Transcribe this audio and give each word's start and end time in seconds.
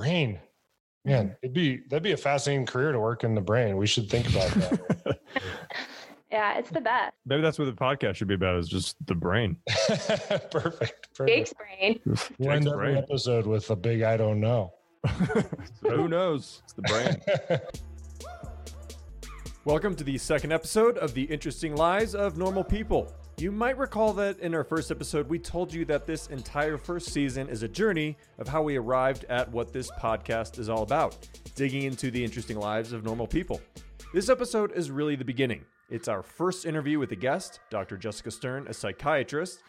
brain. 0.00 0.38
Man, 1.04 1.26
mm-hmm. 1.26 1.34
it'd 1.42 1.54
be 1.54 1.80
that'd 1.88 2.02
be 2.02 2.12
a 2.12 2.16
fascinating 2.16 2.66
career 2.66 2.92
to 2.92 3.00
work 3.00 3.24
in 3.24 3.34
the 3.34 3.40
brain. 3.40 3.76
We 3.76 3.86
should 3.86 4.08
think 4.10 4.28
about 4.28 4.50
that. 4.50 5.20
Yeah, 6.32 6.58
it's 6.58 6.70
the 6.70 6.80
best. 6.80 7.12
Maybe 7.26 7.42
that's 7.42 7.58
what 7.58 7.64
the 7.64 7.72
podcast 7.72 8.14
should 8.14 8.28
be 8.28 8.34
about 8.34 8.56
is 8.56 8.68
just 8.68 8.94
the 9.04 9.16
brain. 9.16 9.56
perfect. 9.88 10.52
Perfect. 10.52 11.26
Jake's 11.26 11.52
brain. 11.52 11.98
We'll 12.38 12.52
end 12.52 12.66
Jake's 12.66 12.72
every 12.72 12.96
episode 12.96 13.48
with 13.48 13.68
a 13.70 13.74
big 13.74 14.02
I 14.02 14.16
don't 14.16 14.38
know. 14.38 14.72
So 15.82 15.90
who 15.90 16.06
knows? 16.06 16.62
It's 16.62 16.72
the 16.74 16.82
brain. 16.82 17.60
Welcome 19.64 19.96
to 19.96 20.04
the 20.04 20.18
second 20.18 20.52
episode 20.52 20.98
of 20.98 21.14
The 21.14 21.24
Interesting 21.24 21.74
Lives 21.74 22.14
of 22.14 22.38
Normal 22.38 22.62
People. 22.62 23.12
You 23.40 23.50
might 23.50 23.78
recall 23.78 24.12
that 24.12 24.38
in 24.40 24.54
our 24.54 24.62
first 24.62 24.90
episode, 24.90 25.26
we 25.30 25.38
told 25.38 25.72
you 25.72 25.86
that 25.86 26.04
this 26.04 26.26
entire 26.26 26.76
first 26.76 27.10
season 27.10 27.48
is 27.48 27.62
a 27.62 27.68
journey 27.68 28.18
of 28.36 28.46
how 28.46 28.60
we 28.60 28.76
arrived 28.76 29.24
at 29.30 29.50
what 29.50 29.72
this 29.72 29.90
podcast 29.92 30.58
is 30.58 30.68
all 30.68 30.82
about 30.82 31.26
digging 31.54 31.84
into 31.84 32.10
the 32.10 32.22
interesting 32.22 32.58
lives 32.58 32.92
of 32.92 33.02
normal 33.02 33.26
people. 33.26 33.58
This 34.12 34.28
episode 34.28 34.72
is 34.72 34.90
really 34.90 35.16
the 35.16 35.24
beginning. 35.24 35.64
It's 35.88 36.06
our 36.06 36.22
first 36.22 36.66
interview 36.66 36.98
with 36.98 37.12
a 37.12 37.16
guest, 37.16 37.60
Dr. 37.70 37.96
Jessica 37.96 38.30
Stern, 38.30 38.66
a 38.68 38.74
psychiatrist. 38.74 39.62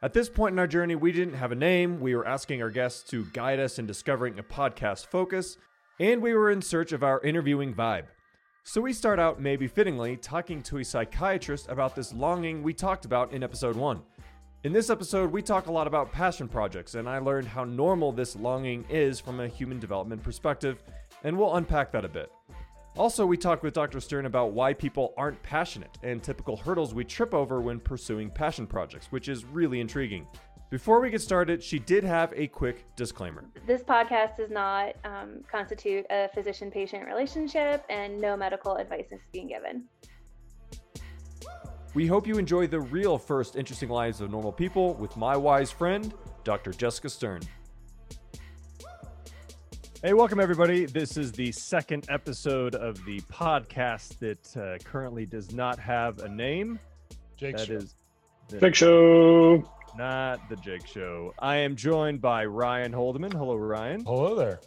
At 0.00 0.14
this 0.14 0.30
point 0.30 0.54
in 0.54 0.58
our 0.58 0.66
journey, 0.66 0.94
we 0.94 1.12
didn't 1.12 1.34
have 1.34 1.52
a 1.52 1.54
name. 1.54 2.00
We 2.00 2.16
were 2.16 2.26
asking 2.26 2.62
our 2.62 2.70
guests 2.70 3.02
to 3.10 3.26
guide 3.34 3.60
us 3.60 3.78
in 3.78 3.84
discovering 3.84 4.38
a 4.38 4.42
podcast 4.42 5.04
focus, 5.08 5.58
and 6.00 6.22
we 6.22 6.32
were 6.32 6.50
in 6.50 6.62
search 6.62 6.92
of 6.92 7.02
our 7.02 7.20
interviewing 7.20 7.74
vibe. 7.74 8.06
So 8.70 8.82
we 8.82 8.92
start 8.92 9.18
out, 9.18 9.40
maybe 9.40 9.66
fittingly, 9.66 10.18
talking 10.18 10.62
to 10.64 10.76
a 10.76 10.84
psychiatrist 10.84 11.70
about 11.70 11.96
this 11.96 12.12
longing 12.12 12.62
we 12.62 12.74
talked 12.74 13.06
about 13.06 13.32
in 13.32 13.42
episode 13.42 13.76
one. 13.76 14.02
In 14.62 14.74
this 14.74 14.90
episode, 14.90 15.32
we 15.32 15.40
talk 15.40 15.68
a 15.68 15.72
lot 15.72 15.86
about 15.86 16.12
passion 16.12 16.48
projects, 16.48 16.94
and 16.94 17.08
I 17.08 17.16
learned 17.16 17.48
how 17.48 17.64
normal 17.64 18.12
this 18.12 18.36
longing 18.36 18.84
is 18.90 19.20
from 19.20 19.40
a 19.40 19.48
human 19.48 19.78
development 19.78 20.22
perspective, 20.22 20.82
and 21.24 21.38
we'll 21.38 21.56
unpack 21.56 21.90
that 21.92 22.04
a 22.04 22.10
bit. 22.10 22.30
Also, 22.94 23.24
we 23.24 23.38
talk 23.38 23.62
with 23.62 23.72
Dr. 23.72 24.00
Stern 24.00 24.26
about 24.26 24.52
why 24.52 24.74
people 24.74 25.14
aren't 25.16 25.42
passionate 25.42 25.96
and 26.02 26.22
typical 26.22 26.54
hurdles 26.54 26.92
we 26.92 27.04
trip 27.04 27.32
over 27.32 27.62
when 27.62 27.80
pursuing 27.80 28.28
passion 28.28 28.66
projects, 28.66 29.06
which 29.06 29.30
is 29.30 29.46
really 29.46 29.80
intriguing. 29.80 30.26
Before 30.70 31.00
we 31.00 31.08
get 31.08 31.22
started, 31.22 31.62
she 31.62 31.78
did 31.78 32.04
have 32.04 32.32
a 32.36 32.46
quick 32.46 32.84
disclaimer. 32.94 33.44
This 33.66 33.82
podcast 33.82 34.36
does 34.36 34.50
not 34.50 34.94
um, 35.04 35.42
constitute 35.50 36.04
a 36.10 36.28
physician 36.34 36.70
patient 36.70 37.06
relationship, 37.06 37.84
and 37.88 38.20
no 38.20 38.36
medical 38.36 38.76
advice 38.76 39.06
is 39.10 39.20
being 39.32 39.48
given. 39.48 39.84
We 41.94 42.06
hope 42.06 42.26
you 42.26 42.36
enjoy 42.36 42.66
the 42.66 42.80
real 42.80 43.16
first 43.16 43.56
interesting 43.56 43.88
lives 43.88 44.20
of 44.20 44.30
normal 44.30 44.52
people 44.52 44.92
with 44.94 45.16
my 45.16 45.36
wise 45.38 45.70
friend, 45.70 46.12
Dr. 46.44 46.72
Jessica 46.72 47.08
Stern. 47.08 47.40
Hey, 50.02 50.12
welcome 50.12 50.38
everybody. 50.38 50.84
This 50.84 51.16
is 51.16 51.32
the 51.32 51.50
second 51.50 52.04
episode 52.10 52.74
of 52.74 53.02
the 53.06 53.20
podcast 53.22 54.18
that 54.18 54.56
uh, 54.56 54.76
currently 54.84 55.24
does 55.24 55.50
not 55.54 55.78
have 55.78 56.18
a 56.18 56.28
name. 56.28 56.78
Jake, 57.38 57.56
That 57.56 57.66
Show. 57.68 57.72
is 57.72 57.94
the- 58.48 58.58
Big 58.58 58.76
show. 58.76 59.64
Not 59.98 60.48
the 60.48 60.54
Jake 60.56 60.86
Show. 60.86 61.34
I 61.40 61.56
am 61.56 61.74
joined 61.74 62.20
by 62.20 62.44
Ryan 62.46 62.92
Holdeman. 62.92 63.32
Hello, 63.32 63.56
Ryan. 63.56 64.04
hello 64.04 64.36
there. 64.36 64.60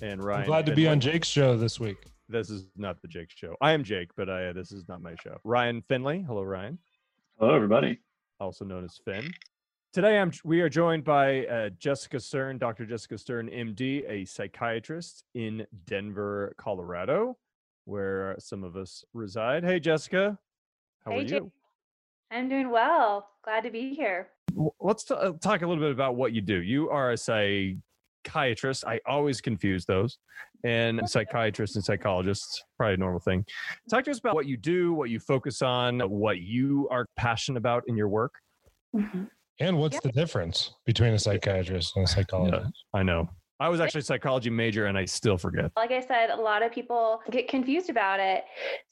And 0.00 0.22
Ryan. 0.24 0.40
I'm 0.42 0.46
glad 0.46 0.66
to 0.66 0.72
be 0.72 0.82
Finley. 0.84 0.88
on 0.92 1.00
Jake's 1.00 1.28
show 1.28 1.56
this 1.58 1.78
week. 1.78 1.98
This 2.30 2.48
is 2.48 2.68
not 2.76 3.00
the 3.02 3.08
Jake 3.08 3.30
Show. 3.34 3.54
I 3.60 3.72
am 3.72 3.84
Jake, 3.84 4.10
but 4.16 4.30
I, 4.30 4.50
this 4.52 4.72
is 4.72 4.88
not 4.88 5.02
my 5.02 5.14
show. 5.22 5.36
Ryan 5.44 5.82
Finley. 5.82 6.22
Hello, 6.22 6.42
Ryan. 6.42 6.78
Hello, 7.38 7.54
everybody. 7.54 8.00
also 8.40 8.64
known 8.64 8.84
as 8.84 8.98
Finn. 9.04 9.30
Today, 9.92 10.18
I'm 10.18 10.32
we 10.44 10.60
are 10.62 10.68
joined 10.70 11.04
by 11.04 11.44
uh, 11.46 11.68
Jessica 11.78 12.18
Stern, 12.20 12.56
Dr. 12.58 12.86
Jessica 12.86 13.18
Stern, 13.18 13.48
MD, 13.48 14.08
a 14.08 14.24
psychiatrist 14.24 15.24
in 15.34 15.66
Denver, 15.86 16.54
Colorado, 16.58 17.36
where 17.84 18.36
some 18.38 18.64
of 18.64 18.76
us 18.76 19.04
reside. 19.12 19.64
Hey, 19.64 19.80
Jessica, 19.80 20.38
how 21.04 21.12
Hey, 21.12 21.18
are 21.20 21.24
Jake. 21.24 21.42
you? 21.42 21.52
I'm 22.30 22.48
doing 22.48 22.70
well. 22.70 23.28
Glad 23.44 23.62
to 23.62 23.70
be 23.70 23.94
here. 23.94 24.28
Let's 24.80 25.04
t- 25.04 25.14
uh, 25.14 25.32
talk 25.40 25.62
a 25.62 25.66
little 25.66 25.82
bit 25.82 25.92
about 25.92 26.16
what 26.16 26.32
you 26.32 26.40
do. 26.40 26.60
You 26.62 26.90
are 26.90 27.12
a 27.12 27.16
psychiatrist. 27.16 28.84
I 28.86 29.00
always 29.06 29.40
confuse 29.40 29.84
those, 29.86 30.18
and 30.64 31.00
psychiatrists 31.08 31.76
and 31.76 31.84
psychologists, 31.84 32.62
probably 32.76 32.94
a 32.94 32.96
normal 32.98 33.20
thing. 33.20 33.44
Talk 33.90 34.04
to 34.04 34.10
us 34.10 34.18
about 34.18 34.34
what 34.34 34.46
you 34.46 34.56
do, 34.56 34.92
what 34.92 35.10
you 35.10 35.20
focus 35.20 35.62
on, 35.62 36.00
what 36.00 36.40
you 36.40 36.88
are 36.90 37.06
passionate 37.16 37.58
about 37.58 37.84
in 37.86 37.96
your 37.96 38.08
work. 38.08 38.34
And 39.60 39.78
what's 39.78 39.94
Yeah. 39.96 40.00
the 40.04 40.12
difference 40.12 40.72
between 40.86 41.12
a 41.14 41.18
psychiatrist 41.18 41.96
and 41.96 42.04
a 42.04 42.08
psychologist? 42.08 42.72
I 42.94 43.02
know. 43.02 43.28
I 43.60 43.68
was 43.68 43.80
actually 43.80 44.00
a 44.00 44.04
psychology 44.04 44.50
major, 44.50 44.86
and 44.86 44.96
I 44.96 45.04
still 45.04 45.36
forget. 45.36 45.72
Like 45.76 45.90
I 45.90 46.00
said, 46.00 46.30
a 46.30 46.36
lot 46.36 46.62
of 46.62 46.70
people 46.70 47.20
get 47.30 47.48
confused 47.48 47.90
about 47.90 48.20
it. 48.20 48.44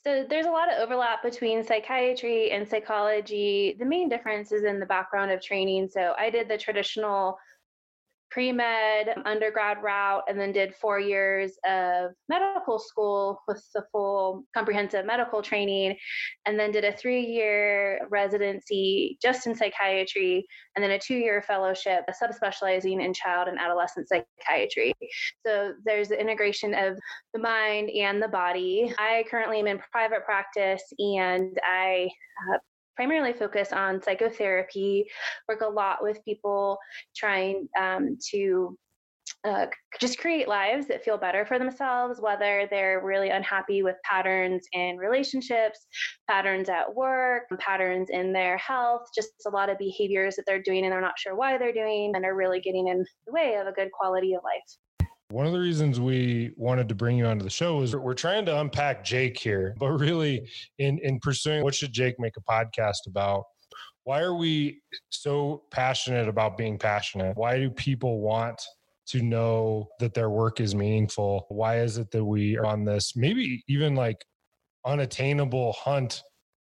So 0.04 0.24
there's 0.28 0.46
a 0.46 0.50
lot 0.50 0.72
of 0.72 0.78
overlap 0.80 1.22
between 1.22 1.62
psychiatry 1.62 2.50
and 2.50 2.68
psychology. 2.68 3.76
The 3.78 3.84
main 3.84 4.08
difference 4.08 4.50
is 4.50 4.64
in 4.64 4.80
the 4.80 4.86
background 4.86 5.30
of 5.30 5.40
training. 5.40 5.88
So 5.88 6.14
I 6.18 6.30
did 6.30 6.48
the 6.48 6.58
traditional 6.58 7.38
pre 8.30 8.52
med 8.52 9.14
undergrad 9.24 9.82
route 9.82 10.22
and 10.28 10.38
then 10.38 10.52
did 10.52 10.74
four 10.74 10.98
years 10.98 11.52
of 11.68 12.12
medical 12.28 12.78
school 12.78 13.40
with 13.48 13.62
the 13.74 13.84
full 13.92 14.44
comprehensive 14.54 15.06
medical 15.06 15.42
training, 15.42 15.96
and 16.44 16.58
then 16.58 16.70
did 16.70 16.84
a 16.84 16.92
three 16.92 17.20
year 17.20 18.00
residency 18.10 19.18
just 19.22 19.46
in 19.46 19.54
psychiatry, 19.54 20.46
and 20.74 20.82
then 20.82 20.92
a 20.92 20.98
two 20.98 21.16
year 21.16 21.42
fellowship 21.42 22.04
subspecializing 22.22 23.04
in 23.04 23.14
child 23.14 23.48
and 23.48 23.58
adolescent 23.58 24.08
psychiatry. 24.08 24.92
So 25.44 25.72
there's 25.84 26.08
the 26.08 26.20
integration 26.20 26.74
of 26.74 26.98
the 27.32 27.40
mind 27.40 27.90
and 27.90 28.22
the 28.22 28.28
body. 28.28 28.92
I 28.98 29.24
currently 29.30 29.60
am 29.60 29.66
in 29.66 29.78
private 29.92 30.24
practice 30.24 30.82
and 30.98 31.58
I 31.64 32.08
uh, 32.52 32.58
primarily 32.96 33.32
focus 33.32 33.72
on 33.72 34.02
psychotherapy, 34.02 35.06
work 35.48 35.60
a 35.60 35.66
lot 35.66 36.02
with 36.02 36.24
people 36.24 36.78
trying 37.14 37.68
um, 37.78 38.18
to 38.32 38.76
uh, 39.44 39.66
just 40.00 40.18
create 40.18 40.48
lives 40.48 40.86
that 40.88 41.04
feel 41.04 41.18
better 41.18 41.44
for 41.46 41.58
themselves, 41.58 42.20
whether 42.20 42.66
they're 42.70 43.00
really 43.04 43.30
unhappy 43.30 43.82
with 43.82 43.96
patterns 44.04 44.66
in 44.72 44.96
relationships, 44.96 45.86
patterns 46.28 46.68
at 46.68 46.92
work, 46.94 47.44
patterns 47.58 48.08
in 48.10 48.32
their 48.32 48.56
health, 48.56 49.02
just 49.14 49.30
a 49.46 49.50
lot 49.50 49.70
of 49.70 49.78
behaviors 49.78 50.36
that 50.36 50.44
they're 50.46 50.62
doing 50.62 50.84
and 50.84 50.92
they're 50.92 51.00
not 51.00 51.18
sure 51.18 51.36
why 51.36 51.58
they're 51.58 51.72
doing 51.72 52.12
and 52.14 52.24
are 52.24 52.34
really 52.34 52.60
getting 52.60 52.88
in 52.88 53.04
the 53.26 53.32
way 53.32 53.56
of 53.56 53.66
a 53.66 53.72
good 53.72 53.90
quality 53.92 54.34
of 54.34 54.42
life. 54.42 54.85
One 55.30 55.44
of 55.46 55.52
the 55.52 55.58
reasons 55.58 55.98
we 55.98 56.52
wanted 56.56 56.88
to 56.88 56.94
bring 56.94 57.18
you 57.18 57.26
onto 57.26 57.42
the 57.42 57.50
show 57.50 57.82
is 57.82 57.96
we're 57.96 58.14
trying 58.14 58.46
to 58.46 58.60
unpack 58.60 59.04
Jake 59.04 59.38
here, 59.38 59.74
but 59.78 59.88
really 59.88 60.48
in 60.78 61.00
in 61.02 61.18
pursuing 61.18 61.64
what 61.64 61.74
should 61.74 61.92
Jake 61.92 62.20
make 62.20 62.34
a 62.36 62.40
podcast 62.40 63.08
about? 63.08 63.44
Why 64.04 64.20
are 64.20 64.34
we 64.34 64.82
so 65.10 65.64
passionate 65.72 66.28
about 66.28 66.56
being 66.56 66.78
passionate? 66.78 67.36
Why 67.36 67.58
do 67.58 67.70
people 67.70 68.20
want 68.20 68.62
to 69.08 69.20
know 69.20 69.88
that 69.98 70.14
their 70.14 70.30
work 70.30 70.60
is 70.60 70.76
meaningful? 70.76 71.46
Why 71.48 71.80
is 71.80 71.98
it 71.98 72.12
that 72.12 72.24
we 72.24 72.56
are 72.56 72.66
on 72.66 72.84
this 72.84 73.16
maybe 73.16 73.64
even 73.66 73.96
like 73.96 74.24
unattainable 74.84 75.72
hunt 75.72 76.22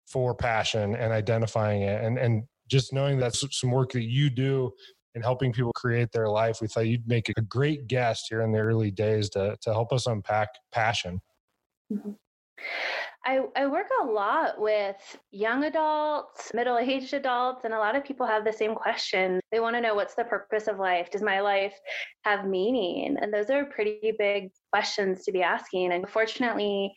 for 0.07 0.35
passion 0.35 0.97
and 0.97 1.13
identifying 1.13 1.83
it 1.83 2.03
and 2.03 2.17
and 2.19 2.45
just 2.71 2.95
knowing 2.95 3.19
that's 3.19 3.45
some 3.59 3.71
work 3.71 3.93
that 3.93 4.05
you 4.05 4.31
do 4.31 4.73
and 5.15 5.25
helping 5.25 5.53
people 5.53 5.73
create 5.73 6.13
their 6.13 6.29
life. 6.29 6.61
We 6.61 6.69
thought 6.69 6.87
you'd 6.87 7.09
make 7.09 7.29
a 7.31 7.41
great 7.43 7.87
guest 7.89 8.27
here 8.29 8.43
in 8.43 8.53
the 8.53 8.59
early 8.59 8.91
days 8.91 9.31
to, 9.31 9.57
to 9.63 9.73
help 9.73 9.93
us 9.93 10.07
unpack 10.07 10.49
passion. 10.73 11.21
Mm-hmm. 11.93 12.13
I, 13.25 13.41
I 13.57 13.67
work 13.67 13.89
a 14.03 14.07
lot 14.07 14.61
with 14.61 14.97
young 15.31 15.65
adults, 15.65 16.53
middle 16.55 16.79
aged 16.79 17.13
adults, 17.13 17.65
and 17.65 17.75
a 17.75 17.79
lot 17.79 17.97
of 17.97 18.05
people 18.05 18.27
have 18.27 18.45
the 18.45 18.53
same 18.53 18.75
question. 18.75 19.41
They 19.53 19.61
want 19.61 19.77
to 19.77 19.83
know 19.83 19.95
what's 19.95 20.15
the 20.15 20.25
purpose 20.25 20.67
of 20.67 20.79
life? 20.79 21.11
Does 21.11 21.23
my 21.23 21.41
life 21.41 21.75
have 22.25 22.47
meaning? 22.47 23.17
And 23.21 23.33
those 23.33 23.51
are 23.51 23.67
pretty 23.67 24.15
big 24.19 24.51
questions 24.73 25.25
to 25.25 25.33
be 25.33 25.43
asking. 25.43 25.93
And 25.93 26.09
fortunately, 26.09 26.93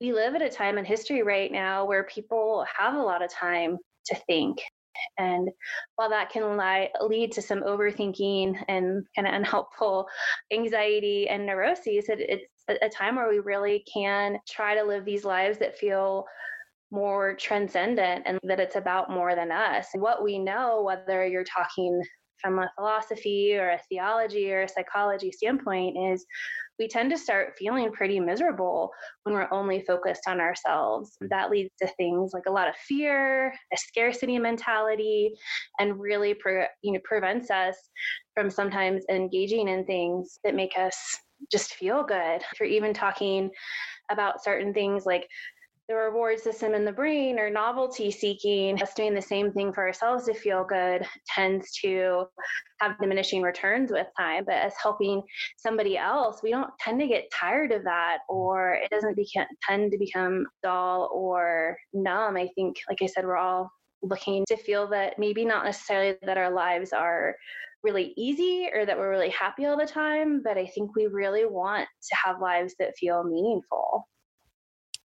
we 0.00 0.12
live 0.12 0.34
at 0.34 0.42
a 0.42 0.50
time 0.50 0.76
in 0.76 0.84
history 0.84 1.22
right 1.22 1.50
now 1.50 1.86
where 1.86 2.04
people 2.04 2.66
have 2.78 2.94
a 2.94 3.02
lot 3.02 3.22
of 3.22 3.32
time 3.32 3.78
to 4.06 4.16
think. 4.26 4.58
And 5.18 5.48
while 5.96 6.10
that 6.10 6.30
can 6.30 6.56
lie, 6.56 6.90
lead 7.00 7.32
to 7.32 7.42
some 7.42 7.62
overthinking 7.62 8.62
and 8.68 9.04
kind 9.14 9.28
of 9.28 9.34
unhelpful 9.34 10.06
anxiety 10.52 11.28
and 11.28 11.46
neuroses, 11.46 12.08
it, 12.08 12.20
it's 12.20 12.52
a, 12.68 12.88
time 12.88 13.16
where 13.16 13.28
we 13.28 13.38
really 13.40 13.84
can 13.92 14.38
try 14.48 14.74
to 14.74 14.82
live 14.82 15.04
these 15.04 15.24
lives 15.24 15.58
that 15.58 15.78
feel 15.78 16.24
more 16.90 17.34
transcendent 17.34 18.22
and 18.26 18.38
that 18.42 18.60
it's 18.60 18.76
about 18.76 19.10
more 19.10 19.34
than 19.34 19.52
us. 19.52 19.86
What 19.94 20.24
we 20.24 20.38
know, 20.38 20.82
whether 20.82 21.26
you're 21.26 21.44
talking 21.44 22.02
from 22.40 22.58
a 22.58 22.70
philosophy 22.76 23.54
or 23.56 23.70
a 23.70 23.80
theology 23.88 24.52
or 24.52 24.62
a 24.62 24.68
psychology 24.68 25.30
standpoint, 25.30 25.96
is 26.12 26.24
we 26.80 26.88
tend 26.88 27.10
to 27.10 27.18
start 27.18 27.52
feeling 27.58 27.92
pretty 27.92 28.18
miserable 28.18 28.90
when 29.22 29.34
we're 29.34 29.52
only 29.52 29.82
focused 29.82 30.22
on 30.26 30.40
ourselves. 30.40 31.16
Mm. 31.22 31.28
That 31.28 31.50
leads 31.50 31.70
to 31.82 31.88
things 31.98 32.32
like 32.32 32.44
a 32.48 32.52
lot 32.52 32.68
of 32.68 32.74
fear, 32.74 33.52
a 33.72 33.76
scarcity 33.76 34.38
mentality, 34.38 35.30
and 35.78 36.00
really 36.00 36.34
pre- 36.34 36.66
you 36.82 36.94
know 36.94 37.00
prevents 37.04 37.50
us 37.50 37.76
from 38.34 38.50
sometimes 38.50 39.04
engaging 39.10 39.68
in 39.68 39.84
things 39.84 40.40
that 40.42 40.54
make 40.54 40.76
us 40.78 40.96
just 41.52 41.74
feel 41.74 42.02
good. 42.02 42.42
If 42.52 42.58
you're 42.58 42.68
even 42.68 42.94
talking 42.94 43.50
about 44.10 44.42
certain 44.42 44.72
things 44.72 45.04
like 45.06 45.28
the 45.90 45.96
reward 45.96 46.38
system 46.38 46.72
in 46.72 46.84
the 46.84 46.92
brain 46.92 47.36
or 47.36 47.50
novelty 47.50 48.12
seeking, 48.12 48.80
us 48.80 48.94
doing 48.94 49.12
the 49.12 49.20
same 49.20 49.50
thing 49.50 49.72
for 49.72 49.84
ourselves 49.84 50.24
to 50.24 50.32
feel 50.32 50.62
good 50.62 51.04
tends 51.26 51.72
to 51.72 52.26
have 52.80 52.96
diminishing 53.00 53.42
returns 53.42 53.90
with 53.90 54.06
time. 54.16 54.44
But 54.46 54.54
as 54.54 54.72
helping 54.80 55.20
somebody 55.56 55.98
else, 55.98 56.44
we 56.44 56.50
don't 56.52 56.70
tend 56.78 57.00
to 57.00 57.08
get 57.08 57.28
tired 57.32 57.72
of 57.72 57.82
that 57.82 58.18
or 58.28 58.74
it 58.74 58.88
doesn't 58.90 59.18
tend 59.68 59.90
to 59.90 59.98
become 59.98 60.46
dull 60.62 61.10
or 61.12 61.76
numb. 61.92 62.36
I 62.36 62.48
think, 62.54 62.76
like 62.88 63.02
I 63.02 63.06
said, 63.06 63.24
we're 63.24 63.36
all 63.36 63.68
looking 64.00 64.44
to 64.46 64.56
feel 64.56 64.86
that 64.90 65.18
maybe 65.18 65.44
not 65.44 65.64
necessarily 65.64 66.16
that 66.22 66.38
our 66.38 66.52
lives 66.52 66.92
are 66.92 67.34
really 67.82 68.14
easy 68.16 68.68
or 68.72 68.86
that 68.86 68.96
we're 68.96 69.10
really 69.10 69.30
happy 69.30 69.66
all 69.66 69.76
the 69.76 69.86
time, 69.86 70.40
but 70.44 70.56
I 70.56 70.66
think 70.66 70.94
we 70.94 71.08
really 71.08 71.46
want 71.46 71.88
to 71.88 72.16
have 72.24 72.40
lives 72.40 72.76
that 72.78 72.96
feel 72.96 73.24
meaningful. 73.24 74.06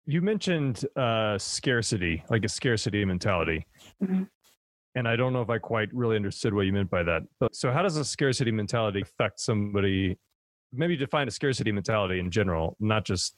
You 0.08 0.22
mentioned 0.22 0.86
uh, 0.96 1.36
scarcity, 1.36 2.24
like 2.30 2.42
a 2.42 2.48
scarcity 2.48 3.04
mentality. 3.04 3.66
Mm-hmm. 4.02 4.22
And 4.94 5.06
I 5.06 5.16
don't 5.16 5.34
know 5.34 5.42
if 5.42 5.50
I 5.50 5.58
quite 5.58 5.90
really 5.92 6.16
understood 6.16 6.54
what 6.54 6.62
you 6.62 6.72
meant 6.72 6.88
by 6.88 7.02
that. 7.02 7.24
But, 7.38 7.54
so, 7.54 7.70
how 7.70 7.82
does 7.82 7.98
a 7.98 8.04
scarcity 8.06 8.50
mentality 8.50 9.02
affect 9.02 9.38
somebody? 9.38 10.16
Maybe 10.72 10.96
define 10.96 11.28
a 11.28 11.30
scarcity 11.30 11.72
mentality 11.72 12.20
in 12.20 12.30
general, 12.30 12.74
not 12.80 13.04
just 13.04 13.36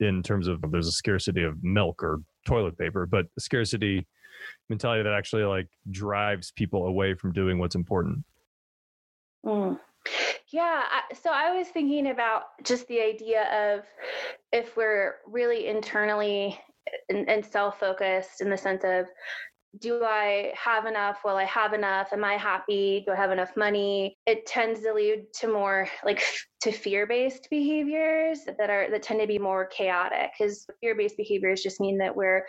in 0.00 0.24
terms 0.24 0.48
of 0.48 0.60
there's 0.72 0.88
a 0.88 0.92
scarcity 0.92 1.44
of 1.44 1.62
milk 1.62 2.02
or 2.02 2.18
toilet 2.48 2.76
paper, 2.76 3.06
but 3.06 3.26
a 3.38 3.40
scarcity 3.40 4.04
mentality 4.68 5.04
that 5.04 5.12
actually 5.12 5.44
like 5.44 5.68
drives 5.92 6.50
people 6.50 6.86
away 6.86 7.14
from 7.14 7.32
doing 7.32 7.60
what's 7.60 7.76
important. 7.76 8.24
Mm. 9.46 9.78
Yeah. 10.52 10.82
So 11.22 11.30
I 11.30 11.56
was 11.56 11.68
thinking 11.68 12.10
about 12.10 12.42
just 12.62 12.86
the 12.88 13.00
idea 13.00 13.74
of 13.74 13.84
if 14.52 14.76
we're 14.76 15.16
really 15.26 15.66
internally 15.66 16.58
and, 17.08 17.28
and 17.28 17.44
self 17.44 17.80
focused 17.80 18.40
in 18.40 18.50
the 18.50 18.56
sense 18.56 18.82
of, 18.84 19.06
do 19.78 20.04
I 20.04 20.52
have 20.54 20.84
enough? 20.84 21.20
Will 21.24 21.36
I 21.36 21.44
have 21.44 21.72
enough? 21.72 22.12
Am 22.12 22.24
I 22.24 22.34
happy? 22.34 23.02
Do 23.06 23.12
I 23.12 23.16
have 23.16 23.30
enough 23.30 23.56
money? 23.56 24.18
It 24.26 24.44
tends 24.44 24.80
to 24.82 24.92
lead 24.92 25.24
to 25.40 25.48
more 25.48 25.88
like 26.04 26.22
to 26.60 26.72
fear-based 26.72 27.48
behaviors 27.50 28.40
that 28.58 28.68
are 28.68 28.90
that 28.90 29.02
tend 29.02 29.20
to 29.20 29.26
be 29.26 29.38
more 29.38 29.66
chaotic 29.66 30.32
because 30.38 30.66
fear-based 30.82 31.16
behaviors 31.16 31.62
just 31.62 31.80
mean 31.80 31.96
that 31.98 32.14
we're 32.14 32.44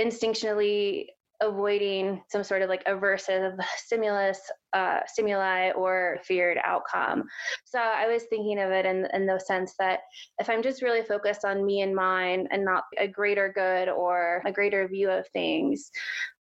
instinctually 0.00 1.06
avoiding 1.40 2.22
some 2.30 2.42
sort 2.42 2.62
of 2.62 2.68
like 2.68 2.84
aversive 2.84 3.56
stimulus 3.76 4.38
uh, 4.72 5.00
stimuli 5.06 5.70
or 5.70 6.18
feared 6.24 6.58
outcome. 6.64 7.24
So 7.64 7.78
i 7.78 8.06
was 8.06 8.24
thinking 8.24 8.58
of 8.58 8.70
it 8.70 8.86
in, 8.86 9.06
in 9.12 9.26
the 9.26 9.38
sense 9.38 9.74
that 9.78 10.00
if 10.38 10.48
i'm 10.48 10.62
just 10.62 10.82
really 10.82 11.02
focused 11.02 11.44
on 11.44 11.64
me 11.64 11.82
and 11.82 11.94
mine 11.94 12.46
and 12.50 12.64
not 12.64 12.84
a 12.98 13.08
greater 13.08 13.52
good 13.54 13.88
or 13.88 14.42
a 14.44 14.52
greater 14.52 14.86
view 14.88 15.10
of 15.10 15.26
things 15.28 15.90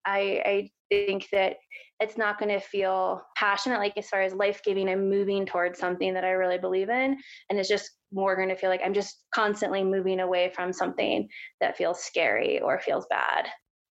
i, 0.07 0.43
I 0.45 0.71
think 0.91 1.29
that 1.33 1.57
it's 2.01 2.19
not 2.19 2.39
going 2.39 2.51
to 2.51 2.59
feel 2.61 3.23
passionate 3.37 3.79
like 3.79 3.97
as 3.97 4.09
far 4.09 4.23
as 4.23 4.35
life 4.35 4.61
giving 4.65 4.89
and 4.89 5.09
moving 5.09 5.47
towards 5.47 5.79
something 5.79 6.13
that 6.15 6.25
i 6.25 6.31
really 6.31 6.59
believe 6.59 6.89
in. 6.89 7.17
And 7.49 7.59
it's 7.59 7.69
just 7.69 7.91
more 8.13 8.37
going 8.37 8.49
to 8.49 8.57
feel 8.57 8.71
like 8.71 8.83
i'm 8.85 8.95
just 8.95 9.25
constantly 9.35 9.85
moving 9.85 10.21
away 10.21 10.53
from 10.55 10.73
something 10.73 11.29
that 11.61 11.77
feels 11.77 12.03
scary 12.03 12.61
or 12.61 12.81
feels 12.81 13.07
bad 13.09 13.47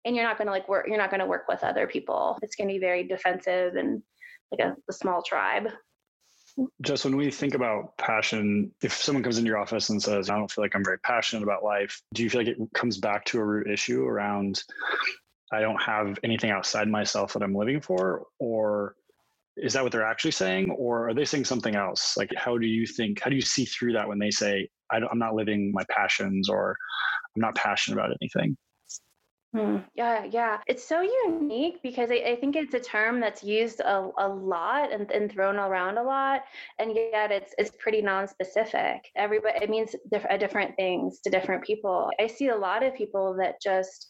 and 0.05 0.15
you're 0.15 0.25
not 0.25 0.37
going 0.37 0.47
to 0.47 0.51
like 0.51 0.67
work 0.67 0.87
you're 0.87 0.97
not 0.97 1.09
going 1.09 1.19
to 1.19 1.25
work 1.25 1.47
with 1.47 1.63
other 1.63 1.87
people. 1.87 2.37
It's 2.41 2.55
going 2.55 2.67
to 2.67 2.73
be 2.73 2.79
very 2.79 3.03
defensive 3.03 3.75
and 3.75 4.01
like 4.51 4.59
a, 4.59 4.75
a 4.89 4.93
small 4.93 5.21
tribe. 5.21 5.69
Just 6.81 7.05
when 7.05 7.15
we 7.15 7.31
think 7.31 7.53
about 7.53 7.97
passion 7.97 8.71
if 8.83 8.93
someone 8.93 9.23
comes 9.23 9.37
into 9.37 9.47
your 9.47 9.57
office 9.57 9.89
and 9.89 10.03
says 10.03 10.29
i 10.29 10.35
don't 10.35 10.51
feel 10.51 10.65
like 10.65 10.75
i'm 10.75 10.83
very 10.83 10.99
passionate 10.99 11.43
about 11.43 11.63
life 11.63 12.01
do 12.13 12.23
you 12.23 12.29
feel 12.29 12.41
like 12.41 12.49
it 12.49 12.57
comes 12.73 12.97
back 12.97 13.23
to 13.23 13.39
a 13.39 13.43
root 13.43 13.71
issue 13.71 14.03
around 14.03 14.61
i 15.53 15.61
don't 15.61 15.81
have 15.81 16.19
anything 16.25 16.51
outside 16.51 16.89
myself 16.89 17.31
that 17.31 17.41
i'm 17.41 17.55
living 17.55 17.79
for 17.79 18.25
or 18.37 18.95
is 19.55 19.73
that 19.73 19.83
what 19.83 19.93
they're 19.93 20.05
actually 20.05 20.31
saying 20.31 20.71
or 20.71 21.07
are 21.09 21.13
they 21.13 21.25
saying 21.25 21.45
something 21.45 21.75
else? 21.75 22.15
Like 22.17 22.31
how 22.35 22.57
do 22.57 22.65
you 22.65 22.85
think 22.85 23.21
how 23.21 23.29
do 23.29 23.35
you 23.35 23.41
see 23.41 23.65
through 23.65 23.93
that 23.93 24.07
when 24.07 24.19
they 24.19 24.31
say 24.31 24.67
I 24.91 24.97
am 24.97 25.19
not 25.19 25.35
living 25.35 25.71
my 25.73 25.83
passions 25.89 26.49
or 26.49 26.75
i'm 27.35 27.41
not 27.41 27.55
passionate 27.55 27.97
about 27.97 28.15
anything 28.21 28.57
Hmm. 29.53 29.79
Yeah, 29.95 30.23
yeah. 30.23 30.59
It's 30.65 30.87
so 30.87 31.01
unique 31.01 31.81
because 31.83 32.09
I, 32.09 32.23
I, 32.25 32.35
think 32.37 32.55
it's 32.55 32.73
a 32.73 32.79
term 32.79 33.19
that's 33.19 33.43
used 33.43 33.81
a, 33.81 34.09
a 34.17 34.27
lot 34.27 34.93
and, 34.93 35.11
and 35.11 35.29
thrown 35.29 35.57
around 35.57 35.97
a 35.97 36.03
lot, 36.03 36.43
and 36.79 36.95
yet 36.95 37.31
it's 37.31 37.53
it's 37.57 37.71
pretty 37.77 38.01
non-specific. 38.01 39.11
Everybody 39.17 39.59
it 39.61 39.69
means 39.69 39.93
diff- 40.09 40.39
different 40.39 40.77
things 40.77 41.19
to 41.21 41.29
different 41.29 41.65
people. 41.65 42.09
I 42.17 42.27
see 42.27 42.47
a 42.47 42.55
lot 42.55 42.81
of 42.81 42.95
people 42.95 43.35
that 43.39 43.61
just 43.61 44.07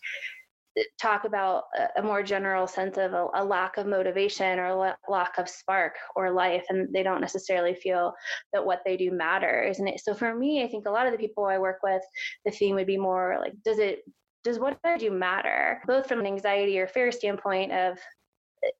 eh, 0.78 0.84
talk 1.02 1.24
about 1.24 1.64
a, 1.76 2.02
a 2.02 2.04
more 2.04 2.22
general 2.22 2.68
sense 2.68 2.98
of 2.98 3.14
a, 3.14 3.26
a 3.34 3.44
lack 3.44 3.78
of 3.78 3.88
motivation 3.88 4.60
or 4.60 4.68
a 4.68 4.96
lack 5.10 5.40
of 5.40 5.50
spark 5.50 5.96
or 6.16 6.30
life, 6.30 6.66
and 6.70 6.94
they 6.94 7.02
don't 7.02 7.20
necessarily 7.22 7.74
feel 7.74 8.14
that 8.54 8.64
what 8.64 8.82
they 8.86 8.96
do 8.96 9.10
matters. 9.10 9.80
And 9.80 9.90
it, 9.90 10.02
so 10.02 10.14
for 10.14 10.36
me, 10.36 10.64
I 10.64 10.68
think 10.68 10.86
a 10.86 10.92
lot 10.92 11.08
of 11.08 11.14
the 11.14 11.18
people 11.18 11.46
I 11.46 11.58
work 11.58 11.80
with, 11.82 12.04
the 12.46 12.52
theme 12.52 12.76
would 12.76 12.86
be 12.86 12.98
more 12.98 13.40
like, 13.42 13.54
does 13.64 13.80
it 13.80 14.04
does 14.44 14.60
what 14.60 14.78
I 14.84 14.98
do 14.98 15.12
matter? 15.12 15.82
Both 15.88 16.08
from 16.08 16.20
an 16.20 16.28
anxiety 16.28 16.80
or 16.80 16.88
fear 16.88 17.12
standpoint 17.12 17.72
of 17.72 17.98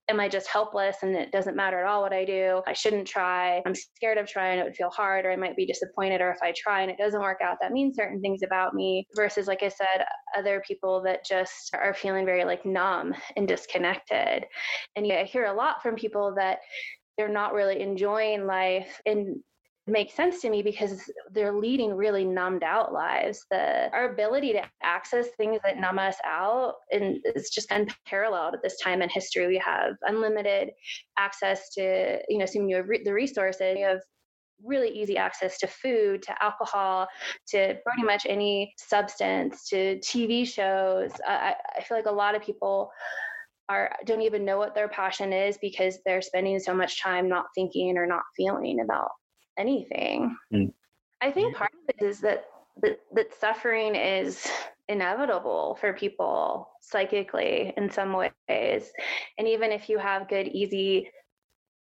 am 0.10 0.20
I 0.20 0.28
just 0.30 0.48
helpless 0.48 0.98
and 1.02 1.16
it 1.16 1.32
doesn't 1.32 1.56
matter 1.56 1.80
at 1.80 1.88
all 1.88 2.02
what 2.04 2.14
I 2.14 2.24
do? 2.26 2.62
I 2.68 2.74
shouldn't 2.74 3.08
try. 3.08 3.62
I'm 3.66 3.74
scared 3.76 4.18
of 4.18 4.28
trying. 4.28 4.60
It 4.60 4.64
would 4.64 4.76
feel 4.76 4.92
hard, 4.92 5.26
or 5.26 5.32
I 5.32 5.36
might 5.36 5.56
be 5.56 5.66
disappointed. 5.66 6.22
Or 6.22 6.30
if 6.32 6.38
I 6.44 6.54
try 6.56 6.82
and 6.82 6.92
it 6.92 6.98
doesn't 6.98 7.22
work 7.22 7.40
out, 7.44 7.58
that 7.62 7.72
means 7.72 7.96
certain 7.96 8.22
things 8.22 8.42
about 8.44 8.74
me. 8.74 9.08
Versus, 9.16 9.48
like 9.48 9.64
I 9.64 9.70
said, 9.70 10.06
other 10.38 10.62
people 10.68 11.02
that 11.04 11.26
just 11.26 11.74
are 11.74 11.94
feeling 11.94 12.26
very 12.26 12.46
like 12.46 12.66
numb 12.66 13.14
and 13.36 13.48
disconnected. 13.48 14.46
And 14.96 15.08
yeah, 15.08 15.22
I 15.22 15.24
hear 15.24 15.46
a 15.46 15.54
lot 15.54 15.82
from 15.82 15.96
people 15.96 16.34
that 16.38 16.60
they're 17.18 17.28
not 17.28 17.54
really 17.54 17.82
enjoying 17.82 18.46
life 18.46 19.02
and 19.06 19.42
makes 19.88 20.14
sense 20.14 20.42
to 20.42 20.50
me 20.50 20.62
because 20.62 21.02
they're 21.32 21.54
leading 21.54 21.94
really 21.94 22.24
numbed 22.24 22.64
out 22.64 22.94
lives. 22.94 23.46
The 23.50 23.90
our 23.92 24.14
ability 24.14 24.54
to 24.54 24.64
access 24.84 25.28
things 25.38 25.60
that 25.64 25.80
numb 25.80 25.98
us 25.98 26.16
out 26.26 26.76
and 26.92 27.18
it's 27.26 27.50
just 27.50 27.72
unparalleled 27.72 28.54
at 28.54 28.64
this 28.64 28.80
time 28.80 29.02
in 29.02 29.10
history. 29.10 29.48
We 29.48 29.58
have 29.58 29.94
unlimited 30.04 30.72
access 31.18 31.70
to, 31.74 32.20
you 32.30 32.38
know, 32.38 32.44
assuming 32.44 32.70
you 32.70 32.76
have 32.78 32.90
re- 32.90 33.04
the 33.04 33.14
resources, 33.14 33.78
you 33.78 33.86
have 33.86 34.02
really 34.64 34.90
easy 34.90 35.18
access 35.18 35.58
to 35.58 35.68
food, 35.68 36.22
to 36.22 36.44
alcohol, 36.44 37.08
to 37.48 37.76
pretty 37.84 38.04
much 38.04 38.28
any 38.30 38.74
substance, 38.78 39.68
to 39.70 39.98
TV 40.00 40.48
shows. 40.48 41.12
I, 41.28 41.56
I 41.78 41.82
feel 41.82 41.98
like 41.98 42.06
a 42.06 42.12
lot 42.12 42.36
of 42.36 42.44
people 42.44 42.92
are 43.70 43.96
don't 44.06 44.22
even 44.22 44.46
know 44.46 44.58
what 44.58 44.76
their 44.76 44.90
passion 44.90 45.34
is 45.34 45.58
because 45.60 45.98
they're 46.06 46.22
spending 46.22 46.60
so 46.60 46.74
much 46.74 47.02
time 47.02 47.28
not 47.28 47.46
thinking 47.56 47.98
or 47.98 48.06
not 48.06 48.24
feeling 48.36 48.82
about 48.82 49.10
anything. 49.58 50.36
Mm. 50.54 50.74
I 51.22 51.32
think 51.32 51.56
part 51.56 51.72
of 51.74 51.96
it 51.96 52.06
is 52.06 52.20
that, 52.22 52.46
that 52.82 53.00
that 53.14 53.34
suffering 53.40 53.96
is 53.96 54.48
inevitable 54.88 55.78
for 55.80 55.94
people 55.94 56.70
psychically 56.82 57.74
in 57.78 57.90
some 57.90 58.14
ways. 58.14 58.92
And 59.38 59.48
even 59.48 59.72
if 59.72 59.88
you 59.88 59.98
have 59.98 60.28
good, 60.28 60.48
easy 60.48 61.10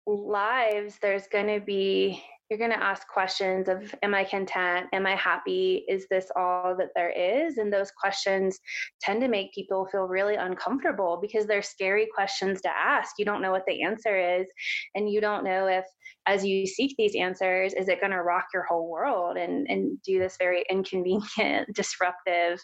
lives, 0.05 0.97
there's 1.01 1.27
going 1.27 1.47
to 1.47 1.59
be 1.65 2.23
you're 2.49 2.59
going 2.59 2.71
to 2.71 2.83
ask 2.83 3.07
questions 3.07 3.69
of 3.69 3.93
am 4.01 4.15
i 4.15 4.23
content? 4.23 4.87
Am 4.91 5.05
i 5.05 5.15
happy? 5.15 5.85
Is 5.87 6.07
this 6.09 6.27
all 6.35 6.75
that 6.77 6.89
there 6.95 7.11
is? 7.11 7.57
And 7.57 7.71
those 7.71 7.91
questions 7.91 8.59
tend 9.01 9.21
to 9.21 9.27
make 9.27 9.53
people 9.53 9.87
feel 9.91 10.07
really 10.07 10.35
uncomfortable 10.35 11.19
because 11.21 11.45
they're 11.45 11.61
scary 11.61 12.07
questions 12.13 12.61
to 12.61 12.69
ask. 12.69 13.15
You 13.19 13.25
don't 13.25 13.41
know 13.41 13.51
what 13.51 13.65
the 13.67 13.83
answer 13.83 14.17
is 14.17 14.47
and 14.95 15.09
you 15.09 15.21
don't 15.21 15.43
know 15.43 15.67
if 15.67 15.85
as 16.25 16.45
you 16.45 16.65
seek 16.65 16.95
these 16.97 17.15
answers 17.15 17.73
is 17.73 17.87
it 17.87 17.99
going 17.99 18.11
to 18.11 18.21
rock 18.21 18.45
your 18.53 18.63
whole 18.63 18.89
world 18.89 19.37
and 19.37 19.67
and 19.69 20.01
do 20.01 20.19
this 20.19 20.35
very 20.37 20.63
inconvenient 20.69 21.69
disruptive 21.75 22.59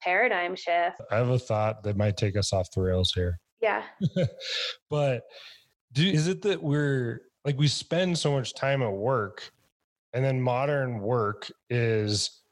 paradigm 0.00 0.54
shift. 0.54 0.96
I 1.10 1.16
have 1.16 1.28
a 1.28 1.38
thought 1.38 1.82
that 1.82 1.96
might 1.96 2.16
take 2.16 2.36
us 2.36 2.52
off 2.52 2.70
the 2.74 2.82
rails 2.82 3.12
here. 3.14 3.40
Yeah. 3.60 3.82
But 4.90 5.22
do, 5.92 6.06
is 6.06 6.28
it 6.28 6.42
that 6.42 6.62
we're 6.62 7.22
like 7.44 7.58
we 7.58 7.68
spend 7.68 8.18
so 8.18 8.32
much 8.32 8.54
time 8.54 8.82
at 8.82 8.92
work 8.92 9.50
and 10.12 10.24
then 10.24 10.40
modern 10.40 11.00
work 11.00 11.50
is 11.68 12.42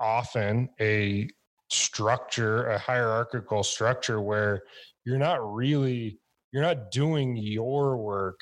often 0.00 0.68
a 0.80 1.28
structure 1.70 2.68
a 2.68 2.78
hierarchical 2.78 3.62
structure 3.62 4.20
where 4.22 4.62
you're 5.04 5.18
not 5.18 5.54
really 5.54 6.18
you're 6.52 6.62
not 6.62 6.90
doing 6.90 7.36
your 7.36 7.98
work. 7.98 8.40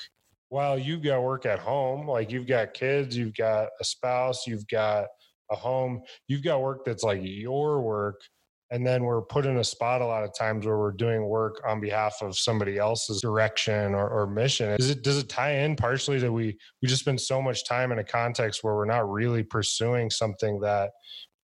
While 0.48 0.78
you've 0.78 1.02
got 1.02 1.24
work 1.24 1.44
at 1.44 1.58
home 1.58 2.06
like 2.06 2.30
you've 2.30 2.46
got 2.46 2.72
kids 2.72 3.16
you've 3.16 3.34
got 3.34 3.68
a 3.80 3.84
spouse 3.84 4.46
you've 4.46 4.66
got 4.68 5.06
a 5.50 5.56
home 5.56 6.02
you've 6.28 6.44
got 6.44 6.60
work 6.60 6.84
that's 6.84 7.02
like 7.02 7.20
your 7.22 7.80
work 7.80 8.20
and 8.70 8.86
then 8.86 9.04
we're 9.04 9.22
put 9.22 9.46
in 9.46 9.58
a 9.58 9.64
spot 9.64 10.00
a 10.00 10.06
lot 10.06 10.24
of 10.24 10.34
times 10.36 10.66
where 10.66 10.78
we're 10.78 10.92
doing 10.92 11.26
work 11.26 11.62
on 11.66 11.80
behalf 11.80 12.16
of 12.20 12.36
somebody 12.36 12.78
else's 12.78 13.20
direction 13.20 13.94
or, 13.94 14.08
or 14.08 14.26
mission. 14.26 14.76
Is 14.78 14.90
it 14.90 15.02
does 15.02 15.18
it 15.18 15.28
tie 15.28 15.58
in 15.58 15.76
partially 15.76 16.18
that 16.18 16.32
we 16.32 16.58
we 16.82 16.88
just 16.88 17.02
spend 17.02 17.20
so 17.20 17.40
much 17.40 17.66
time 17.66 17.92
in 17.92 17.98
a 17.98 18.04
context 18.04 18.64
where 18.64 18.74
we're 18.74 18.84
not 18.84 19.10
really 19.10 19.42
pursuing 19.42 20.10
something 20.10 20.58
that 20.60 20.90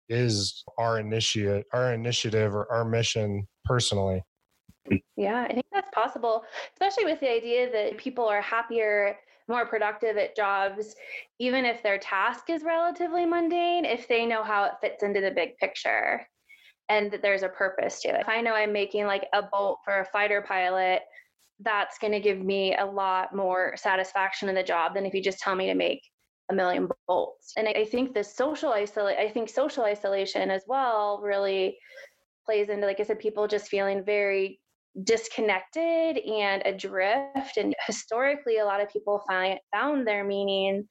is 0.09 0.63
our 0.77 0.99
initiate 0.99 1.65
our 1.73 1.93
initiative 1.93 2.55
or 2.55 2.71
our 2.71 2.85
mission 2.85 3.47
personally? 3.65 4.21
Yeah 5.15 5.45
i 5.47 5.53
think 5.53 5.65
that's 5.71 5.89
possible 5.93 6.43
especially 6.73 7.05
with 7.05 7.19
the 7.19 7.29
idea 7.29 7.71
that 7.71 7.97
people 7.97 8.25
are 8.25 8.41
happier 8.41 9.15
more 9.47 9.65
productive 9.65 10.17
at 10.17 10.35
jobs 10.35 10.95
even 11.39 11.65
if 11.65 11.83
their 11.83 11.99
task 11.99 12.49
is 12.49 12.63
relatively 12.63 13.25
mundane 13.25 13.85
if 13.85 14.07
they 14.07 14.25
know 14.25 14.43
how 14.43 14.63
it 14.63 14.71
fits 14.81 15.03
into 15.03 15.21
the 15.21 15.29
big 15.29 15.55
picture 15.57 16.25
and 16.91 17.09
that 17.09 17.21
there's 17.21 17.43
a 17.43 17.49
purpose 17.49 18.01
to 18.01 18.09
it. 18.09 18.19
If 18.19 18.27
I 18.27 18.41
know 18.41 18.53
I'm 18.53 18.73
making 18.73 19.05
like 19.05 19.25
a 19.33 19.41
bolt 19.41 19.79
for 19.85 20.01
a 20.01 20.05
fighter 20.05 20.43
pilot, 20.45 21.01
that's 21.61 21.97
going 21.97 22.11
to 22.11 22.19
give 22.19 22.39
me 22.39 22.75
a 22.75 22.85
lot 22.85 23.33
more 23.33 23.73
satisfaction 23.77 24.49
in 24.49 24.55
the 24.55 24.63
job 24.63 24.93
than 24.93 25.05
if 25.05 25.13
you 25.13 25.23
just 25.23 25.39
tell 25.39 25.55
me 25.55 25.67
to 25.67 25.73
make 25.73 26.01
a 26.49 26.53
million 26.53 26.89
bolts. 27.07 27.53
And 27.55 27.67
I 27.67 27.85
think 27.85 28.13
the 28.13 28.23
social 28.23 28.73
isolate 28.73 29.17
I 29.17 29.29
think 29.29 29.47
social 29.47 29.85
isolation 29.85 30.51
as 30.51 30.63
well 30.67 31.21
really 31.23 31.77
plays 32.45 32.67
into 32.67 32.85
like 32.85 32.99
I 32.99 33.03
said 33.03 33.19
people 33.19 33.47
just 33.47 33.69
feeling 33.69 34.03
very 34.03 34.59
disconnected 35.03 36.17
and 36.17 36.61
adrift 36.65 37.55
and 37.55 37.73
historically 37.87 38.57
a 38.57 38.65
lot 38.65 38.81
of 38.81 38.89
people 38.89 39.23
find 39.25 39.57
found 39.73 40.05
their 40.05 40.25
meaning 40.25 40.89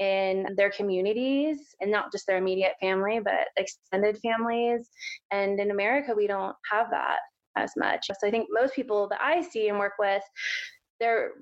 in 0.00 0.46
their 0.56 0.70
communities 0.70 1.58
and 1.80 1.90
not 1.90 2.10
just 2.10 2.26
their 2.26 2.38
immediate 2.38 2.74
family 2.80 3.20
but 3.22 3.48
extended 3.56 4.18
families 4.18 4.88
and 5.30 5.60
in 5.60 5.70
america 5.70 6.12
we 6.16 6.26
don't 6.26 6.56
have 6.70 6.90
that 6.90 7.18
as 7.56 7.72
much 7.76 8.06
so 8.18 8.26
i 8.26 8.30
think 8.30 8.48
most 8.50 8.74
people 8.74 9.08
that 9.08 9.20
i 9.20 9.40
see 9.40 9.68
and 9.68 9.78
work 9.78 9.92
with 9.98 10.22
they're 10.98 11.32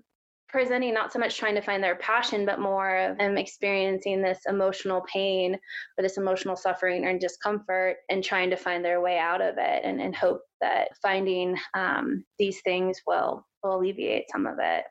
presenting 0.48 0.94
not 0.94 1.12
so 1.12 1.18
much 1.18 1.36
trying 1.36 1.54
to 1.54 1.60
find 1.60 1.82
their 1.82 1.96
passion, 1.96 2.46
but 2.46 2.58
more 2.58 2.96
of 2.96 3.18
them 3.18 3.36
experiencing 3.36 4.22
this 4.22 4.40
emotional 4.48 5.04
pain 5.12 5.54
or 5.54 6.02
this 6.02 6.16
emotional 6.16 6.56
suffering 6.56 7.06
and 7.06 7.20
discomfort 7.20 7.96
and 8.08 8.24
trying 8.24 8.50
to 8.50 8.56
find 8.56 8.84
their 8.84 9.00
way 9.00 9.18
out 9.18 9.42
of 9.42 9.56
it 9.58 9.82
and, 9.84 10.00
and 10.00 10.16
hope 10.16 10.40
that 10.60 10.88
finding 11.02 11.56
um, 11.74 12.24
these 12.38 12.60
things 12.62 12.98
will, 13.06 13.46
will 13.62 13.76
alleviate 13.76 14.24
some 14.32 14.46
of 14.46 14.54
it. 14.58 14.84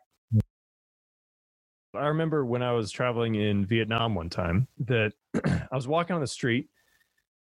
I 1.97 2.07
remember 2.07 2.45
when 2.45 2.61
I 2.61 2.71
was 2.73 2.91
traveling 2.91 3.35
in 3.35 3.65
Vietnam 3.65 4.15
one 4.15 4.29
time 4.29 4.67
that 4.85 5.13
I 5.45 5.75
was 5.75 5.87
walking 5.87 6.15
on 6.15 6.21
the 6.21 6.27
street 6.27 6.69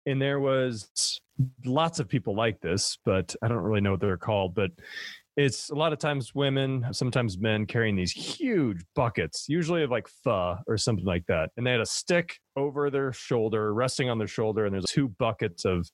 and 0.05 0.21
there 0.21 0.39
was 0.39 1.19
lots 1.65 1.99
of 1.99 2.07
people 2.07 2.35
like 2.35 2.61
this, 2.61 2.97
but 3.05 3.35
I 3.41 3.47
don't 3.47 3.57
really 3.57 3.81
know 3.81 3.91
what 3.91 3.99
they're 3.99 4.17
called, 4.17 4.55
but 4.55 4.71
it's 5.37 5.69
a 5.69 5.75
lot 5.75 5.91
of 5.91 5.99
times 5.99 6.33
women, 6.33 6.85
sometimes 6.91 7.37
men 7.37 7.65
carrying 7.65 7.95
these 7.95 8.11
huge 8.11 8.81
buckets, 8.95 9.45
usually 9.49 9.83
of 9.83 9.91
like 9.91 10.07
pho 10.07 10.57
or 10.67 10.77
something 10.77 11.05
like 11.05 11.25
that. 11.27 11.49
And 11.57 11.67
they 11.67 11.71
had 11.71 11.81
a 11.81 11.85
stick 11.85 12.37
over 12.55 12.89
their 12.89 13.11
shoulder, 13.11 13.73
resting 13.73 14.09
on 14.09 14.17
their 14.17 14.27
shoulder, 14.27 14.65
and 14.65 14.73
there's 14.73 14.85
two 14.85 15.09
buckets 15.09 15.65
of 15.65 15.89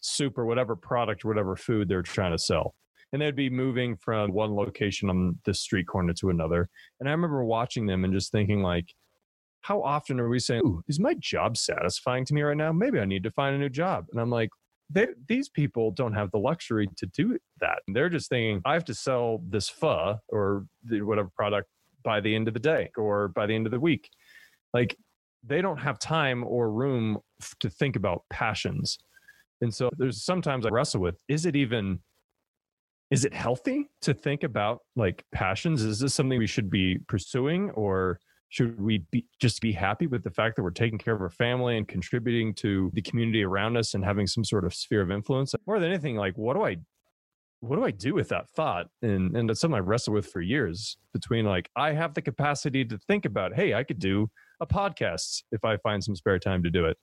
soup 0.00 0.36
or 0.36 0.44
whatever 0.44 0.76
product 0.76 1.24
or 1.24 1.28
whatever 1.28 1.56
food 1.56 1.88
they're 1.88 2.02
trying 2.02 2.32
to 2.32 2.38
sell. 2.38 2.74
And 3.12 3.20
they'd 3.20 3.36
be 3.36 3.50
moving 3.50 3.96
from 3.96 4.32
one 4.32 4.54
location 4.54 5.10
on 5.10 5.38
this 5.44 5.60
street 5.60 5.86
corner 5.86 6.14
to 6.14 6.30
another. 6.30 6.68
And 6.98 7.08
I 7.08 7.12
remember 7.12 7.44
watching 7.44 7.86
them 7.86 8.04
and 8.04 8.12
just 8.12 8.32
thinking, 8.32 8.62
like, 8.62 8.94
how 9.60 9.82
often 9.82 10.18
are 10.18 10.28
we 10.28 10.38
saying, 10.38 10.82
is 10.88 10.98
my 10.98 11.14
job 11.14 11.56
satisfying 11.56 12.24
to 12.26 12.34
me 12.34 12.42
right 12.42 12.56
now? 12.56 12.72
Maybe 12.72 12.98
I 12.98 13.04
need 13.04 13.22
to 13.24 13.30
find 13.30 13.54
a 13.54 13.58
new 13.58 13.68
job. 13.68 14.06
And 14.10 14.20
I'm 14.20 14.30
like, 14.30 14.50
they, 14.90 15.08
these 15.28 15.48
people 15.48 15.90
don't 15.90 16.12
have 16.14 16.30
the 16.30 16.38
luxury 16.38 16.88
to 16.96 17.06
do 17.06 17.38
that. 17.60 17.78
They're 17.88 18.08
just 18.08 18.28
thinking, 18.28 18.60
I 18.64 18.74
have 18.74 18.84
to 18.86 18.94
sell 18.94 19.40
this 19.48 19.68
pho 19.68 20.18
or 20.28 20.66
whatever 20.90 21.30
product 21.34 21.68
by 22.02 22.20
the 22.20 22.34
end 22.34 22.48
of 22.48 22.54
the 22.54 22.60
day 22.60 22.90
or 22.96 23.28
by 23.28 23.46
the 23.46 23.54
end 23.54 23.66
of 23.66 23.72
the 23.72 23.80
week. 23.80 24.10
Like 24.74 24.96
they 25.44 25.62
don't 25.62 25.78
have 25.78 25.98
time 25.98 26.44
or 26.44 26.70
room 26.70 27.18
to 27.60 27.70
think 27.70 27.96
about 27.96 28.24
passions. 28.30 28.98
And 29.60 29.72
so 29.72 29.90
there's 29.96 30.24
sometimes 30.24 30.66
I 30.66 30.70
wrestle 30.70 31.00
with 31.00 31.16
is 31.28 31.46
it 31.46 31.56
even 31.56 32.00
is 33.12 33.26
it 33.26 33.34
healthy 33.34 33.90
to 34.00 34.14
think 34.14 34.42
about 34.42 34.80
like 34.96 35.22
passions? 35.32 35.82
Is 35.82 35.98
this 35.98 36.14
something 36.14 36.38
we 36.38 36.46
should 36.46 36.70
be 36.70 36.96
pursuing 37.08 37.68
or 37.72 38.18
should 38.48 38.80
we 38.80 39.04
be 39.10 39.26
just 39.38 39.60
be 39.60 39.70
happy 39.70 40.06
with 40.06 40.24
the 40.24 40.30
fact 40.30 40.56
that 40.56 40.62
we're 40.62 40.70
taking 40.70 40.96
care 40.96 41.14
of 41.14 41.20
our 41.20 41.28
family 41.28 41.76
and 41.76 41.86
contributing 41.86 42.54
to 42.54 42.90
the 42.94 43.02
community 43.02 43.44
around 43.44 43.76
us 43.76 43.92
and 43.92 44.02
having 44.02 44.26
some 44.26 44.44
sort 44.44 44.64
of 44.64 44.72
sphere 44.72 45.02
of 45.02 45.10
influence? 45.10 45.54
More 45.66 45.78
than 45.78 45.90
anything, 45.90 46.16
like 46.16 46.38
what 46.38 46.54
do 46.54 46.64
I 46.64 46.78
what 47.60 47.76
do 47.76 47.84
I 47.84 47.90
do 47.90 48.14
with 48.14 48.30
that 48.30 48.48
thought? 48.48 48.86
And 49.02 49.36
and 49.36 49.46
that's 49.46 49.60
something 49.60 49.76
I've 49.76 49.88
wrestled 49.88 50.14
with 50.14 50.28
for 50.28 50.40
years 50.40 50.96
between 51.12 51.44
like 51.44 51.68
I 51.76 51.92
have 51.92 52.14
the 52.14 52.22
capacity 52.22 52.82
to 52.86 52.96
think 52.96 53.26
about, 53.26 53.54
hey, 53.54 53.74
I 53.74 53.84
could 53.84 53.98
do 53.98 54.30
a 54.62 54.66
podcast 54.66 55.42
if 55.52 55.66
I 55.66 55.76
find 55.76 56.02
some 56.02 56.16
spare 56.16 56.38
time 56.38 56.62
to 56.62 56.70
do 56.70 56.86
it. 56.86 56.96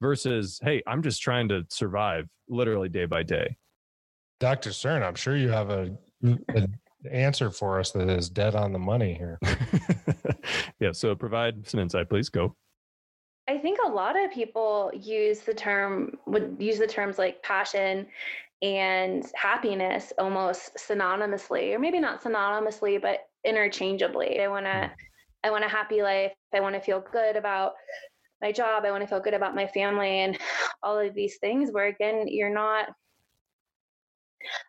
Versus, 0.00 0.58
hey, 0.62 0.82
I'm 0.86 1.02
just 1.02 1.20
trying 1.20 1.48
to 1.50 1.66
survive 1.68 2.24
literally 2.48 2.88
day 2.88 3.04
by 3.04 3.22
day. 3.22 3.58
Dr. 4.40 4.72
Stern, 4.72 5.02
I'm 5.02 5.14
sure 5.14 5.36
you 5.36 5.50
have 5.50 5.70
a, 5.70 5.96
a 6.24 6.66
answer 7.10 7.50
for 7.50 7.78
us 7.78 7.92
that 7.92 8.08
is 8.08 8.28
dead 8.28 8.54
on 8.54 8.72
the 8.72 8.78
money 8.78 9.14
here. 9.14 9.38
yeah. 10.80 10.92
So 10.92 11.14
provide 11.14 11.68
some 11.68 11.80
insight, 11.80 12.08
please. 12.08 12.28
Go. 12.28 12.56
I 13.48 13.58
think 13.58 13.78
a 13.84 13.88
lot 13.88 14.22
of 14.22 14.30
people 14.30 14.90
use 14.94 15.40
the 15.40 15.54
term 15.54 16.12
would 16.26 16.56
use 16.58 16.78
the 16.78 16.86
terms 16.86 17.18
like 17.18 17.42
passion 17.42 18.06
and 18.62 19.24
happiness 19.34 20.12
almost 20.18 20.76
synonymously, 20.76 21.74
or 21.74 21.78
maybe 21.78 21.98
not 21.98 22.22
synonymously, 22.22 23.00
but 23.00 23.20
interchangeably. 23.44 24.40
I 24.40 24.48
want 24.48 24.66
to, 24.66 24.72
hmm. 24.72 24.92
I 25.44 25.50
want 25.50 25.64
a 25.64 25.68
happy 25.68 26.02
life. 26.02 26.32
I 26.54 26.60
want 26.60 26.74
to 26.74 26.80
feel 26.80 27.02
good 27.12 27.36
about 27.36 27.72
my 28.42 28.52
job. 28.52 28.84
I 28.84 28.90
want 28.90 29.02
to 29.02 29.06
feel 29.06 29.20
good 29.20 29.34
about 29.34 29.54
my 29.54 29.66
family 29.66 30.20
and 30.20 30.38
all 30.82 30.98
of 30.98 31.14
these 31.14 31.38
things. 31.38 31.70
Where 31.72 31.86
again, 31.86 32.26
you're 32.28 32.52
not. 32.52 32.88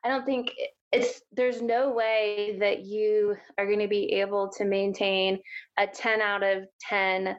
I 0.04 0.10
don't 0.10 0.26
think 0.26 0.52
it's 0.92 1.22
there's 1.32 1.62
no 1.62 1.92
way 1.92 2.58
that 2.60 2.86
you 2.86 3.36
are 3.58 3.66
going 3.66 3.80
to 3.80 3.88
be 3.88 4.14
able 4.14 4.50
to 4.58 4.66
maintain 4.66 5.40
a 5.78 5.88
10 5.88 6.22
out 6.22 6.44
of 6.44 6.64
10 6.90 7.38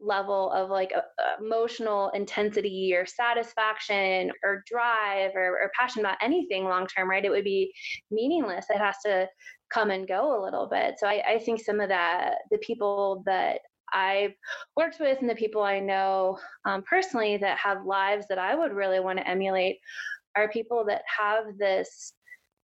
level 0.00 0.50
of 0.52 0.70
like 0.70 0.92
emotional 1.40 2.10
intensity 2.10 2.94
or 2.94 3.06
satisfaction 3.06 4.30
or 4.42 4.62
drive 4.66 5.30
or, 5.34 5.62
or 5.62 5.70
passion 5.78 6.00
about 6.00 6.18
anything 6.20 6.64
long 6.64 6.86
term 6.86 7.08
right? 7.08 7.24
It 7.24 7.30
would 7.30 7.44
be 7.44 7.72
meaningless. 8.10 8.66
It 8.70 8.78
has 8.78 8.96
to 9.04 9.28
come 9.72 9.90
and 9.90 10.08
go 10.08 10.40
a 10.40 10.42
little 10.42 10.68
bit. 10.68 10.94
So 10.98 11.06
I, 11.06 11.22
I 11.34 11.38
think 11.38 11.60
some 11.60 11.80
of 11.80 11.88
that 11.88 12.36
the 12.50 12.58
people 12.58 13.22
that 13.26 13.60
I've 13.92 14.32
worked 14.76 14.98
with 14.98 15.18
and 15.20 15.30
the 15.30 15.34
people 15.34 15.62
I 15.62 15.78
know 15.78 16.38
um, 16.64 16.82
personally 16.82 17.36
that 17.38 17.58
have 17.58 17.86
lives 17.86 18.26
that 18.28 18.38
I 18.38 18.54
would 18.54 18.72
really 18.72 19.00
want 19.00 19.18
to 19.18 19.28
emulate 19.28 19.78
are 20.36 20.48
people 20.48 20.84
that 20.86 21.02
have 21.18 21.58
this 21.58 22.12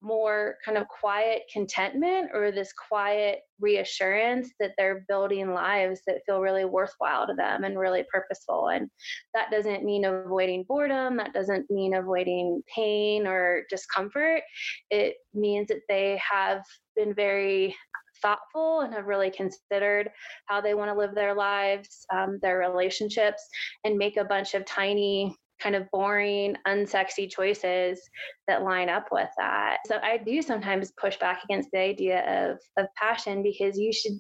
more 0.03 0.57
kind 0.65 0.77
of 0.77 0.89
quiet 0.89 1.43
contentment 1.53 2.31
or 2.35 2.51
this 2.51 2.73
quiet 2.89 3.41
reassurance 3.61 4.51
that 4.59 4.73
they're 4.77 5.05
building 5.09 5.55
lives 5.55 6.01
that 6.07 6.21
feel 6.27 6.41
really 6.41 6.65
worthwhile 6.65 7.27
to 7.27 7.35
them 7.35 7.65
and 7.65 7.79
really 7.79 8.05
purposeful. 8.13 8.69
And 8.69 8.91
that 9.35 9.51
doesn't 9.51 9.85
mean 9.85 10.05
avoiding 10.05 10.65
boredom, 10.67 11.17
that 11.19 11.33
doesn't 11.33 11.71
mean 11.71 11.95
avoiding 11.95 12.63
pain 12.75 13.27
or 13.27 13.63
discomfort. 13.71 14.43
It 14.91 15.15
means 15.33 15.69
that 15.69 15.83
they 15.89 16.21
have 16.31 16.63
been 16.97 17.15
very 17.15 17.75
thoughtful 18.21 18.81
and 18.81 18.93
have 18.95 19.07
really 19.07 19.31
considered 19.31 20.11
how 20.47 20.61
they 20.61 20.75
want 20.75 20.91
to 20.91 20.99
live 20.99 21.15
their 21.15 21.35
lives, 21.35 22.05
um, 22.13 22.39
their 22.43 22.59
relationships, 22.59 23.43
and 23.85 23.97
make 23.97 24.17
a 24.17 24.25
bunch 24.25 24.55
of 24.55 24.65
tiny 24.65 25.37
kind 25.63 25.77
of 25.77 25.91
boring, 25.91 26.57
unsexy 26.67 27.31
choices 27.31 28.01
that 28.49 28.63
line 28.63 28.89
up 28.89 29.09
with 29.13 29.29
that. 29.39 29.79
So 29.87 29.99
I 30.03 30.19
do 30.19 30.43
sometimes 30.43 30.93
push 31.01 31.17
back 31.19 31.45
against 31.45 31.71
the 31.73 31.79
idea 31.79 32.51
of 32.51 32.59
of 32.77 32.87
passion 32.97 33.43
because 33.43 33.79
you 33.79 33.93
should 33.93 34.19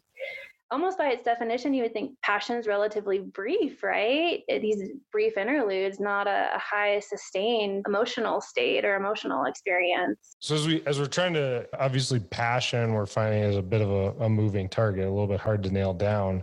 almost 0.72 0.96
by 0.96 1.08
its 1.08 1.22
definition, 1.22 1.74
you 1.74 1.82
would 1.82 1.92
think 1.92 2.18
passion 2.22 2.56
is 2.56 2.66
relatively 2.66 3.18
brief, 3.18 3.82
right? 3.82 4.42
These 4.48 4.82
brief 5.12 5.36
interludes, 5.36 6.00
not 6.00 6.26
a, 6.26 6.50
a, 6.54 6.58
high 6.58 6.98
sustained 7.00 7.84
emotional 7.86 8.40
state 8.40 8.84
or 8.84 8.96
emotional 8.96 9.44
experience. 9.44 10.36
So 10.40 10.54
as 10.54 10.66
we 10.66 10.82
as 10.86 10.98
we're 10.98 11.06
trying 11.06 11.34
to 11.34 11.68
obviously 11.78 12.20
passion, 12.20 12.94
we're 12.94 13.06
finding 13.06 13.42
is 13.42 13.56
a 13.56 13.62
bit 13.62 13.82
of 13.82 13.90
a, 13.90 14.24
a 14.24 14.28
moving 14.28 14.68
target, 14.68 15.04
a 15.04 15.10
little 15.10 15.26
bit 15.26 15.40
hard 15.40 15.62
to 15.64 15.70
nail 15.70 15.92
down. 15.92 16.42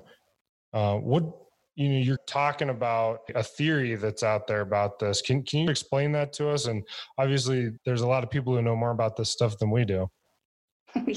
Uh, 0.72 0.98
what 0.98 1.24
you 1.80 1.88
know 1.88 1.98
you're 1.98 2.20
talking 2.28 2.70
about 2.70 3.22
a 3.36 3.42
theory 3.42 3.96
that's 3.96 4.22
out 4.22 4.48
there 4.48 4.62
about 4.62 5.00
this. 5.00 5.22
Can, 5.22 5.44
can 5.44 5.62
you 5.62 5.70
explain 5.70 6.12
that 6.12 6.34
to 6.34 6.50
us? 6.50 6.66
And 6.66 6.86
obviously 7.18 7.72
there's 7.86 8.02
a 8.02 8.08
lot 8.08 8.24
of 8.24 8.30
people 8.30 8.54
who 8.54 8.62
know 8.62 8.76
more 8.76 8.92
about 8.92 9.16
this 9.16 9.30
stuff 9.30 9.58
than 9.58 9.72
we 9.72 9.86
do 9.86 10.10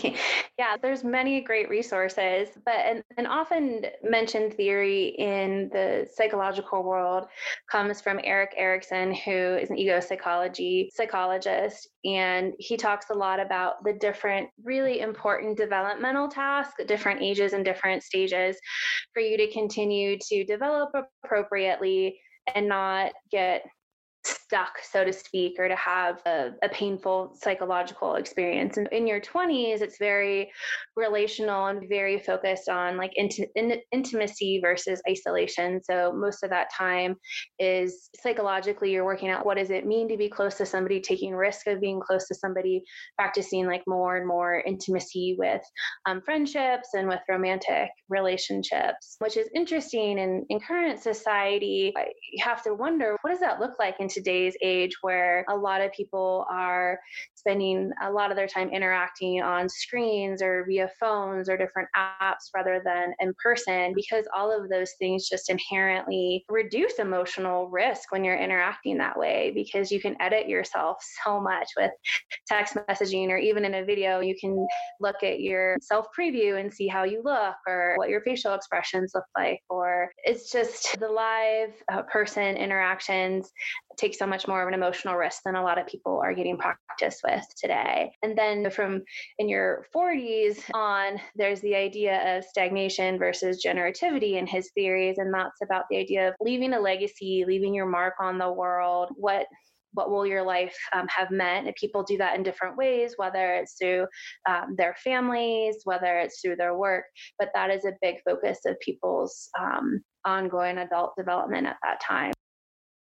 yeah, 0.59 0.77
there's 0.81 1.05
many 1.05 1.41
great 1.41 1.69
resources, 1.69 2.49
but 2.65 2.75
an, 2.75 3.03
an 3.17 3.27
often 3.27 3.87
mentioned 4.03 4.55
theory 4.55 5.09
in 5.19 5.71
the 5.73 6.07
psychological 6.15 6.83
world 6.83 7.27
comes 7.71 8.01
from 8.01 8.21
Erik 8.23 8.53
Erikson, 8.57 9.15
who 9.15 9.31
is 9.31 9.71
an 9.71 9.79
ego 9.79 10.01
psychology 10.01 10.91
psychologist, 10.95 11.89
and 12.05 12.53
he 12.59 12.77
talks 12.77 13.07
a 13.11 13.15
lot 13.15 13.41
about 13.41 13.83
the 13.85 13.93
different 13.95 14.49
really 14.63 15.01
important 15.01 15.57
developmental 15.57 16.29
tasks 16.29 16.75
at 16.81 16.89
different 16.89 17.23
ages 17.23 17.53
and 17.53 17.65
different 17.65 18.03
stages 18.03 18.57
for 19.15 19.21
you 19.21 19.37
to 19.37 19.51
continue 19.53 20.19
to 20.19 20.45
develop 20.45 20.91
appropriately 21.25 22.19
and 22.55 22.69
not 22.69 23.13
get 23.31 23.65
stuck, 24.53 24.79
so 24.83 25.03
to 25.03 25.13
speak, 25.15 25.55
or 25.59 25.67
to 25.67 25.77
have 25.77 26.21
a, 26.27 26.51
a, 26.63 26.69
painful 26.69 27.35
psychological 27.41 28.17
experience. 28.17 28.77
And 28.77 28.87
in 28.89 29.07
your 29.07 29.19
20s, 29.19 29.81
it's 29.81 29.97
very 29.99 30.53
relational 30.95 31.67
and 31.67 31.89
very 31.89 32.19
focused 32.19 32.69
on 32.69 32.99
like 32.99 33.13
in, 33.17 33.31
intimacy 33.93 34.61
versus 34.63 35.01
isolation. 35.09 35.83
So 35.83 36.13
most 36.15 36.43
of 36.43 36.51
that 36.51 36.69
time 36.77 37.17
is 37.59 38.11
psychologically, 38.23 38.93
you're 38.93 39.07
working 39.07 39.31
out 39.31 39.47
what 39.47 39.57
does 39.57 39.71
it 39.71 39.87
mean 39.87 40.07
to 40.11 40.19
be 40.19 40.29
close 40.29 40.57
to 40.57 40.67
somebody, 40.67 41.01
taking 41.01 41.35
risk 41.35 41.67
of 41.67 41.81
being 41.81 42.01
close 42.01 42.29
to 42.29 42.35
somebody, 42.35 42.83
practicing 43.17 43.67
like 43.67 43.83
more 43.87 44.19
and 44.19 44.29
more 44.29 44.63
intimacy 44.67 45.35
with 45.39 45.63
um, 46.05 46.21
friendships 46.21 46.91
and 46.93 47.09
with 47.09 47.21
romantic 47.27 47.89
relationships, 48.11 49.17
which 49.19 49.39
is 49.39 49.49
interesting. 49.55 50.19
And 50.21 50.45
in 50.51 50.61
current 50.61 51.01
society, 51.01 51.95
you 52.33 52.45
have 52.45 52.63
to 52.65 52.75
wonder 52.75 53.17
what 53.23 53.31
does 53.31 53.41
that 53.41 53.59
look 53.59 53.79
like 53.79 53.97
in 53.99 54.09
today's 54.09 54.42
age 54.63 54.97
where 55.03 55.45
a 55.49 55.57
lot 55.57 55.81
of 55.81 55.93
people 55.93 56.47
are 56.51 56.99
spending 57.35 57.91
a 58.03 58.11
lot 58.11 58.31
of 58.31 58.37
their 58.37 58.47
time 58.47 58.71
interacting 58.71 59.43
on 59.43 59.69
screens 59.69 60.43
or 60.43 60.65
via 60.69 60.89
phones 61.01 61.49
or 61.49 61.57
different 61.57 61.89
apps 61.97 62.51
rather 62.55 62.81
than 62.85 63.13
in 63.21 63.33
person 63.43 63.93
because 63.95 64.27
all 64.37 64.51
of 64.51 64.69
those 64.69 64.93
things 64.99 65.29
just 65.29 65.51
inherently 65.51 66.45
reduce 66.49 66.95
emotional 66.99 67.69
risk 67.69 68.13
when 68.13 68.25
you're 68.25 68.39
interacting 68.39 68.99
that 68.99 69.19
way 69.19 69.53
because 69.55 69.91
you 69.91 70.01
can 70.01 70.17
edit 70.21 70.49
yourself 70.49 70.99
so 71.25 71.41
much 71.41 71.69
with 71.77 71.91
text 72.47 72.77
messaging 72.89 73.29
or 73.29 73.39
even 73.39 73.65
in 73.65 73.75
a 73.75 73.85
video 73.85 74.21
you 74.21 74.35
can 74.41 74.67
look 75.01 75.23
at 75.23 75.41
your 75.41 75.77
self 75.81 76.07
preview 76.19 76.61
and 76.61 76.73
see 76.73 76.87
how 76.87 77.05
you 77.05 77.23
look 77.25 77.55
or 77.67 77.95
what 77.97 78.09
your 78.09 78.21
facial 78.23 78.55
expressions 78.55 79.13
look 79.15 79.25
like 79.37 79.61
or 79.69 80.11
it's 80.25 80.51
just 80.51 80.99
the 81.01 81.09
live 81.09 81.71
uh, 81.93 82.03
person 82.03 82.57
interactions 82.57 83.51
take 83.97 84.15
so 84.15 84.27
much 84.27 84.49
more 84.49 84.63
of 84.63 84.69
an 84.69 84.75
emotional 84.75 85.17
risk 85.17 85.43
than 85.45 85.55
a 85.55 85.63
lot 85.63 85.79
of 85.79 85.87
people 85.87 86.21
are 86.23 86.35
getting 86.35 86.57
practice 86.57 87.21
with 87.25 87.45
today. 87.57 88.11
And 88.23 88.37
then 88.37 88.71
from 88.71 89.03
in 89.39 89.49
your 89.49 89.87
40s 89.95 90.59
on, 90.75 91.21
there's 91.37 91.61
the 91.61 91.75
idea 91.75 92.37
of 92.37 92.45
stagnation 92.45 93.19
versus 93.19 93.65
generativity 93.65 94.39
in 94.39 94.47
his 94.47 94.71
theories. 94.75 95.19
And 95.19 95.33
that's 95.33 95.61
about 95.63 95.85
the 95.91 95.99
idea 95.99 96.29
of 96.29 96.35
leaving 96.41 96.75
a 96.75 96.81
legacy, 96.81 97.45
leaving 97.47 97.75
your 97.75 97.87
mark 97.87 98.15
on 98.21 98.39
the 98.39 98.51
world. 98.51 99.11
What 99.17 99.47
what 99.95 100.11
will 100.11 100.27
your 100.27 100.43
life 100.43 100.77
um, 100.93 101.07
have 101.09 101.31
meant? 101.31 101.67
And 101.67 101.77
people 101.77 102.03
do 102.03 102.17
that 102.19 102.37
in 102.37 102.43
different 102.43 102.77
ways, 102.77 103.15
whether 103.17 103.55
it's 103.55 103.77
through 103.79 104.07
um, 104.49 104.75
their 104.77 104.97
families, 105.05 105.77
whether 105.85 106.19
it's 106.19 106.41
through 106.41 106.57
their 106.57 106.77
work. 106.77 107.05
But 107.39 107.51
that 107.55 107.71
is 107.71 107.85
a 107.85 107.93
big 108.01 108.17
focus 108.25 108.61
of 108.67 108.81
people's 108.81 109.49
um, 109.61 110.03
ongoing 110.25 110.79
adult 110.79 111.13
development 111.17 111.67
at 111.67 111.77
that 111.83 112.01
time. 112.01 112.33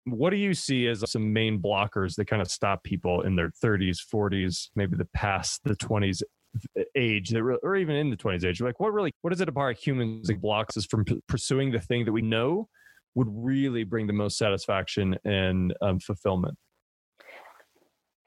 What 0.06 0.32
do 0.32 0.38
you 0.38 0.54
see 0.54 0.88
as 0.88 1.10
some 1.10 1.34
main 1.34 1.62
blockers 1.62 2.16
that 2.16 2.26
kind 2.26 2.42
of 2.42 2.50
stop 2.50 2.84
people 2.84 3.22
in 3.22 3.36
their 3.36 3.52
30s, 3.64 4.00
40s, 4.14 4.70
maybe 4.76 4.96
the 4.96 5.08
past 5.14 5.62
the 5.64 5.76
20s 5.76 6.22
age 6.96 7.30
that 7.30 7.42
or 7.42 7.76
even 7.76 7.96
in 7.96 8.10
the 8.10 8.18
20s 8.18 8.46
age? 8.46 8.62
Like 8.62 8.80
what 8.80 8.94
really 8.94 9.12
what 9.22 9.34
is 9.34 9.42
it 9.42 9.50
about 9.50 9.76
humans 9.76 10.28
that 10.28 10.42
blocks 10.42 10.78
us 10.78 10.86
from 10.86 11.06
p- 11.06 11.22
pursuing 11.28 11.72
the 11.72 11.80
thing 11.80 12.06
that 12.06 12.12
we 12.12 12.22
know 12.22 12.68
would 13.16 13.28
really 13.30 13.84
bring 13.84 14.08
the 14.08 14.14
most 14.14 14.38
satisfaction 14.38 15.16
and 15.26 15.74
um, 15.82 16.00
fulfillment 16.00 16.58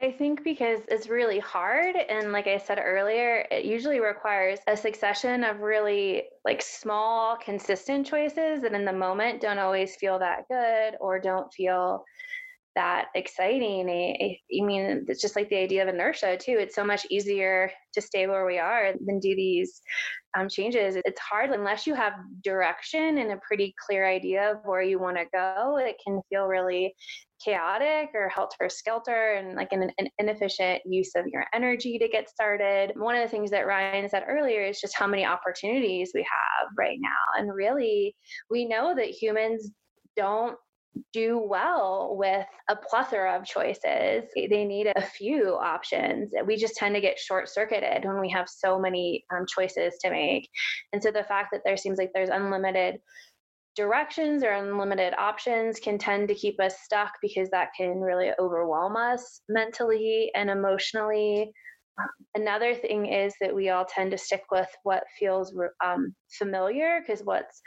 I 0.02 0.10
think 0.10 0.42
because 0.42 0.80
it's 0.88 1.08
really 1.08 1.38
hard. 1.38 1.94
And 1.94 2.32
like 2.32 2.48
I 2.48 2.58
said 2.58 2.80
earlier, 2.84 3.46
it 3.52 3.64
usually 3.64 4.00
requires 4.00 4.58
a 4.66 4.76
succession 4.76 5.44
of 5.44 5.60
really 5.60 6.24
like 6.44 6.60
small, 6.60 7.36
consistent 7.36 8.04
choices 8.04 8.62
that 8.62 8.72
in 8.72 8.84
the 8.84 8.92
moment 8.92 9.40
don't 9.40 9.60
always 9.60 9.94
feel 9.94 10.18
that 10.18 10.48
good 10.50 10.96
or 11.00 11.20
don't 11.20 11.52
feel 11.54 12.04
that 12.74 13.08
exciting. 13.14 13.88
I, 13.88 14.38
I, 14.60 14.64
mean, 14.64 15.04
it's 15.06 15.20
just 15.20 15.36
like 15.36 15.48
the 15.50 15.58
idea 15.58 15.82
of 15.82 15.88
inertia 15.88 16.36
too. 16.36 16.56
It's 16.58 16.74
so 16.74 16.84
much 16.84 17.06
easier 17.08 17.70
to 17.92 18.00
stay 18.00 18.26
where 18.26 18.46
we 18.46 18.58
are 18.58 18.94
than 19.06 19.20
do 19.20 19.36
these 19.36 19.82
um, 20.36 20.48
changes. 20.48 20.96
It's 20.96 21.20
hard 21.20 21.50
unless 21.50 21.86
you 21.86 21.94
have 21.94 22.14
direction 22.42 23.18
and 23.18 23.32
a 23.32 23.40
pretty 23.46 23.74
clear 23.86 24.08
idea 24.08 24.52
of 24.52 24.56
where 24.64 24.82
you 24.82 24.98
want 24.98 25.18
to 25.18 25.26
go. 25.32 25.76
It 25.76 25.96
can 26.04 26.22
feel 26.28 26.46
really 26.46 26.94
chaotic 27.44 28.10
or 28.14 28.28
helter 28.28 28.68
skelter 28.68 29.34
and 29.34 29.56
like 29.56 29.72
an, 29.72 29.90
an, 29.98 30.08
inefficient 30.18 30.82
use 30.84 31.12
of 31.16 31.26
your 31.26 31.44
energy 31.54 31.98
to 31.98 32.08
get 32.08 32.28
started. 32.28 32.92
One 32.96 33.16
of 33.16 33.22
the 33.22 33.28
things 33.28 33.50
that 33.50 33.66
Ryan 33.66 34.08
said 34.08 34.24
earlier 34.28 34.62
is 34.62 34.80
just 34.80 34.96
how 34.96 35.06
many 35.06 35.24
opportunities 35.24 36.12
we 36.14 36.20
have 36.22 36.68
right 36.76 36.98
now. 37.00 37.40
And 37.40 37.54
really, 37.54 38.14
we 38.50 38.64
know 38.64 38.94
that 38.94 39.08
humans 39.08 39.70
don't 40.16 40.56
do 41.12 41.38
well 41.38 42.14
with 42.18 42.46
a 42.68 42.76
plethora 42.76 43.36
of 43.38 43.46
choices. 43.46 44.24
They 44.34 44.64
need 44.64 44.92
a 44.94 45.02
few 45.02 45.54
options. 45.54 46.32
We 46.44 46.56
just 46.56 46.76
tend 46.76 46.94
to 46.94 47.00
get 47.00 47.18
short 47.18 47.48
circuited 47.48 48.04
when 48.04 48.20
we 48.20 48.30
have 48.30 48.48
so 48.48 48.78
many 48.78 49.24
um, 49.34 49.46
choices 49.46 49.94
to 50.02 50.10
make. 50.10 50.48
And 50.92 51.02
so 51.02 51.10
the 51.10 51.24
fact 51.24 51.48
that 51.52 51.62
there 51.64 51.76
seems 51.76 51.98
like 51.98 52.10
there's 52.14 52.28
unlimited 52.28 53.00
directions 53.76 54.42
or 54.42 54.52
unlimited 54.52 55.14
options 55.18 55.78
can 55.78 55.98
tend 55.98 56.28
to 56.28 56.34
keep 56.34 56.60
us 56.60 56.76
stuck 56.82 57.12
because 57.22 57.48
that 57.50 57.70
can 57.76 58.00
really 58.00 58.30
overwhelm 58.38 58.96
us 58.96 59.40
mentally 59.48 60.30
and 60.34 60.50
emotionally. 60.50 61.52
Another 62.34 62.74
thing 62.74 63.06
is 63.06 63.34
that 63.40 63.54
we 63.54 63.68
all 63.68 63.84
tend 63.84 64.10
to 64.12 64.18
stick 64.18 64.42
with 64.50 64.68
what 64.82 65.04
feels 65.18 65.54
um, 65.84 66.14
familiar 66.38 67.00
because 67.00 67.20
what's 67.22 67.60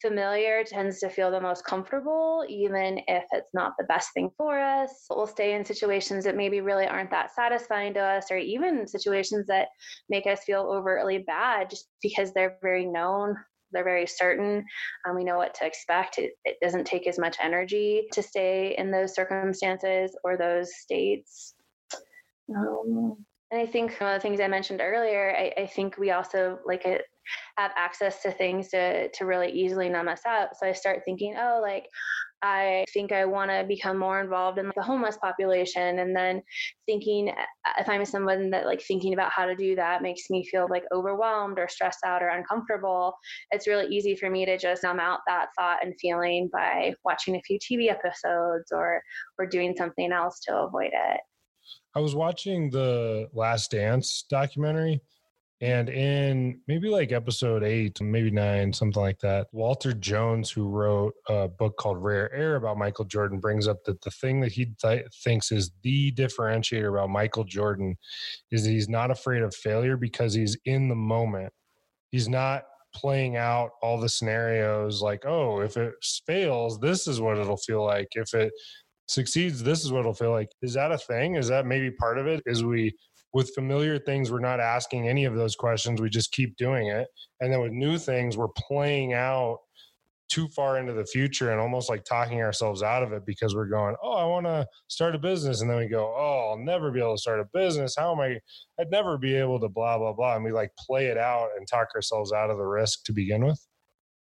familiar 0.00 0.62
tends 0.64 1.00
to 1.00 1.10
feel 1.10 1.30
the 1.30 1.40
most 1.40 1.64
comfortable, 1.64 2.44
even 2.48 3.00
if 3.08 3.24
it's 3.32 3.52
not 3.52 3.72
the 3.76 3.84
best 3.84 4.10
thing 4.14 4.30
for 4.36 4.58
us. 4.60 5.06
We'll 5.10 5.26
stay 5.26 5.54
in 5.54 5.64
situations 5.64 6.24
that 6.24 6.36
maybe 6.36 6.60
really 6.60 6.86
aren't 6.86 7.10
that 7.10 7.34
satisfying 7.34 7.94
to 7.94 8.00
us, 8.00 8.30
or 8.30 8.38
even 8.38 8.86
situations 8.86 9.46
that 9.48 9.68
make 10.08 10.26
us 10.26 10.44
feel 10.44 10.70
overtly 10.72 11.18
bad 11.18 11.70
just 11.70 11.88
because 12.00 12.32
they're 12.32 12.58
very 12.62 12.86
known. 12.86 13.34
They're 13.74 13.84
very 13.84 14.06
certain. 14.06 14.64
Um, 15.06 15.16
we 15.16 15.24
know 15.24 15.36
what 15.36 15.54
to 15.56 15.66
expect. 15.66 16.18
It, 16.18 16.32
it 16.44 16.56
doesn't 16.62 16.86
take 16.86 17.06
as 17.06 17.18
much 17.18 17.36
energy 17.42 18.06
to 18.12 18.22
stay 18.22 18.74
in 18.78 18.90
those 18.90 19.14
circumstances 19.14 20.16
or 20.24 20.36
those 20.36 20.74
states. 20.76 21.54
Um, 22.54 23.16
and 23.50 23.60
I 23.60 23.66
think 23.66 23.96
one 23.98 24.14
of 24.14 24.20
the 24.20 24.28
things 24.28 24.40
I 24.40 24.48
mentioned 24.48 24.80
earlier, 24.82 25.34
I, 25.36 25.62
I 25.62 25.66
think 25.66 25.96
we 25.96 26.10
also 26.10 26.58
like 26.66 26.84
it 26.86 27.02
have 27.56 27.70
access 27.76 28.22
to 28.22 28.32
things 28.32 28.68
to 28.70 29.08
to 29.08 29.24
really 29.24 29.50
easily 29.50 29.88
numb 29.88 30.08
us 30.08 30.22
out. 30.26 30.56
So 30.58 30.66
I 30.66 30.72
start 30.72 31.02
thinking, 31.04 31.36
oh, 31.38 31.60
like 31.62 31.86
I 32.44 32.84
think 32.92 33.10
I 33.10 33.24
want 33.24 33.50
to 33.50 33.64
become 33.66 33.98
more 33.98 34.20
involved 34.20 34.58
in 34.58 34.70
the 34.76 34.82
homeless 34.82 35.16
population. 35.16 35.98
And 35.98 36.14
then 36.14 36.42
thinking, 36.84 37.30
uh, 37.30 37.72
if 37.80 37.88
I'm 37.88 38.04
someone 38.04 38.50
that 38.50 38.66
like 38.66 38.82
thinking 38.82 39.14
about 39.14 39.32
how 39.32 39.46
to 39.46 39.56
do 39.56 39.74
that 39.76 40.02
makes 40.02 40.28
me 40.28 40.46
feel 40.50 40.66
like 40.68 40.82
overwhelmed 40.92 41.58
or 41.58 41.68
stressed 41.68 42.04
out 42.04 42.22
or 42.22 42.28
uncomfortable, 42.28 43.14
it's 43.50 43.66
really 43.66 43.86
easy 43.86 44.14
for 44.14 44.28
me 44.28 44.44
to 44.44 44.58
just 44.58 44.82
numb 44.82 45.00
out 45.00 45.20
that 45.26 45.46
thought 45.58 45.78
and 45.82 45.94
feeling 45.98 46.50
by 46.52 46.92
watching 47.02 47.34
a 47.36 47.42
few 47.46 47.58
TV 47.58 47.90
episodes 47.90 48.70
or 48.72 49.00
or 49.38 49.46
doing 49.46 49.74
something 49.74 50.12
else 50.12 50.38
to 50.40 50.54
avoid 50.54 50.90
it. 50.92 51.20
I 51.94 52.00
was 52.00 52.14
watching 52.14 52.68
the 52.68 53.30
Last 53.32 53.70
Dance 53.70 54.26
documentary 54.28 55.00
and 55.64 55.88
in 55.88 56.60
maybe 56.68 56.90
like 56.90 57.10
episode 57.10 57.62
eight, 57.62 57.98
maybe 57.98 58.30
nine, 58.30 58.70
something 58.70 59.00
like 59.00 59.18
that, 59.20 59.46
Walter 59.50 59.94
Jones, 59.94 60.50
who 60.50 60.68
wrote 60.68 61.14
a 61.30 61.48
book 61.48 61.78
called 61.78 62.02
Rare 62.02 62.30
Air 62.34 62.56
about 62.56 62.76
Michael 62.76 63.06
Jordan, 63.06 63.40
brings 63.40 63.66
up 63.66 63.82
that 63.86 64.02
the 64.02 64.10
thing 64.10 64.42
that 64.42 64.52
he 64.52 64.66
th- 64.82 65.06
thinks 65.24 65.50
is 65.50 65.70
the 65.82 66.12
differentiator 66.12 66.90
about 66.90 67.08
Michael 67.08 67.44
Jordan 67.44 67.96
is 68.50 68.66
he's 68.66 68.90
not 68.90 69.10
afraid 69.10 69.40
of 69.40 69.54
failure 69.54 69.96
because 69.96 70.34
he's 70.34 70.54
in 70.66 70.90
the 70.90 70.94
moment. 70.94 71.50
He's 72.10 72.28
not 72.28 72.64
playing 72.94 73.38
out 73.38 73.70
all 73.80 73.98
the 73.98 74.10
scenarios 74.10 75.00
like, 75.00 75.24
oh, 75.24 75.60
if 75.62 75.78
it 75.78 75.94
fails, 76.26 76.78
this 76.78 77.06
is 77.08 77.22
what 77.22 77.38
it'll 77.38 77.56
feel 77.56 77.82
like. 77.82 78.08
If 78.12 78.34
it 78.34 78.52
succeeds, 79.08 79.62
this 79.62 79.82
is 79.82 79.90
what 79.90 80.00
it'll 80.00 80.12
feel 80.12 80.30
like. 80.30 80.50
Is 80.60 80.74
that 80.74 80.92
a 80.92 80.98
thing? 80.98 81.36
Is 81.36 81.48
that 81.48 81.64
maybe 81.64 81.90
part 81.90 82.18
of 82.18 82.26
it? 82.26 82.42
Is 82.44 82.62
we 82.62 82.94
with 83.34 83.52
familiar 83.54 83.98
things, 83.98 84.30
we're 84.30 84.38
not 84.38 84.60
asking 84.60 85.08
any 85.08 85.24
of 85.24 85.34
those 85.34 85.56
questions. 85.56 86.00
We 86.00 86.08
just 86.08 86.32
keep 86.32 86.56
doing 86.56 86.86
it. 86.86 87.08
And 87.40 87.52
then 87.52 87.60
with 87.60 87.72
new 87.72 87.98
things, 87.98 88.36
we're 88.36 88.48
playing 88.56 89.12
out 89.12 89.58
too 90.30 90.48
far 90.48 90.78
into 90.78 90.92
the 90.92 91.04
future 91.04 91.50
and 91.50 91.60
almost 91.60 91.90
like 91.90 92.04
talking 92.04 92.40
ourselves 92.40 92.82
out 92.82 93.02
of 93.02 93.12
it 93.12 93.26
because 93.26 93.54
we're 93.54 93.68
going, 93.68 93.96
oh, 94.02 94.14
I 94.14 94.24
want 94.24 94.46
to 94.46 94.66
start 94.86 95.14
a 95.14 95.18
business. 95.18 95.60
And 95.60 95.68
then 95.68 95.78
we 95.78 95.88
go, 95.88 96.14
oh, 96.16 96.50
I'll 96.50 96.64
never 96.64 96.92
be 96.92 97.00
able 97.00 97.16
to 97.16 97.20
start 97.20 97.40
a 97.40 97.44
business. 97.52 97.96
How 97.98 98.12
am 98.12 98.20
I? 98.20 98.38
I'd 98.80 98.90
never 98.90 99.18
be 99.18 99.34
able 99.34 99.60
to 99.60 99.68
blah, 99.68 99.98
blah, 99.98 100.12
blah. 100.12 100.36
And 100.36 100.44
we 100.44 100.52
like 100.52 100.70
play 100.78 101.06
it 101.06 101.18
out 101.18 101.48
and 101.58 101.66
talk 101.68 101.88
ourselves 101.94 102.32
out 102.32 102.50
of 102.50 102.56
the 102.56 102.64
risk 102.64 103.04
to 103.04 103.12
begin 103.12 103.44
with. 103.44 103.60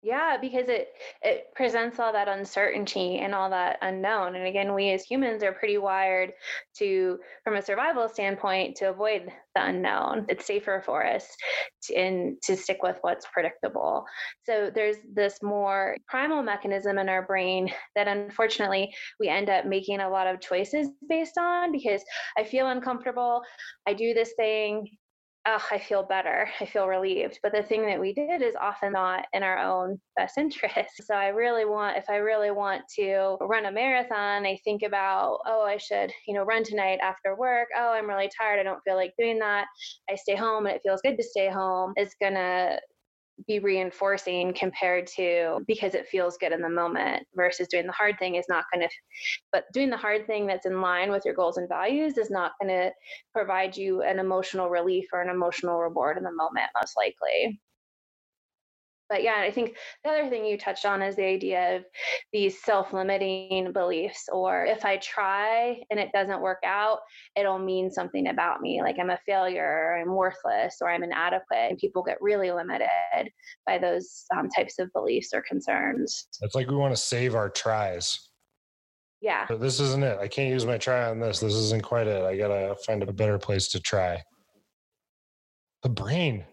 Yeah, 0.02 0.38
because 0.40 0.70
it 0.70 0.94
it 1.22 1.48
presents 1.56 2.00
all 2.00 2.14
that 2.14 2.30
uncertainty 2.30 3.18
and 3.18 3.36
all 3.36 3.50
that 3.50 3.80
unknown. 3.82 4.36
And 4.38 4.48
again, 4.48 4.74
we 4.74 4.92
as 4.92 5.04
humans 5.04 5.44
are 5.44 5.52
pretty 5.52 5.78
wired 5.78 6.32
to, 6.78 7.20
from 7.44 7.56
a 7.58 7.62
survival 7.62 8.08
standpoint, 8.08 8.78
to 8.78 8.90
avoid 8.90 9.30
the 9.56 9.66
unknown. 9.66 10.26
It's 10.30 10.46
safer 10.46 10.82
for 10.86 11.06
us 11.06 11.36
to, 11.84 11.96
and 11.96 12.42
to 12.44 12.56
stick 12.56 12.82
with 12.82 12.98
what's 13.02 13.28
predictable. 13.34 14.06
So 14.44 14.72
there's 14.74 14.96
this 15.14 15.44
more 15.44 15.98
primal 16.08 16.44
mechanism 16.44 16.98
in 16.98 17.10
our 17.10 17.26
brain 17.26 17.70
that 17.98 18.08
unfortunately 18.08 18.96
we 19.20 19.28
end 19.28 19.50
up 19.50 19.66
making 19.66 20.00
a 20.00 20.10
lot 20.10 20.28
of 20.28 20.40
choices 20.40 20.88
based 21.10 21.38
on 21.38 21.74
because 21.74 22.02
I 22.38 22.46
feel 22.46 22.68
uncomfortable. 22.70 23.42
I 23.86 23.96
do 23.96 24.14
this 24.14 24.32
thing 24.38 24.88
oh, 25.46 25.66
I 25.72 25.80
feel 25.80 26.04
better. 26.04 26.50
I 26.60 26.66
feel 26.66 26.88
relieved. 26.88 27.40
But 27.42 27.54
the 27.54 27.64
thing 27.64 27.86
that 27.88 28.00
we 28.00 28.14
did 28.14 28.42
is 28.42 28.56
often 28.60 28.94
not 28.94 29.26
in 29.34 29.42
our 29.44 29.58
own 29.58 30.00
best 30.16 30.38
interest. 30.38 30.92
So 31.10 31.16
I 31.16 31.28
really 31.30 31.66
want, 31.66 31.98
if 31.98 32.06
I 32.10 32.18
really 32.18 32.52
want 32.52 32.84
to 33.00 33.38
run 33.42 33.66
a 33.66 33.72
marathon, 33.72 34.46
I 34.46 34.60
think 34.64 34.84
about, 34.84 35.40
oh, 35.46 35.64
I 35.64 35.78
should, 35.78 36.12
you 36.28 36.34
know, 36.36 36.44
run 36.44 36.64
tonight 36.64 37.00
after 37.02 37.36
work. 37.36 37.70
Oh, 37.76 37.92
I'm 37.94 38.08
really 38.08 38.30
tired. 38.38 38.60
I 38.60 38.64
don't 38.64 38.84
feel 38.84 38.96
like 38.96 39.14
doing 39.18 39.40
that. 39.40 39.66
I 40.10 40.16
stay 40.16 40.36
home 40.36 40.68
and 40.68 40.76
it 40.76 40.82
feels 40.84 41.02
good 41.02 41.18
to 41.18 41.24
stay 41.24 41.50
home. 41.50 41.94
It's 41.96 42.16
going 42.22 42.36
to 42.36 42.80
be 43.48 43.60
reinforcing 43.60 44.54
compared 44.54 45.08
to 45.08 45.60
because 45.68 45.94
it 45.96 46.08
feels 46.08 46.38
good 46.38 46.52
in 46.52 46.62
the 46.62 46.70
moment 46.70 47.26
versus 47.36 47.68
doing 47.70 47.86
the 47.86 47.94
hard 47.94 48.18
thing 48.20 48.36
is 48.36 48.46
not 48.50 48.66
going 48.74 48.88
to 48.88 48.94
but 49.52 49.66
doing 49.74 49.90
the 49.90 49.98
hard 49.98 50.26
thing 50.28 50.46
that's 50.46 50.66
in 50.66 50.82
line 50.82 51.12
with 51.12 51.24
your 51.26 51.34
goals 51.34 51.58
and 51.58 51.70
values 51.70 52.18
is 52.18 52.30
not 52.30 52.54
going 52.62 52.70
to 52.70 52.92
provide 53.34 53.76
you 53.76 54.02
an 54.02 54.20
emotional 54.20 54.70
relief 54.70 55.06
or 55.14 55.22
an 55.22 55.30
emotional 55.30 55.80
reward 55.80 56.18
in 56.18 56.24
the 56.24 56.32
moment 56.32 56.70
most 56.80 56.96
likely 56.98 57.60
but 59.10 59.24
yeah, 59.24 59.38
I 59.40 59.52
think 59.52 59.76
the 60.04 60.12
other 60.12 60.30
thing 60.30 60.46
you 60.46 60.58
touched 60.58 60.86
on 60.86 61.02
is 61.02 61.16
the 61.16 61.26
idea 61.26 61.78
of 61.78 61.84
these 62.32 62.62
self 62.62 62.94
limiting 62.94 63.72
beliefs, 63.74 64.30
or 64.32 64.66
if 64.66 64.86
I 64.86 64.98
try 64.98 65.82
and 65.90 66.00
it 66.00 66.12
doesn't 66.14 66.42
work 66.42 66.60
out, 66.64 67.00
it'll 67.36 67.60
mean 67.60 67.90
something 67.90 68.28
about 68.28 68.62
me. 68.62 68.82
Like 68.82 68.98
I'm 69.00 69.10
a 69.10 69.20
failure, 69.26 69.64
or 69.66 69.98
I'm 69.98 70.14
worthless, 70.14 70.78
or 70.82 70.90
I'm 70.90 71.04
inadequate. 71.04 71.70
And 71.70 71.78
people 71.78 72.04
get 72.04 72.22
really 72.22 72.52
limited 72.52 73.32
by 73.66 73.78
those 73.78 74.26
um, 74.38 74.50
types 74.50 74.80
of 74.80 74.92
beliefs 74.94 75.32
or 75.34 75.44
concerns. 75.48 76.28
It's 76.42 76.56
like 76.56 76.70
we 76.70 76.76
want 76.76 76.96
to 76.96 77.02
save 77.02 77.36
our 77.36 77.50
tries. 77.50 78.30
Yeah. 79.22 79.46
But 79.50 79.60
this 79.60 79.80
isn't 79.80 80.04
it. 80.04 80.18
I 80.20 80.28
can't 80.28 80.50
use 80.50 80.66
my 80.66 80.78
try 80.78 81.10
on 81.10 81.20
this. 81.20 81.40
This 81.40 81.54
isn't 81.54 81.84
quite 81.84 82.08
it. 82.08 82.24
I 82.24 82.38
got 82.38 82.48
to 82.50 82.76
find 82.86 83.04
a 83.04 83.12
better 83.12 83.38
place 83.38 83.68
to 83.70 83.80
try. 83.80 84.22
The 85.84 85.90
brain. 85.90 86.46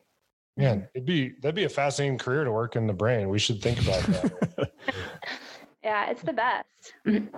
Man, 0.56 0.88
it'd 0.94 1.06
be 1.06 1.34
that'd 1.42 1.54
be 1.54 1.64
a 1.64 1.68
fascinating 1.68 2.16
career 2.18 2.44
to 2.44 2.52
work 2.52 2.76
in 2.76 2.86
the 2.86 2.94
brain. 2.94 3.28
We 3.28 3.38
should 3.38 3.60
think 3.60 3.80
about 3.80 4.02
that. 4.04 4.72
yeah, 5.84 6.10
it's 6.10 6.22
the 6.22 6.32
best. 6.32 6.94
maybe 7.04 7.28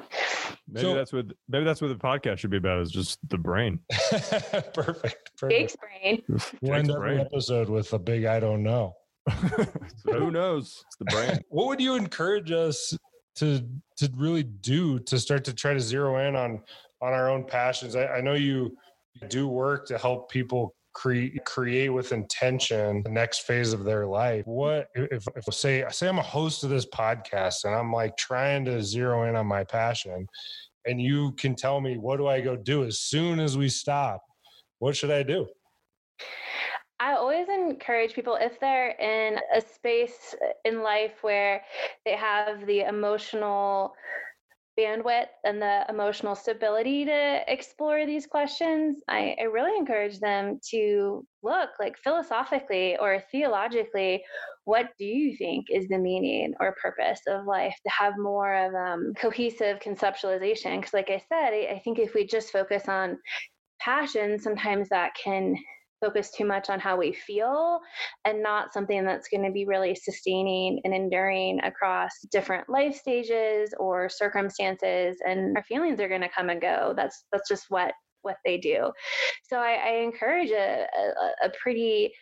so, 0.77 0.95
that's 0.95 1.13
what 1.13 1.27
maybe 1.49 1.65
that's 1.65 1.81
what 1.81 1.89
the 1.89 1.97
podcast 1.97 2.39
should 2.39 2.51
be 2.51 2.59
about 2.59 2.81
is 2.81 2.93
just 2.93 3.19
the 3.29 3.39
brain. 3.39 3.81
perfect. 4.73 5.33
perfect. 5.37 5.51
Jake's 5.51 5.77
brain. 5.77 6.23
We'll 6.63 6.75
end 6.75 6.91
every 6.93 7.21
episode 7.21 7.69
with 7.69 7.93
a 7.93 7.99
big 7.99 8.25
I 8.25 8.39
don't 8.39 8.63
know. 8.63 8.95
so 9.31 10.13
who 10.13 10.31
knows? 10.31 10.85
It's 10.87 10.97
the 10.99 11.05
brain. 11.07 11.41
what 11.49 11.67
would 11.67 11.81
you 11.81 11.97
encourage 11.97 12.53
us 12.53 12.97
to 13.37 13.67
to 13.97 14.11
really 14.17 14.45
do 14.45 15.01
to 15.01 15.19
start 15.19 15.45
to 15.47 15.53
try 15.53 15.75
to 15.75 15.81
zero 15.81 16.25
in 16.27 16.37
on 16.37 16.63
on 17.03 17.13
our 17.13 17.29
own 17.29 17.45
passions? 17.45 17.97
I, 17.97 18.07
I 18.07 18.21
know 18.21 18.35
you 18.35 18.77
do 19.29 19.49
work 19.49 19.89
to 19.89 19.99
help 19.99 20.31
people 20.31 20.77
create 20.95 21.45
create 21.45 21.91
with 21.91 22.13
intention 22.13 23.03
the 23.03 23.11
next 23.11 23.41
phase 23.41 23.73
of 23.73 23.85
their 23.85 24.07
life. 24.07 24.45
What 24.47 24.89
if, 24.95 25.27
if 25.37 25.55
say 25.55 25.85
say 25.91 26.09
i'm 26.09 26.19
a 26.19 26.23
host 26.23 26.65
of 26.65 26.71
this 26.71 26.87
podcast 26.87 27.65
and 27.65 27.75
i'm 27.75 27.93
like 27.93 28.17
trying 28.17 28.65
to 28.67 28.83
zero 28.83 29.25
in 29.25 29.37
on 29.37 29.47
my 29.47 29.65
passion 29.65 30.27
and 30.87 31.01
you 31.01 31.33
can 31.33 31.55
tell 31.55 31.81
me 31.81 31.99
what 31.99 32.17
do 32.17 32.27
i 32.27 32.41
go 32.41 32.57
do 32.57 32.85
as 32.85 33.01
soon 33.01 33.39
as 33.41 33.57
we 33.57 33.69
stop? 33.69 34.23
What 34.79 34.97
should 34.97 35.11
i 35.11 35.23
do? 35.23 35.47
I 37.01 37.13
always 37.13 37.47
encourage 37.49 38.13
people 38.13 38.37
if 38.41 38.59
they're 38.59 38.91
in 38.91 39.39
a 39.55 39.61
space 39.61 40.35
in 40.65 40.83
life 40.83 41.23
where 41.23 41.63
they 42.05 42.17
have 42.17 42.67
the 42.67 42.81
emotional 42.81 43.95
bandwidth 44.79 45.27
and 45.45 45.61
the 45.61 45.85
emotional 45.89 46.35
stability 46.35 47.05
to 47.05 47.41
explore 47.49 48.07
these 48.07 48.27
questions, 48.27 49.03
I, 49.09 49.35
I, 49.41 49.45
really 49.45 49.77
encourage 49.77 50.21
them 50.21 50.61
to 50.71 51.27
look 51.43 51.71
like 51.81 51.99
philosophically 51.99 52.97
or 52.97 53.23
theologically, 53.33 54.23
what 54.65 54.91
do 54.99 55.05
you 55.05 55.37
think 55.37 55.67
is 55.71 55.89
the 55.89 55.99
meaning 55.99 56.55
or 56.61 56.77
purpose 56.81 57.21
of 57.27 57.47
life 57.47 57.75
to 57.85 57.91
have 57.91 58.15
more 58.19 58.55
of 58.55 58.75
um, 58.75 59.13
cohesive 59.19 59.81
conceptualization? 59.81 60.77
Because, 60.77 60.95
like 60.95 61.11
I 61.11 61.23
said, 61.29 61.53
I, 61.53 61.75
I 61.75 61.83
think 61.83 61.99
if 61.99 62.15
we 62.15 62.27
just 62.27 62.53
focus 62.53 62.89
on 62.89 63.19
passion, 63.81 64.39
sometimes 64.39 64.89
that 64.91 65.13
can 65.23 65.57
focus 66.01 66.31
too 66.31 66.45
much 66.45 66.71
on 66.71 66.81
how 66.81 66.97
we 66.97 67.13
feel 67.13 67.81
and 68.25 68.43
not 68.43 68.73
something 68.73 69.05
that's 69.05 69.29
going 69.29 69.45
to 69.45 69.53
be 69.53 69.67
really 69.67 69.95
sustaining 69.95 70.81
and 70.85 70.95
enduring 70.95 71.61
across 71.61 72.11
different 72.31 72.69
life 72.69 72.97
stages 72.97 73.75
or 73.79 74.09
circumstances 74.09 75.17
and 75.27 75.57
our 75.57 75.65
feelings 75.65 76.01
are 76.01 76.09
going 76.09 76.21
to 76.21 76.29
come 76.29 76.51
and 76.51 76.61
go. 76.61 76.95
That's 76.97 77.25
that's 77.33 77.49
just 77.49 77.65
what 77.69 77.93
what 78.23 78.37
they 78.45 78.59
do. 78.59 78.91
So 79.45 79.59
i, 79.59 79.75
I 79.75 79.91
encourage 80.03 80.51
a, 80.51 80.87
a, 80.97 81.47
a 81.47 81.51
pretty 81.63 82.13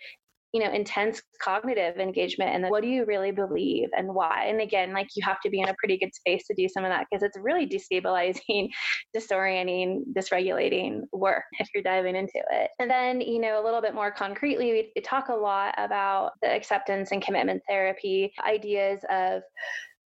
you 0.53 0.63
know 0.63 0.71
intense 0.71 1.21
cognitive 1.43 1.99
engagement 1.99 2.55
and 2.55 2.71
what 2.71 2.83
do 2.83 2.89
you 2.89 3.05
really 3.05 3.31
believe 3.31 3.89
and 3.97 4.09
why? 4.09 4.47
And 4.47 4.61
again 4.61 4.93
like 4.93 5.09
you 5.15 5.25
have 5.25 5.41
to 5.41 5.51
be 5.51 5.61
in 5.61 5.69
a 5.69 5.75
pretty 5.79 5.99
good 5.99 6.15
space 6.15 6.47
to 6.47 6.55
do 6.55 6.69
some 6.69 6.85
of 6.85 6.91
that 6.91 7.07
because 7.11 7.23
it's 7.23 7.39
really 7.39 7.67
destabilizing 7.67 8.69
disorienting 9.17 10.01
dysregulating 10.17 11.03
work 11.13 11.45
if 11.59 11.69
you're 11.75 11.83
diving 11.83 12.17
into 12.17 12.41
it. 12.53 12.71
And 12.79 12.91
then 12.91 13.21
you 13.21 13.41
know 13.41 13.63
a 13.63 13.65
little 13.65 13.83
bit 13.83 13.95
more 13.95 14.11
concretely 14.11 14.91
we 14.95 15.03
talk 15.03 15.29
a 15.29 15.35
lot 15.35 15.75
about 15.79 16.33
the 16.43 16.51
acceptance 16.51 17.13
and 17.13 17.23
commitment 17.23 17.63
therapy 17.69 18.33
ideas 18.47 19.01
of 19.11 19.43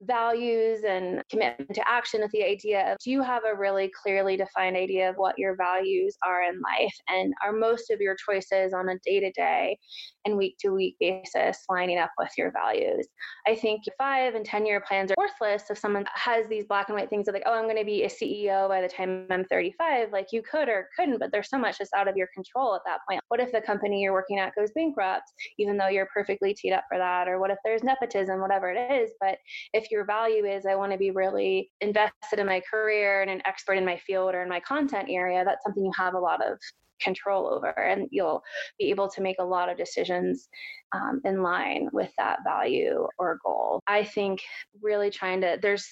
values 0.02 0.80
and 0.86 1.22
commitment 1.30 1.74
to 1.74 1.88
action 1.88 2.20
with 2.20 2.30
the 2.32 2.44
idea 2.44 2.92
of 2.92 2.98
do 3.02 3.10
you 3.10 3.22
have 3.22 3.42
a 3.44 3.56
really 3.56 3.90
clearly 4.02 4.36
defined 4.36 4.76
idea 4.76 5.10
of 5.10 5.16
what 5.16 5.38
your 5.38 5.56
values 5.56 6.16
are 6.26 6.42
in 6.42 6.60
life? 6.60 6.94
And 7.08 7.32
are 7.44 7.52
most 7.52 7.90
of 7.90 8.00
your 8.00 8.16
choices 8.16 8.72
on 8.72 8.88
a 8.88 8.98
day 9.04 9.20
to 9.20 9.30
day 9.32 9.78
and 10.24 10.36
week 10.36 10.56
to 10.60 10.70
week 10.70 10.96
basis 11.00 11.58
lining 11.68 11.98
up 11.98 12.10
with 12.18 12.30
your 12.36 12.52
values? 12.52 13.06
I 13.46 13.54
think 13.54 13.82
five 13.98 14.34
and 14.34 14.44
ten 14.44 14.66
year 14.66 14.82
plans 14.86 15.10
are 15.10 15.14
worthless 15.16 15.70
if 15.70 15.78
someone 15.78 16.04
has 16.14 16.46
these 16.48 16.64
black 16.64 16.88
and 16.88 16.96
white 16.96 17.10
things 17.10 17.28
of 17.28 17.34
like 17.34 17.42
oh 17.46 17.52
i'm 17.52 17.64
going 17.64 17.76
to 17.76 17.84
be 17.84 18.04
a 18.04 18.08
ceo 18.08 18.68
by 18.68 18.80
the 18.80 18.88
time 18.88 19.26
i'm 19.30 19.44
35 19.44 20.12
like 20.12 20.28
you 20.32 20.42
could 20.42 20.68
or 20.68 20.88
couldn't 20.96 21.18
but 21.18 21.30
there's 21.32 21.48
so 21.48 21.58
much 21.58 21.78
that's 21.78 21.92
out 21.96 22.08
of 22.08 22.16
your 22.16 22.28
control 22.34 22.74
at 22.74 22.82
that 22.86 23.00
point. 23.08 23.20
What 23.28 23.40
if 23.40 23.52
the 23.52 23.60
company 23.60 24.00
you're 24.00 24.12
working 24.12 24.38
at 24.38 24.54
goes 24.54 24.70
bankrupt 24.74 25.24
even 25.58 25.76
though 25.76 25.88
you're 25.88 26.08
perfectly 26.14 26.54
teed 26.54 26.72
up 26.72 26.84
for 26.88 26.98
that? 26.98 27.28
Or 27.28 27.38
what 27.38 27.50
if 27.50 27.58
there's 27.64 27.82
nepotism 27.82 28.40
whatever 28.40 28.70
it 28.70 28.92
is 28.92 29.10
but 29.20 29.38
if 29.72 29.89
your 29.90 30.04
value 30.04 30.44
is 30.44 30.66
I 30.66 30.74
want 30.74 30.92
to 30.92 30.98
be 30.98 31.10
really 31.10 31.70
invested 31.80 32.38
in 32.38 32.46
my 32.46 32.60
career 32.70 33.22
and 33.22 33.30
an 33.30 33.42
expert 33.44 33.74
in 33.74 33.84
my 33.84 33.98
field 33.98 34.34
or 34.34 34.42
in 34.42 34.48
my 34.48 34.60
content 34.60 35.08
area, 35.10 35.44
that's 35.44 35.62
something 35.64 35.84
you 35.84 35.92
have 35.96 36.14
a 36.14 36.18
lot 36.18 36.44
of 36.44 36.58
control 37.00 37.48
over 37.52 37.70
and 37.78 38.08
you'll 38.10 38.42
be 38.78 38.90
able 38.90 39.08
to 39.08 39.20
make 39.20 39.36
a 39.38 39.44
lot 39.44 39.68
of 39.68 39.76
decisions 39.76 40.48
um, 40.92 41.20
in 41.24 41.42
line 41.42 41.88
with 41.92 42.10
that 42.18 42.40
value 42.44 43.06
or 43.18 43.38
goal. 43.44 43.80
I 43.86 44.04
think 44.04 44.40
really 44.82 45.10
trying 45.10 45.40
to 45.42 45.58
there's 45.62 45.86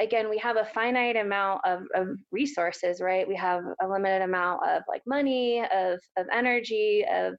again 0.00 0.28
we 0.28 0.38
have 0.38 0.56
a 0.56 0.68
finite 0.74 1.16
amount 1.16 1.60
of, 1.64 1.82
of 1.94 2.08
resources 2.32 3.00
right? 3.00 3.26
We 3.26 3.36
have 3.36 3.62
a 3.80 3.88
limited 3.88 4.22
amount 4.22 4.62
of 4.68 4.82
like 4.88 5.02
money 5.06 5.60
of, 5.60 6.00
of 6.16 6.26
energy 6.32 7.04
of 7.12 7.34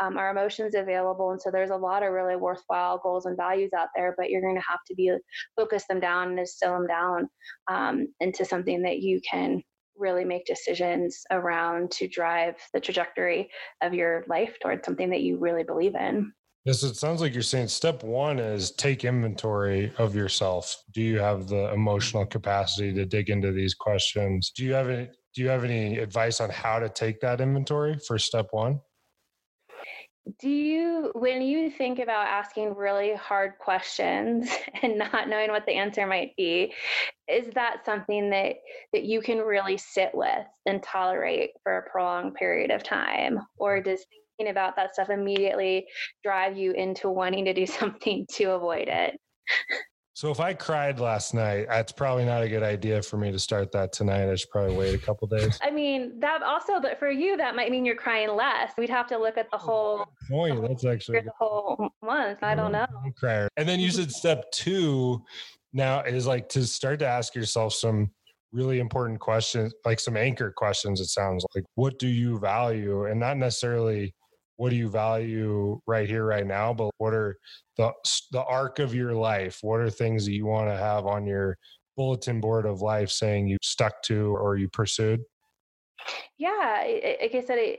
um, 0.00 0.16
our 0.16 0.30
emotions 0.30 0.74
available 0.74 1.30
and 1.30 1.40
so 1.40 1.50
there's 1.50 1.70
a 1.70 1.76
lot 1.76 2.02
of 2.02 2.12
really 2.12 2.36
worthwhile 2.36 2.98
goals 2.98 3.26
and 3.26 3.36
values 3.36 3.70
out 3.76 3.88
there 3.94 4.14
but 4.16 4.30
you're 4.30 4.42
going 4.42 4.56
to 4.56 4.68
have 4.68 4.80
to 4.86 4.94
be 4.94 5.12
focus 5.56 5.84
them 5.88 6.00
down 6.00 6.28
and 6.28 6.38
distill 6.38 6.72
them 6.72 6.86
down 6.86 7.28
um, 7.68 8.06
into 8.20 8.44
something 8.44 8.82
that 8.82 8.98
you 8.98 9.20
can 9.28 9.62
really 9.98 10.24
make 10.24 10.46
decisions 10.46 11.22
around 11.30 11.90
to 11.92 12.08
drive 12.08 12.54
the 12.72 12.80
trajectory 12.80 13.50
of 13.82 13.94
your 13.94 14.24
life 14.28 14.56
towards 14.62 14.84
something 14.84 15.10
that 15.10 15.22
you 15.22 15.38
really 15.38 15.64
believe 15.64 15.94
in. 15.94 16.32
Yes, 16.64 16.82
it 16.82 16.96
sounds 16.96 17.20
like 17.20 17.32
you're 17.32 17.42
saying 17.42 17.68
step 17.68 18.02
one 18.02 18.38
is 18.38 18.72
take 18.72 19.04
inventory 19.04 19.92
of 19.96 20.14
yourself. 20.14 20.76
Do 20.92 21.00
you 21.00 21.18
have 21.18 21.48
the 21.48 21.72
emotional 21.72 22.26
capacity 22.26 22.92
to 22.92 23.06
dig 23.06 23.30
into 23.30 23.52
these 23.52 23.74
questions? 23.74 24.52
Do 24.54 24.64
you 24.64 24.74
have 24.74 24.88
any 24.90 25.08
do 25.34 25.42
you 25.42 25.48
have 25.48 25.64
any 25.64 25.98
advice 25.98 26.40
on 26.40 26.50
how 26.50 26.78
to 26.78 26.88
take 26.88 27.20
that 27.20 27.40
inventory 27.40 27.98
for 28.06 28.18
step 28.18 28.48
one? 28.50 28.80
Do 30.38 30.50
you 30.50 31.10
when 31.14 31.40
you 31.42 31.70
think 31.70 31.98
about 31.98 32.26
asking 32.26 32.74
really 32.74 33.14
hard 33.14 33.52
questions 33.58 34.50
and 34.82 34.98
not 34.98 35.28
knowing 35.28 35.50
what 35.50 35.64
the 35.66 35.72
answer 35.72 36.06
might 36.06 36.36
be 36.36 36.72
is 37.28 37.46
that 37.54 37.84
something 37.84 38.30
that 38.30 38.56
that 38.92 39.04
you 39.04 39.20
can 39.20 39.38
really 39.38 39.76
sit 39.76 40.10
with 40.14 40.46
and 40.66 40.82
tolerate 40.82 41.50
for 41.62 41.78
a 41.78 41.90
prolonged 41.90 42.34
period 42.34 42.70
of 42.70 42.82
time? 42.82 43.38
Or 43.56 43.80
does 43.80 44.04
thinking 44.38 44.50
about 44.50 44.76
that 44.76 44.94
stuff 44.94 45.10
immediately 45.10 45.86
drive 46.22 46.56
you 46.56 46.72
into 46.72 47.10
wanting 47.10 47.44
to 47.46 47.54
do 47.54 47.66
something 47.66 48.26
to 48.32 48.52
avoid 48.52 48.88
it 48.88 49.18
so 50.18 50.32
if 50.32 50.40
I 50.40 50.52
cried 50.52 50.98
last 50.98 51.32
night, 51.32 51.66
that's 51.68 51.92
probably 51.92 52.24
not 52.24 52.42
a 52.42 52.48
good 52.48 52.64
idea 52.64 53.00
for 53.02 53.16
me 53.16 53.30
to 53.30 53.38
start 53.38 53.70
that 53.70 53.92
tonight. 53.92 54.28
I 54.28 54.34
should 54.34 54.50
probably 54.50 54.74
wait 54.74 54.92
a 54.92 54.98
couple 54.98 55.28
days. 55.28 55.60
I 55.62 55.70
mean, 55.70 56.18
that 56.18 56.42
also, 56.42 56.80
but 56.80 56.98
for 56.98 57.08
you, 57.08 57.36
that 57.36 57.54
might 57.54 57.70
mean 57.70 57.84
you're 57.84 57.94
crying 57.94 58.34
less. 58.34 58.72
We'd 58.76 58.90
have 58.90 59.06
to 59.10 59.16
look 59.16 59.38
at 59.38 59.48
the 59.52 59.56
whole 59.56 60.06
point. 60.28 60.60
That's 60.60 60.84
actually 60.84 61.20
the 61.20 61.30
whole 61.38 61.90
month. 62.02 62.40
I 62.42 62.56
don't 62.56 62.72
know. 62.72 62.84
Crier. 63.16 63.48
And 63.56 63.68
then 63.68 63.78
you 63.78 63.92
said 63.92 64.10
step 64.10 64.50
two 64.50 65.22
now 65.72 66.00
is 66.00 66.26
like 66.26 66.48
to 66.48 66.66
start 66.66 66.98
to 66.98 67.06
ask 67.06 67.36
yourself 67.36 67.74
some 67.74 68.10
really 68.50 68.80
important 68.80 69.20
questions, 69.20 69.72
like 69.84 70.00
some 70.00 70.16
anchor 70.16 70.50
questions. 70.50 71.00
It 71.00 71.10
sounds 71.10 71.46
like 71.54 71.62
what 71.76 71.96
do 72.00 72.08
you 72.08 72.40
value, 72.40 73.04
and 73.04 73.20
not 73.20 73.36
necessarily 73.36 74.12
what 74.58 74.70
do 74.70 74.76
you 74.76 74.90
value 74.90 75.80
right 75.86 76.08
here 76.08 76.24
right 76.24 76.46
now 76.46 76.74
but 76.74 76.90
what 76.98 77.14
are 77.14 77.38
the 77.76 77.92
the 78.32 78.42
arc 78.44 78.80
of 78.80 78.92
your 78.94 79.14
life? 79.14 79.60
What 79.62 79.80
are 79.80 79.88
things 79.88 80.26
that 80.26 80.32
you 80.32 80.44
want 80.44 80.68
to 80.68 80.76
have 80.76 81.06
on 81.06 81.26
your 81.26 81.56
bulletin 81.96 82.40
board 82.40 82.66
of 82.66 82.82
life 82.82 83.10
saying 83.10 83.48
you 83.48 83.56
stuck 83.62 84.02
to 84.02 84.36
or 84.36 84.56
you 84.56 84.68
pursued? 84.68 85.20
Yeah 86.36 86.84
like 87.20 87.34
i 87.34 87.42
said 87.44 87.78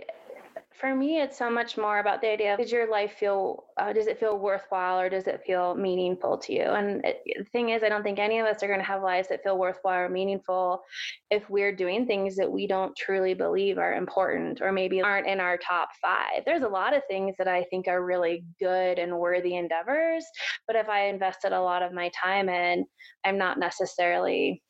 for 0.79 0.95
me, 0.95 1.19
it's 1.19 1.37
so 1.37 1.49
much 1.49 1.77
more 1.77 1.99
about 1.99 2.21
the 2.21 2.29
idea 2.29 2.53
of 2.53 2.59
does 2.59 2.71
your 2.71 2.89
life 2.89 3.13
feel, 3.19 3.65
uh, 3.77 3.91
does 3.91 4.07
it 4.07 4.19
feel 4.19 4.39
worthwhile 4.39 4.99
or 4.99 5.09
does 5.09 5.27
it 5.27 5.41
feel 5.45 5.75
meaningful 5.75 6.37
to 6.37 6.53
you? 6.53 6.63
And 6.63 7.03
it, 7.03 7.21
the 7.37 7.43
thing 7.45 7.69
is, 7.69 7.83
I 7.83 7.89
don't 7.89 8.03
think 8.03 8.19
any 8.19 8.39
of 8.39 8.45
us 8.45 8.63
are 8.63 8.67
going 8.67 8.79
to 8.79 8.85
have 8.85 9.03
lives 9.03 9.27
that 9.29 9.43
feel 9.43 9.57
worthwhile 9.57 10.05
or 10.05 10.09
meaningful 10.09 10.81
if 11.29 11.49
we're 11.49 11.75
doing 11.75 12.05
things 12.05 12.35
that 12.37 12.51
we 12.51 12.67
don't 12.67 12.95
truly 12.95 13.33
believe 13.33 13.77
are 13.77 13.95
important 13.95 14.61
or 14.61 14.71
maybe 14.71 15.01
aren't 15.01 15.27
in 15.27 15.39
our 15.39 15.57
top 15.57 15.89
five. 16.01 16.43
There's 16.45 16.63
a 16.63 16.67
lot 16.67 16.95
of 16.95 17.03
things 17.09 17.35
that 17.37 17.47
I 17.47 17.65
think 17.69 17.87
are 17.87 18.03
really 18.03 18.45
good 18.59 18.99
and 18.99 19.17
worthy 19.17 19.55
endeavors, 19.55 20.25
but 20.65 20.75
if 20.75 20.87
I 20.87 21.07
invested 21.07 21.51
a 21.51 21.61
lot 21.61 21.83
of 21.83 21.93
my 21.93 22.09
time 22.23 22.49
in, 22.49 22.85
I'm 23.25 23.37
not 23.37 23.59
necessarily 23.59 24.63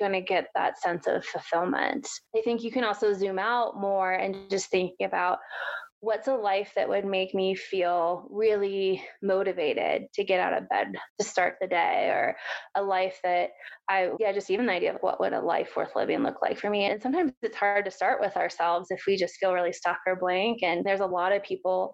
going 0.00 0.12
to 0.12 0.20
get 0.20 0.48
that 0.54 0.80
sense 0.80 1.06
of 1.06 1.24
fulfillment. 1.24 2.08
I 2.36 2.40
think 2.42 2.62
you 2.62 2.70
can 2.70 2.84
also 2.84 3.12
zoom 3.12 3.38
out 3.38 3.80
more 3.80 4.12
and 4.12 4.48
just 4.50 4.70
thinking 4.70 5.06
about 5.06 5.38
what's 6.00 6.28
a 6.28 6.34
life 6.34 6.72
that 6.76 6.88
would 6.88 7.04
make 7.04 7.34
me 7.34 7.54
feel 7.54 8.28
really 8.30 9.02
motivated 9.22 10.02
to 10.14 10.24
get 10.24 10.40
out 10.40 10.56
of 10.56 10.68
bed 10.68 10.88
to 11.18 11.26
start 11.26 11.56
the 11.60 11.66
day 11.66 12.08
or 12.10 12.36
a 12.76 12.82
life 12.82 13.18
that 13.24 13.50
I 13.88 14.10
yeah 14.20 14.32
just 14.32 14.50
even 14.50 14.66
the 14.66 14.72
idea 14.72 14.94
of 14.94 15.00
what 15.00 15.18
would 15.20 15.32
a 15.32 15.40
life 15.40 15.70
worth 15.74 15.96
living 15.96 16.22
look 16.22 16.42
like 16.42 16.58
for 16.58 16.68
me 16.68 16.84
and 16.84 17.02
sometimes 17.02 17.32
it's 17.42 17.56
hard 17.56 17.86
to 17.86 17.90
start 17.90 18.20
with 18.20 18.36
ourselves 18.36 18.88
if 18.90 19.04
we 19.06 19.16
just 19.16 19.36
feel 19.36 19.54
really 19.54 19.72
stuck 19.72 19.98
or 20.06 20.16
blank 20.16 20.62
and 20.62 20.84
there's 20.84 21.00
a 21.00 21.06
lot 21.06 21.32
of 21.32 21.42
people 21.42 21.92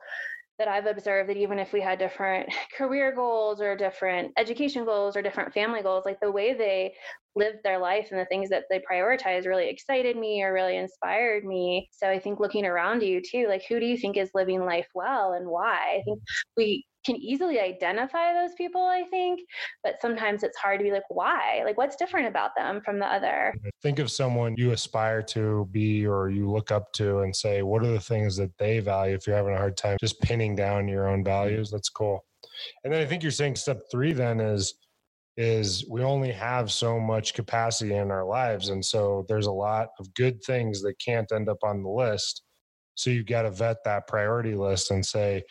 that 0.63 0.69
I've 0.69 0.87
observed 0.87 1.29
that 1.29 1.37
even 1.37 1.59
if 1.59 1.73
we 1.73 1.81
had 1.81 1.99
different 1.99 2.49
career 2.79 3.13
goals 3.13 3.61
or 3.61 3.77
different 3.77 4.33
education 4.37 4.85
goals 4.85 5.17
or 5.17 5.23
different 5.23 5.53
family 5.53 5.83
goals, 5.83 6.05
like 6.07 6.21
the 6.21 6.31
way 6.31 6.55
they 6.55 6.95
lived 7.35 7.59
their 7.65 7.79
life 7.79 8.09
and 8.13 8.21
the 8.21 8.27
things 8.27 8.49
that 8.51 8.65
they 8.71 8.81
prioritize 8.81 9.45
really 9.45 9.69
excited 9.69 10.17
me 10.17 10.41
or 10.41 10.53
really 10.53 10.77
inspired 10.77 11.45
me. 11.45 11.89
So 11.91 12.09
I 12.09 12.21
think 12.21 12.39
looking 12.39 12.65
around 12.65 13.03
you 13.03 13.21
too, 13.21 13.47
like 13.49 13.65
who 13.69 13.81
do 13.81 13.87
you 13.87 13.97
think 13.97 14.17
is 14.17 14.31
living 14.35 14.65
life 14.65 14.87
well 14.95 15.33
and 15.33 15.49
why? 15.49 15.99
I 15.99 16.03
think 16.05 16.21
we 16.57 16.87
can 17.05 17.17
easily 17.17 17.59
identify 17.59 18.33
those 18.33 18.55
people, 18.57 18.83
I 18.83 19.05
think, 19.11 19.41
but 19.83 19.95
sometimes 20.01 20.43
it's 20.43 20.57
hard 20.57 20.79
to 20.79 20.85
be 20.85 20.93
like, 20.93 21.03
why? 21.09 21.63
Like, 21.65 21.77
what's 21.77 21.97
different 21.97 22.29
about 22.29 22.51
them 22.57 22.81
from 22.85 22.99
the 22.99 23.07
other? 23.07 23.55
Think 23.83 23.99
of 23.99 24.11
someone 24.11 24.55
you 24.57 24.73
aspire 24.73 25.23
to 25.23 25.69
be 25.71 26.07
or 26.07 26.31
you 26.31 26.51
look 26.51 26.71
up 26.71 26.93
to 26.95 27.21
and 27.21 27.35
say, 27.35 27.63
what 27.63 27.83
are 27.83 27.93
the 27.93 28.01
things 28.01 28.37
that 28.37 28.57
they 28.59 28.79
value 28.81 29.15
if 29.15 29.27
you're 29.27 29.37
having 29.37 29.55
a 29.55 29.59
hard 29.59 29.77
time 29.77 29.97
just 30.01 30.21
pinning 30.21 30.55
down 30.55 30.89
your 30.89 31.09
own 31.09 31.19
mm-hmm. 31.19 31.25
values? 31.25 31.71
That's 31.71 31.89
cool. 31.89 32.25
And 32.85 32.93
then 32.93 33.01
I 33.01 33.07
think 33.07 33.23
you're 33.23 33.33
saying 33.33 33.57
step 33.57 33.81
three 33.91 34.13
then 34.13 34.41
is, 34.41 34.75
is 35.37 35.87
we 35.91 36.03
only 36.03 36.31
have 36.31 36.71
so 36.71 37.01
much 37.01 37.35
capacity 37.35 37.95
in 37.95 38.11
our 38.11 38.25
lives. 38.25 38.69
And 38.69 38.85
so 38.85 39.25
there's 39.29 39.47
a 39.47 39.53
lot 39.53 39.89
of 39.99 40.13
good 40.15 40.43
things 40.45 40.83
that 40.83 40.95
can't 41.05 41.31
end 41.33 41.49
up 41.49 41.59
on 41.63 41.83
the 41.83 41.89
list. 41.89 42.43
So 42.95 43.09
you've 43.09 43.27
got 43.27 43.43
to 43.43 43.51
vet 43.51 43.79
that 43.85 44.07
priority 44.07 44.55
list 44.55 44.91
and 44.91 45.05
say, 45.05 45.43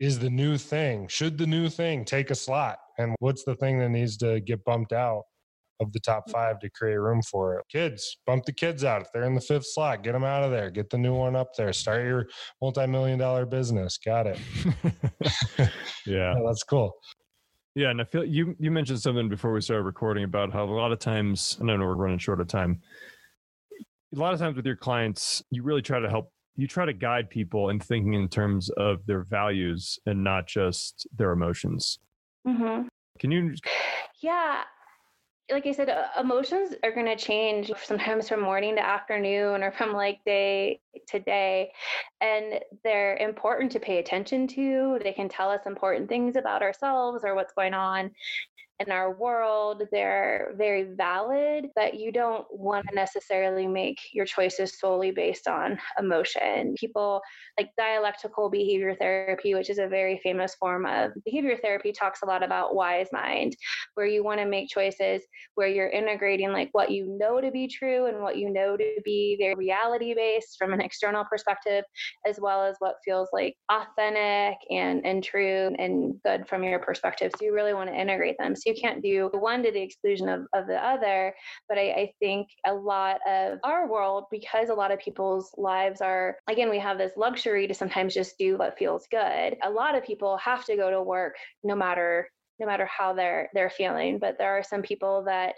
is 0.00 0.18
the 0.18 0.30
new 0.30 0.56
thing. 0.56 1.06
Should 1.08 1.36
the 1.36 1.46
new 1.46 1.68
thing 1.68 2.04
take 2.04 2.30
a 2.30 2.34
slot? 2.34 2.78
And 2.98 3.14
what's 3.20 3.44
the 3.44 3.54
thing 3.54 3.78
that 3.80 3.90
needs 3.90 4.16
to 4.18 4.40
get 4.40 4.64
bumped 4.64 4.92
out 4.92 5.24
of 5.80 5.92
the 5.92 6.00
top 6.00 6.26
mm. 6.26 6.32
five 6.32 6.58
to 6.60 6.70
create 6.70 6.96
room 6.96 7.20
for 7.22 7.56
it? 7.56 7.64
Kids, 7.70 8.16
bump 8.26 8.46
the 8.46 8.52
kids 8.52 8.82
out. 8.82 9.02
If 9.02 9.08
they're 9.12 9.24
in 9.24 9.34
the 9.34 9.40
fifth 9.40 9.66
slot, 9.66 10.02
get 10.02 10.12
them 10.12 10.24
out 10.24 10.42
of 10.42 10.50
there. 10.50 10.70
Get 10.70 10.88
the 10.88 10.98
new 10.98 11.14
one 11.14 11.36
up 11.36 11.48
there. 11.56 11.72
Start 11.72 12.04
your 12.04 12.26
multi 12.62 12.86
million 12.86 13.18
dollar 13.18 13.44
business. 13.44 13.98
Got 13.98 14.26
it. 14.26 14.38
yeah. 15.58 15.68
yeah. 16.06 16.34
That's 16.46 16.62
cool. 16.62 16.92
Yeah, 17.74 17.90
and 17.90 18.00
I 18.00 18.04
feel 18.04 18.24
you 18.24 18.56
you 18.58 18.70
mentioned 18.70 19.00
something 19.00 19.28
before 19.28 19.52
we 19.52 19.60
started 19.60 19.84
recording 19.84 20.24
about 20.24 20.52
how 20.52 20.64
a 20.64 20.66
lot 20.66 20.90
of 20.92 20.98
times, 20.98 21.56
and 21.60 21.70
I 21.70 21.76
know 21.76 21.84
we're 21.84 21.94
running 21.94 22.18
short 22.18 22.40
of 22.40 22.48
time. 22.48 22.80
A 24.14 24.18
lot 24.18 24.34
of 24.34 24.40
times 24.40 24.56
with 24.56 24.66
your 24.66 24.76
clients, 24.76 25.40
you 25.50 25.62
really 25.62 25.82
try 25.82 26.00
to 26.00 26.10
help 26.10 26.32
you 26.60 26.66
try 26.66 26.84
to 26.84 26.92
guide 26.92 27.30
people 27.30 27.70
in 27.70 27.80
thinking 27.80 28.12
in 28.12 28.28
terms 28.28 28.68
of 28.76 29.06
their 29.06 29.22
values 29.22 29.98
and 30.04 30.22
not 30.22 30.46
just 30.46 31.06
their 31.16 31.32
emotions. 31.32 31.98
Mm-hmm. 32.46 32.86
Can 33.18 33.30
you? 33.30 33.54
Yeah. 34.20 34.64
Like 35.50 35.66
I 35.66 35.72
said, 35.72 35.88
emotions 36.20 36.74
are 36.84 36.92
going 36.92 37.06
to 37.06 37.16
change 37.16 37.72
sometimes 37.82 38.28
from 38.28 38.42
morning 38.42 38.76
to 38.76 38.84
afternoon 38.84 39.62
or 39.62 39.72
from 39.72 39.94
like 39.94 40.18
day 40.26 40.80
to 41.08 41.20
day. 41.20 41.72
And 42.20 42.60
they're 42.84 43.16
important 43.16 43.72
to 43.72 43.80
pay 43.80 43.98
attention 43.98 44.46
to. 44.48 44.98
They 45.02 45.12
can 45.12 45.28
tell 45.28 45.50
us 45.50 45.66
important 45.66 46.08
things 46.08 46.36
about 46.36 46.62
ourselves 46.62 47.22
or 47.24 47.34
what's 47.34 47.52
going 47.52 47.74
on 47.74 48.10
in 48.80 48.90
our 48.90 49.12
world. 49.12 49.82
They're 49.92 50.54
very 50.56 50.84
valid, 50.94 51.66
but 51.76 51.94
you 52.00 52.10
don't 52.10 52.46
want 52.50 52.86
to 52.88 52.94
necessarily 52.94 53.66
make 53.66 53.98
your 54.12 54.24
choices 54.24 54.78
solely 54.78 55.10
based 55.10 55.46
on 55.46 55.78
emotion. 55.98 56.74
People 56.78 57.20
like 57.58 57.70
dialectical 57.76 58.48
behavior 58.48 58.96
therapy, 58.98 59.54
which 59.54 59.68
is 59.68 59.78
a 59.78 59.86
very 59.86 60.18
famous 60.22 60.54
form 60.54 60.86
of 60.86 61.12
behavior 61.26 61.58
therapy, 61.62 61.92
talks 61.92 62.22
a 62.22 62.26
lot 62.26 62.42
about 62.42 62.74
wise 62.74 63.08
mind, 63.12 63.54
where 63.94 64.06
you 64.06 64.24
want 64.24 64.40
to 64.40 64.46
make 64.46 64.70
choices 64.70 65.22
where 65.56 65.68
you're 65.68 65.90
integrating 65.90 66.50
like 66.50 66.70
what 66.72 66.90
you 66.90 67.18
know 67.18 67.40
to 67.40 67.50
be 67.50 67.68
true 67.68 68.06
and 68.06 68.20
what 68.20 68.38
you 68.38 68.50
know 68.50 68.78
to 68.78 69.00
be 69.04 69.36
very 69.38 69.54
reality 69.54 70.14
based 70.14 70.56
from 70.58 70.72
an 70.72 70.80
external 70.90 71.24
perspective, 71.24 71.84
as 72.26 72.40
well 72.40 72.64
as 72.64 72.74
what 72.80 72.96
feels 73.04 73.28
like 73.32 73.54
authentic 73.70 74.58
and, 74.70 75.06
and 75.06 75.22
true 75.22 75.74
and 75.78 76.14
good 76.24 76.48
from 76.48 76.64
your 76.64 76.80
perspective. 76.80 77.30
So 77.36 77.44
you 77.44 77.54
really 77.54 77.74
want 77.74 77.90
to 77.90 78.00
integrate 78.00 78.36
them. 78.38 78.56
So 78.56 78.70
you 78.70 78.74
can't 78.74 79.02
do 79.02 79.30
one 79.32 79.62
to 79.62 79.70
the 79.70 79.80
exclusion 79.80 80.28
of, 80.28 80.40
of 80.52 80.66
the 80.66 80.84
other. 80.84 81.32
But 81.68 81.78
I, 81.78 81.86
I 82.02 82.12
think 82.18 82.48
a 82.66 82.74
lot 82.74 83.18
of 83.28 83.58
our 83.62 83.88
world, 83.88 84.24
because 84.32 84.68
a 84.68 84.74
lot 84.74 84.90
of 84.90 84.98
people's 84.98 85.50
lives 85.56 86.00
are, 86.00 86.36
again, 86.48 86.70
we 86.70 86.80
have 86.80 86.98
this 86.98 87.12
luxury 87.16 87.68
to 87.68 87.74
sometimes 87.74 88.14
just 88.14 88.36
do 88.36 88.58
what 88.58 88.78
feels 88.78 89.06
good. 89.10 89.56
A 89.62 89.70
lot 89.70 89.94
of 89.94 90.04
people 90.04 90.36
have 90.38 90.64
to 90.64 90.76
go 90.76 90.90
to 90.90 91.02
work 91.02 91.36
no 91.62 91.76
matter 91.76 92.28
no 92.60 92.66
matter 92.66 92.86
how 92.86 93.12
they're 93.12 93.48
they're 93.54 93.70
feeling 93.70 94.18
but 94.18 94.36
there 94.38 94.56
are 94.56 94.62
some 94.62 94.82
people 94.82 95.24
that 95.24 95.54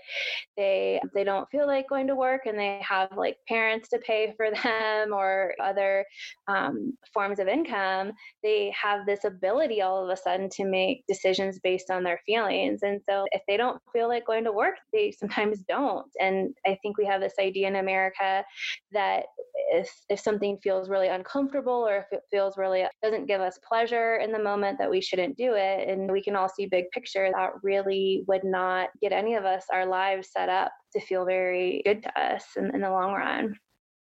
they 0.57 1.01
they 1.15 1.25
don't 1.25 1.49
feel 1.51 1.67
like 1.67 1.89
going 1.89 2.07
to 2.07 2.15
work 2.15 2.43
and 2.47 2.59
they 2.59 2.81
have 2.87 3.09
like 3.17 3.37
parents 3.49 3.89
to 3.89 3.99
pay 3.99 4.33
for 4.37 4.51
them 4.63 5.13
or 5.13 5.55
other 5.61 6.05
um, 6.49 6.93
forms 7.13 7.39
of 7.39 7.49
income 7.49 8.13
they 8.43 8.73
have 8.81 9.05
this 9.07 9.25
ability 9.25 9.83
all 9.83 10.03
of 10.03 10.11
a 10.11 10.17
sudden 10.17 10.49
to 10.51 10.65
make 10.65 11.05
decisions 11.09 11.59
based 11.63 11.91
on 11.91 12.03
their 12.03 12.21
feelings. 12.27 12.81
And 12.83 13.01
so 13.09 13.25
if 13.33 13.43
they 13.47 13.57
don't 13.57 13.81
feel 13.93 14.09
like 14.09 14.27
going 14.27 14.45
to 14.45 14.53
work 14.53 14.75
they 14.93 15.13
sometimes 15.13 15.61
don't. 15.69 16.07
And 16.21 16.55
i 16.67 16.77
think 16.83 16.99
we 16.99 17.07
have 17.07 17.21
this 17.21 17.35
idea 17.39 17.69
in 17.69 17.77
america 17.77 18.45
that 18.93 19.25
if 19.73 19.91
if 20.09 20.21
something 20.21 20.59
feels 20.63 20.89
really 20.89 21.09
uncomfortable 21.09 21.87
or 21.87 21.97
if 21.99 22.07
it 22.13 22.21
feels 22.31 22.57
really 22.57 22.85
doesn't 23.03 23.27
give 23.27 23.41
us 23.41 23.59
pleasure 23.67 24.17
in 24.17 24.33
the 24.33 24.39
moment 24.39 24.79
that 24.79 24.91
we 24.91 25.01
shouldn't 25.01 25.37
do 25.37 25.55
it. 25.55 25.89
And 25.89 26.11
we 26.11 26.23
can 26.23 26.37
all 26.37 26.49
see 26.49 26.67
big 26.67 26.91
picture 26.93 27.29
that 27.35 27.51
really 27.63 28.25
would 28.27 28.45
not 28.45 28.89
get 29.01 29.13
any 29.13 29.35
of 29.35 29.45
us 29.45 29.65
our 29.73 29.87
lives 29.87 30.31
set 30.33 30.49
up 30.49 30.73
to 30.93 31.01
feel 31.01 31.25
very 31.25 31.83
good 31.85 32.03
to 32.03 32.21
us 32.21 32.45
in, 32.57 32.75
in 32.75 32.81
the 32.81 32.91
long 32.91 33.13
run 33.13 33.55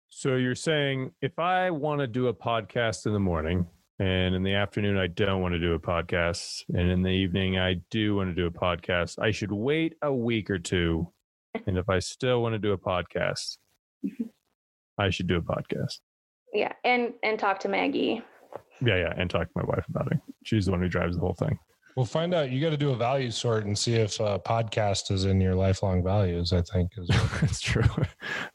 so 0.10 0.36
you're 0.36 0.56
saying 0.56 1.12
if 1.22 1.38
i 1.39 1.69
want 1.69 2.00
to 2.00 2.08
do 2.08 2.28
a 2.28 2.34
podcast 2.34 3.06
in 3.06 3.13
the 3.13 3.19
morning 3.19 3.65
and 4.00 4.36
in 4.36 4.43
the 4.43 4.54
afternoon 4.54 4.98
i 4.98 5.08
don't 5.08 5.41
want 5.41 5.54
to 5.54 5.60
do 5.60 5.74
a 5.74 5.80
podcast 5.80 6.63
and 6.69 6.89
in 6.89 7.02
the 7.02 7.10
evening 7.10 7.58
i 7.58 7.76
do 7.89 8.15
want 8.15 8.30
to 8.30 8.36
do 8.36 8.48
a 8.48 8.52
podcast 8.52 9.17
i 9.19 9.32
should 9.32 9.52
wait 9.52 9.96
a 10.02 10.13
week 10.13 10.50
or 10.50 10.60
two 10.60 11.08
and 11.67 11.78
if 11.78 11.89
i 11.89 12.00
still 12.00 12.41
want 12.41 12.54
to 12.54 12.60
do 12.60 12.72
a 12.74 12.78
podcast 12.78 13.58
mm-hmm. 14.06 14.26
I 14.98 15.10
should 15.10 15.28
do 15.28 15.38
a 15.38 15.41
podcast. 15.41 16.00
Yeah, 16.54 16.72
and 16.84 17.13
and 17.24 17.39
talk 17.39 17.60
to 17.62 17.67
Maggie. 17.67 18.22
Yeah, 18.82 18.98
yeah, 18.98 19.13
and 19.17 19.30
talk 19.30 19.48
to 19.48 19.54
my 19.56 19.63
wife 19.63 19.86
about 19.89 20.12
it. 20.12 20.19
She's 20.43 20.65
the 20.65 20.72
one 20.72 20.82
who 20.82 20.88
drives 20.88 21.15
the 21.15 21.22
whole 21.22 21.34
thing. 21.34 21.58
We'll 21.96 22.06
find 22.06 22.34
out. 22.34 22.52
You 22.52 22.60
got 22.60 22.72
to 22.72 22.78
do 22.78 22.92
a 22.92 22.96
value 22.96 23.30
sort 23.30 23.66
and 23.66 23.78
see 23.78 23.96
if 23.96 24.20
uh, 24.20 24.40
podcast 24.46 25.12
is 25.12 25.26
in 25.26 25.40
your 25.40 25.56
lifelong 25.56 26.04
values. 26.04 26.52
I 26.52 26.62
think 26.62 26.92
is 26.98 27.08
That's 27.42 27.62
true. 27.62 27.84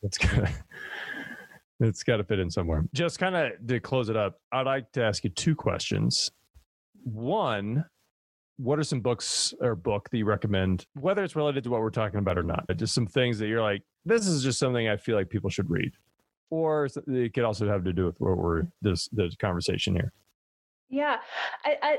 That's 0.02 0.18
good. 0.18 0.48
It's 1.80 2.02
got 2.02 2.16
to 2.16 2.24
fit 2.24 2.40
in 2.40 2.50
somewhere. 2.50 2.84
Just 2.92 3.18
kind 3.20 3.36
of 3.36 3.52
to 3.68 3.78
close 3.78 4.08
it 4.08 4.16
up, 4.16 4.40
I'd 4.50 4.66
like 4.66 4.90
to 4.92 5.04
ask 5.04 5.22
you 5.22 5.30
two 5.30 5.54
questions. 5.54 6.30
One, 7.04 7.84
what 8.56 8.80
are 8.80 8.84
some 8.84 9.00
books 9.00 9.54
or 9.60 9.76
book 9.76 10.10
that 10.10 10.18
you 10.18 10.24
recommend, 10.24 10.86
whether 10.94 11.22
it's 11.22 11.36
related 11.36 11.62
to 11.64 11.70
what 11.70 11.80
we're 11.80 11.90
talking 11.90 12.18
about 12.18 12.36
or 12.36 12.42
not? 12.42 12.64
Just 12.76 12.94
some 12.94 13.06
things 13.06 13.38
that 13.38 13.46
you're 13.46 13.62
like, 13.62 13.82
this 14.04 14.26
is 14.26 14.42
just 14.42 14.58
something 14.58 14.88
I 14.88 14.96
feel 14.96 15.14
like 15.14 15.30
people 15.30 15.48
should 15.48 15.70
read, 15.70 15.92
or 16.50 16.88
it 17.06 17.34
could 17.34 17.44
also 17.44 17.68
have 17.68 17.84
to 17.84 17.92
do 17.92 18.06
with 18.06 18.16
what 18.18 18.36
we're 18.36 18.64
this 18.82 19.08
this 19.12 19.36
conversation 19.36 19.94
here. 19.94 20.12
Yeah, 20.90 21.18
I, 21.64 21.76
I 21.82 21.98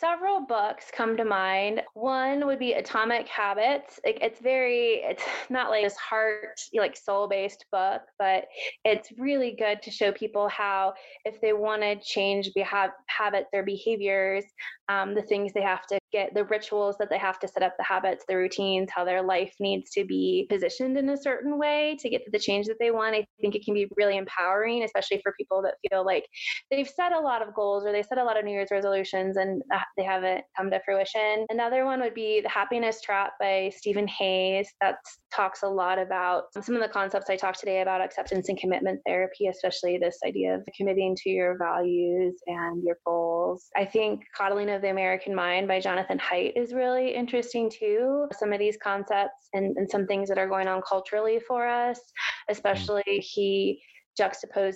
several 0.00 0.40
books 0.40 0.86
come 0.92 1.16
to 1.18 1.24
mind. 1.24 1.82
One 1.94 2.46
would 2.46 2.58
be 2.58 2.72
Atomic 2.72 3.28
Habits. 3.28 4.00
It, 4.02 4.18
it's 4.22 4.40
very, 4.40 5.02
it's 5.04 5.22
not 5.50 5.70
like 5.70 5.84
this 5.84 5.96
heart, 5.96 6.58
like 6.74 6.96
soul 6.96 7.28
based 7.28 7.66
book, 7.70 8.02
but 8.18 8.46
it's 8.84 9.12
really 9.18 9.54
good 9.58 9.82
to 9.82 9.90
show 9.90 10.10
people 10.12 10.48
how, 10.48 10.94
if 11.24 11.40
they 11.40 11.52
want 11.52 11.82
to 11.82 12.00
change 12.00 12.50
beha- 12.54 12.94
habits 13.06 13.48
or 13.52 13.62
behaviors, 13.62 14.44
um, 14.88 15.14
the 15.14 15.22
things 15.22 15.52
they 15.52 15.62
have 15.62 15.86
to 15.86 15.99
get, 16.12 16.34
the 16.34 16.44
rituals 16.44 16.96
that 16.98 17.10
they 17.10 17.18
have 17.18 17.38
to 17.40 17.48
set 17.48 17.62
up, 17.62 17.74
the 17.78 17.84
habits, 17.84 18.24
the 18.28 18.36
routines, 18.36 18.90
how 18.94 19.04
their 19.04 19.22
life 19.22 19.54
needs 19.60 19.90
to 19.92 20.04
be 20.04 20.46
positioned 20.48 20.96
in 20.96 21.08
a 21.08 21.16
certain 21.16 21.58
way 21.58 21.96
to 22.00 22.08
get 22.08 22.24
to 22.24 22.30
the 22.30 22.38
change 22.38 22.66
that 22.66 22.76
they 22.78 22.90
want. 22.90 23.14
I 23.14 23.26
think 23.40 23.54
it 23.54 23.64
can 23.64 23.74
be 23.74 23.88
really 23.96 24.16
empowering, 24.16 24.82
especially 24.84 25.20
for 25.22 25.34
people 25.38 25.62
that 25.62 25.74
feel 25.88 26.04
like 26.04 26.26
they've 26.70 26.88
set 26.88 27.12
a 27.12 27.20
lot 27.20 27.46
of 27.46 27.54
goals 27.54 27.84
or 27.84 27.92
they 27.92 28.02
set 28.02 28.18
a 28.18 28.24
lot 28.24 28.38
of 28.38 28.44
New 28.44 28.52
Year's 28.52 28.70
resolutions 28.70 29.36
and 29.36 29.62
uh, 29.74 29.78
they 29.96 30.04
haven't 30.04 30.44
come 30.56 30.70
to 30.70 30.80
fruition. 30.84 31.46
Another 31.50 31.84
one 31.84 32.00
would 32.00 32.14
be 32.14 32.40
The 32.40 32.48
Happiness 32.48 33.00
Trap 33.00 33.32
by 33.40 33.70
Steven 33.76 34.08
Hayes. 34.08 34.68
That 34.80 34.96
talks 35.34 35.62
a 35.62 35.68
lot 35.68 35.98
about 35.98 36.44
some 36.62 36.74
of 36.74 36.82
the 36.82 36.88
concepts 36.88 37.30
I 37.30 37.36
talked 37.36 37.60
today 37.60 37.82
about 37.82 38.00
acceptance 38.00 38.48
and 38.48 38.58
commitment 38.58 39.00
therapy, 39.06 39.46
especially 39.46 39.98
this 39.98 40.18
idea 40.26 40.54
of 40.54 40.62
committing 40.76 41.16
to 41.22 41.30
your 41.30 41.56
values 41.58 42.34
and 42.46 42.82
your 42.82 42.96
goals. 43.06 43.66
I 43.76 43.84
think 43.84 44.22
Coddling 44.36 44.70
of 44.70 44.82
the 44.82 44.90
American 44.90 45.34
Mind 45.34 45.68
by 45.68 45.80
Jonathan 46.00 46.18
Haidt 46.18 46.52
is 46.56 46.72
really 46.72 47.14
interesting 47.14 47.70
too. 47.70 48.26
Some 48.32 48.54
of 48.54 48.58
these 48.58 48.78
concepts 48.82 49.48
and, 49.52 49.76
and 49.76 49.90
some 49.90 50.06
things 50.06 50.30
that 50.30 50.38
are 50.38 50.48
going 50.48 50.66
on 50.66 50.80
culturally 50.80 51.38
for 51.46 51.66
us, 51.66 52.00
especially 52.48 53.02
he 53.06 53.82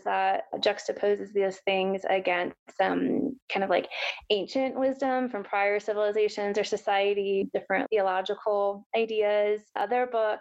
that 0.04 0.42
juxtaposes 0.58 1.32
these 1.32 1.58
things 1.64 2.02
against 2.10 2.56
some 2.76 3.23
kind 3.52 3.62
of 3.62 3.70
like 3.70 3.88
ancient 4.30 4.78
wisdom 4.78 5.28
from 5.28 5.44
prior 5.44 5.78
civilizations 5.78 6.58
or 6.58 6.64
society, 6.64 7.48
different 7.52 7.88
theological 7.90 8.86
ideas. 8.96 9.62
Other 9.76 10.06
book, 10.06 10.40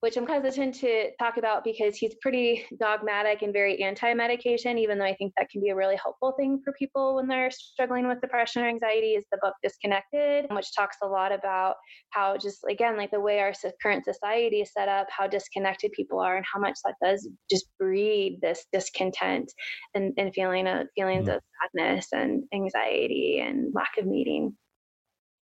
which 0.00 0.16
I'm 0.16 0.26
hesitant 0.26 0.74
to 0.76 1.10
talk 1.18 1.36
about 1.36 1.64
because 1.64 1.96
he's 1.96 2.14
pretty 2.20 2.64
dogmatic 2.80 3.42
and 3.42 3.52
very 3.52 3.82
anti-medication, 3.82 4.78
even 4.78 4.98
though 4.98 5.04
I 5.04 5.14
think 5.14 5.32
that 5.36 5.50
can 5.50 5.60
be 5.60 5.70
a 5.70 5.76
really 5.76 5.96
helpful 6.02 6.32
thing 6.38 6.60
for 6.64 6.72
people 6.78 7.16
when 7.16 7.28
they're 7.28 7.50
struggling 7.50 8.08
with 8.08 8.20
depression 8.20 8.62
or 8.62 8.68
anxiety, 8.68 9.12
is 9.12 9.24
the 9.30 9.38
book 9.42 9.54
Disconnected, 9.62 10.46
which 10.50 10.74
talks 10.74 10.96
a 11.02 11.06
lot 11.06 11.32
about 11.32 11.76
how 12.10 12.36
just 12.36 12.60
again 12.68 12.96
like 12.96 13.10
the 13.10 13.20
way 13.20 13.40
our 13.40 13.52
current 13.82 14.04
society 14.04 14.60
is 14.60 14.72
set 14.72 14.88
up, 14.88 15.06
how 15.10 15.26
disconnected 15.26 15.92
people 15.92 16.20
are, 16.20 16.36
and 16.36 16.46
how 16.50 16.60
much 16.60 16.78
that 16.84 16.94
does 17.02 17.28
just 17.50 17.66
breed 17.78 18.38
this 18.40 18.66
discontent 18.72 19.52
and, 19.94 20.12
and 20.16 20.32
feeling 20.34 20.66
of 20.66 20.86
feelings 20.94 21.28
mm. 21.28 21.36
of 21.36 21.42
sadness 21.60 22.08
and 22.12 22.37
anxiety 22.52 23.40
and 23.44 23.72
lack 23.74 23.98
of 23.98 24.06
meaning. 24.06 24.56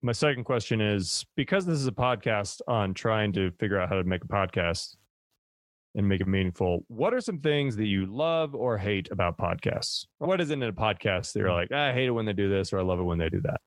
My 0.01 0.11
second 0.11 0.45
question 0.45 0.81
is 0.81 1.25
because 1.35 1.65
this 1.65 1.77
is 1.77 1.87
a 1.87 1.91
podcast 1.91 2.61
on 2.67 2.93
trying 2.93 3.33
to 3.33 3.51
figure 3.59 3.79
out 3.79 3.89
how 3.89 3.95
to 3.95 4.03
make 4.03 4.23
a 4.23 4.27
podcast 4.27 4.95
and 5.95 6.07
make 6.07 6.21
it 6.21 6.27
meaningful. 6.27 6.85
What 6.87 7.13
are 7.13 7.21
some 7.21 7.39
things 7.39 7.75
that 7.75 7.85
you 7.85 8.05
love 8.05 8.55
or 8.55 8.77
hate 8.77 9.09
about 9.11 9.37
podcasts? 9.37 10.05
What 10.19 10.41
is 10.41 10.49
in 10.51 10.63
a 10.63 10.71
podcast 10.71 11.33
that 11.33 11.39
you're 11.39 11.53
like, 11.53 11.71
I 11.71 11.93
hate 11.93 12.07
it 12.07 12.11
when 12.11 12.25
they 12.25 12.33
do 12.33 12.49
this, 12.49 12.73
or 12.73 12.79
I 12.79 12.83
love 12.83 12.99
it 12.99 13.03
when 13.03 13.17
they 13.17 13.29
do 13.29 13.41
that? 13.41 13.61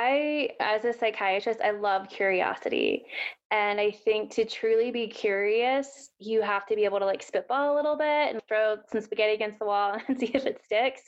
I, 0.00 0.48
as 0.60 0.84
a 0.86 0.94
psychiatrist, 0.94 1.60
I 1.62 1.72
love 1.72 2.08
curiosity. 2.08 3.04
And 3.50 3.78
I 3.78 3.90
think 3.90 4.32
to 4.34 4.46
truly 4.46 4.90
be 4.90 5.08
curious, 5.08 6.10
you 6.18 6.40
have 6.40 6.64
to 6.66 6.76
be 6.76 6.84
able 6.84 7.00
to 7.00 7.04
like 7.04 7.22
spitball 7.22 7.74
a 7.74 7.76
little 7.76 7.96
bit 7.96 8.32
and 8.32 8.40
throw 8.48 8.76
some 8.90 9.02
spaghetti 9.02 9.34
against 9.34 9.58
the 9.58 9.66
wall 9.66 9.98
and 10.08 10.18
see 10.18 10.30
if 10.32 10.46
it 10.46 10.60
sticks. 10.64 11.02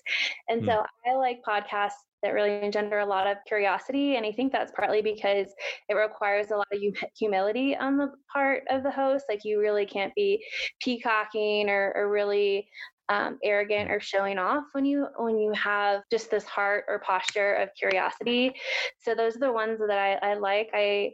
And 0.48 0.62
mm. 0.62 0.66
so 0.66 0.84
I 1.06 1.14
like 1.14 1.40
podcasts 1.48 2.02
that 2.22 2.34
really 2.34 2.62
engender 2.62 2.98
a 2.98 3.06
lot 3.06 3.26
of 3.26 3.38
curiosity. 3.46 4.16
And 4.16 4.26
I 4.26 4.32
think 4.32 4.52
that's 4.52 4.72
partly 4.76 5.00
because 5.00 5.48
it 5.88 5.94
requires 5.94 6.50
a 6.50 6.56
lot 6.56 6.68
of 6.72 6.80
humility 7.16 7.76
on 7.76 7.96
the 7.96 8.12
part 8.32 8.64
of 8.70 8.82
the 8.82 8.90
host. 8.90 9.24
Like 9.28 9.40
you 9.44 9.58
really 9.58 9.86
can't 9.86 10.14
be 10.14 10.44
peacocking 10.80 11.70
or, 11.70 11.92
or 11.96 12.10
really 12.10 12.68
um, 13.12 13.38
arrogant 13.44 13.90
or 13.90 14.00
showing 14.00 14.38
off 14.38 14.64
when 14.72 14.84
you 14.84 15.06
when 15.18 15.38
you 15.38 15.52
have 15.52 16.02
just 16.10 16.30
this 16.30 16.44
heart 16.44 16.84
or 16.88 16.98
posture 17.00 17.54
of 17.54 17.68
curiosity. 17.78 18.54
So 19.00 19.14
those 19.14 19.36
are 19.36 19.40
the 19.40 19.52
ones 19.52 19.78
that 19.86 19.98
I, 19.98 20.30
I 20.30 20.34
like. 20.34 20.70
I 20.72 21.12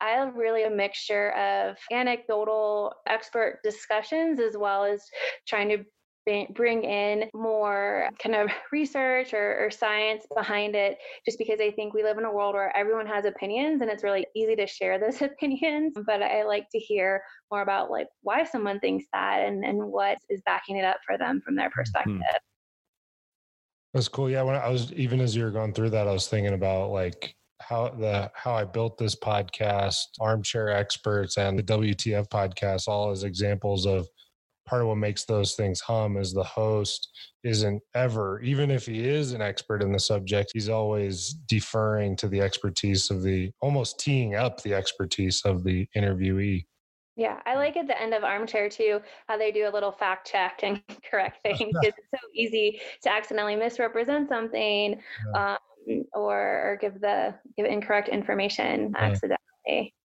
I 0.00 0.10
have 0.10 0.34
really 0.34 0.64
a 0.64 0.70
mixture 0.70 1.30
of 1.32 1.76
anecdotal 1.92 2.92
expert 3.06 3.60
discussions 3.64 4.40
as 4.40 4.56
well 4.56 4.84
as 4.84 5.02
trying 5.46 5.68
to 5.70 5.84
bring 6.50 6.84
in 6.84 7.28
more 7.34 8.08
kind 8.22 8.34
of 8.34 8.50
research 8.72 9.32
or, 9.32 9.64
or, 9.64 9.70
science 9.70 10.24
behind 10.34 10.74
it, 10.74 10.98
just 11.24 11.38
because 11.38 11.60
I 11.60 11.70
think 11.70 11.94
we 11.94 12.02
live 12.02 12.18
in 12.18 12.24
a 12.24 12.32
world 12.32 12.54
where 12.54 12.76
everyone 12.76 13.06
has 13.06 13.24
opinions 13.24 13.82
and 13.82 13.90
it's 13.90 14.04
really 14.04 14.26
easy 14.34 14.56
to 14.56 14.66
share 14.66 14.98
those 14.98 15.22
opinions. 15.22 15.94
But 16.06 16.22
I 16.22 16.44
like 16.44 16.66
to 16.72 16.78
hear 16.78 17.22
more 17.50 17.62
about 17.62 17.90
like 17.90 18.08
why 18.22 18.44
someone 18.44 18.80
thinks 18.80 19.06
that 19.12 19.46
and, 19.46 19.64
and 19.64 19.78
what 19.78 20.18
is 20.28 20.42
backing 20.44 20.76
it 20.76 20.84
up 20.84 20.98
for 21.06 21.18
them 21.18 21.40
from 21.44 21.56
their 21.56 21.68
mm-hmm. 21.68 21.80
perspective. 21.80 22.14
Hmm. 22.14 22.36
That's 23.94 24.08
cool. 24.08 24.28
Yeah, 24.28 24.42
when 24.42 24.54
I 24.54 24.68
was 24.68 24.92
even 24.92 25.20
as 25.20 25.34
you 25.34 25.44
were 25.44 25.50
going 25.50 25.72
through 25.72 25.90
that, 25.90 26.06
I 26.06 26.12
was 26.12 26.28
thinking 26.28 26.54
about 26.54 26.90
like 26.90 27.34
how 27.60 27.88
the 27.88 28.30
how 28.34 28.54
I 28.54 28.64
built 28.64 28.98
this 28.98 29.16
podcast, 29.16 30.02
armchair 30.20 30.68
experts, 30.68 31.38
and 31.38 31.58
the 31.58 31.62
WTF 31.62 32.28
podcast, 32.28 32.86
all 32.86 33.10
as 33.10 33.24
examples 33.24 33.86
of 33.86 34.06
part 34.68 34.82
of 34.82 34.88
what 34.88 34.96
makes 34.96 35.24
those 35.24 35.54
things 35.54 35.80
hum 35.80 36.16
is 36.16 36.32
the 36.32 36.44
host 36.44 37.08
isn't 37.44 37.82
ever 37.94 38.40
even 38.42 38.70
if 38.70 38.86
he 38.86 39.06
is 39.06 39.32
an 39.32 39.40
expert 39.40 39.82
in 39.82 39.92
the 39.92 39.98
subject 39.98 40.50
he's 40.52 40.68
always 40.68 41.34
deferring 41.48 42.14
to 42.16 42.28
the 42.28 42.40
expertise 42.40 43.10
of 43.10 43.22
the 43.22 43.50
almost 43.60 43.98
teeing 43.98 44.34
up 44.34 44.62
the 44.62 44.74
expertise 44.74 45.42
of 45.44 45.64
the 45.64 45.86
interviewee 45.96 46.64
yeah, 47.18 47.40
I 47.46 47.56
like 47.56 47.76
at 47.76 47.88
the 47.88 48.00
end 48.00 48.14
of 48.14 48.22
Armchair 48.22 48.68
too 48.68 49.00
how 49.26 49.36
they 49.36 49.50
do 49.50 49.68
a 49.68 49.72
little 49.72 49.90
fact 49.90 50.30
check 50.30 50.60
and 50.62 50.80
correct 51.10 51.38
things. 51.42 51.58
it's 51.82 51.96
so 52.14 52.18
easy 52.32 52.80
to 53.02 53.12
accidentally 53.12 53.56
misrepresent 53.56 54.28
something 54.28 55.00
yeah. 55.34 55.56
um, 55.88 56.04
or, 56.12 56.38
or 56.38 56.78
give 56.80 57.00
the 57.00 57.34
give 57.56 57.66
incorrect 57.66 58.08
information 58.08 58.94
yeah. 58.94 59.04
accidentally 59.04 59.47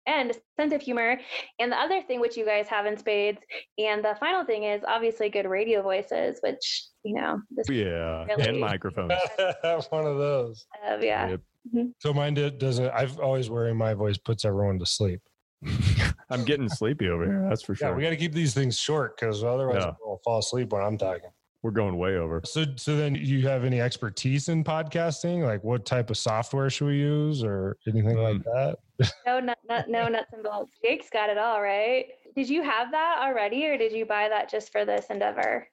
and 0.06 0.30
a 0.30 0.34
sense 0.60 0.72
of 0.72 0.82
humor. 0.82 1.18
And 1.58 1.72
the 1.72 1.76
other 1.76 2.02
thing 2.02 2.20
which 2.20 2.36
you 2.36 2.44
guys 2.44 2.68
have 2.68 2.86
in 2.86 2.96
spades, 2.96 3.38
and 3.78 4.04
the 4.04 4.16
final 4.20 4.44
thing 4.44 4.64
is 4.64 4.82
obviously 4.86 5.30
good 5.30 5.46
radio 5.46 5.82
voices, 5.82 6.38
which 6.42 6.86
you 7.04 7.14
know, 7.14 7.40
yeah, 7.68 8.24
really 8.24 8.48
and 8.48 8.60
microphones. 8.60 9.12
One 9.90 10.06
of 10.06 10.18
those. 10.18 10.66
Uh, 10.86 10.96
yeah. 11.00 11.30
Yep. 11.30 11.40
Mm-hmm. 11.74 11.88
So 11.98 12.12
mine 12.12 12.34
doesn't. 12.34 12.90
I've 12.90 13.18
always 13.18 13.50
worry 13.50 13.74
my 13.74 13.94
voice 13.94 14.18
puts 14.18 14.44
everyone 14.44 14.78
to 14.78 14.86
sleep. 14.86 15.20
I'm 16.30 16.44
getting 16.44 16.68
sleepy 16.68 17.08
over 17.08 17.24
here. 17.24 17.46
That's 17.48 17.62
for 17.62 17.74
sure. 17.74 17.88
Yeah, 17.88 17.94
we 17.94 18.02
got 18.02 18.10
to 18.10 18.16
keep 18.16 18.32
these 18.32 18.54
things 18.54 18.78
short 18.78 19.18
because 19.18 19.42
otherwise 19.42 19.82
yeah. 19.84 19.92
will 20.04 20.20
fall 20.24 20.38
asleep 20.38 20.72
when 20.72 20.82
I'm 20.82 20.98
talking. 20.98 21.30
We're 21.64 21.70
going 21.70 21.96
way 21.96 22.16
over. 22.16 22.42
So, 22.44 22.66
so 22.76 22.94
then 22.94 23.14
you 23.14 23.48
have 23.48 23.64
any 23.64 23.80
expertise 23.80 24.50
in 24.50 24.62
podcasting? 24.62 25.46
Like, 25.46 25.64
what 25.64 25.86
type 25.86 26.10
of 26.10 26.18
software 26.18 26.68
should 26.68 26.88
we 26.88 26.98
use, 26.98 27.42
or 27.42 27.78
anything 27.88 28.16
mm. 28.16 28.34
like 28.34 28.44
that? 28.44 29.10
no, 29.26 29.40
not, 29.40 29.56
not, 29.66 29.88
no 29.88 30.06
nuts 30.06 30.34
and 30.34 30.42
bolts. 30.42 30.72
Jake's 30.84 31.08
got 31.08 31.30
it 31.30 31.38
all, 31.38 31.62
right? 31.62 32.08
Did 32.36 32.50
you 32.50 32.62
have 32.62 32.90
that 32.90 33.16
already, 33.22 33.64
or 33.64 33.78
did 33.78 33.92
you 33.92 34.04
buy 34.04 34.28
that 34.28 34.50
just 34.50 34.72
for 34.72 34.84
this 34.84 35.06
endeavor? 35.08 35.66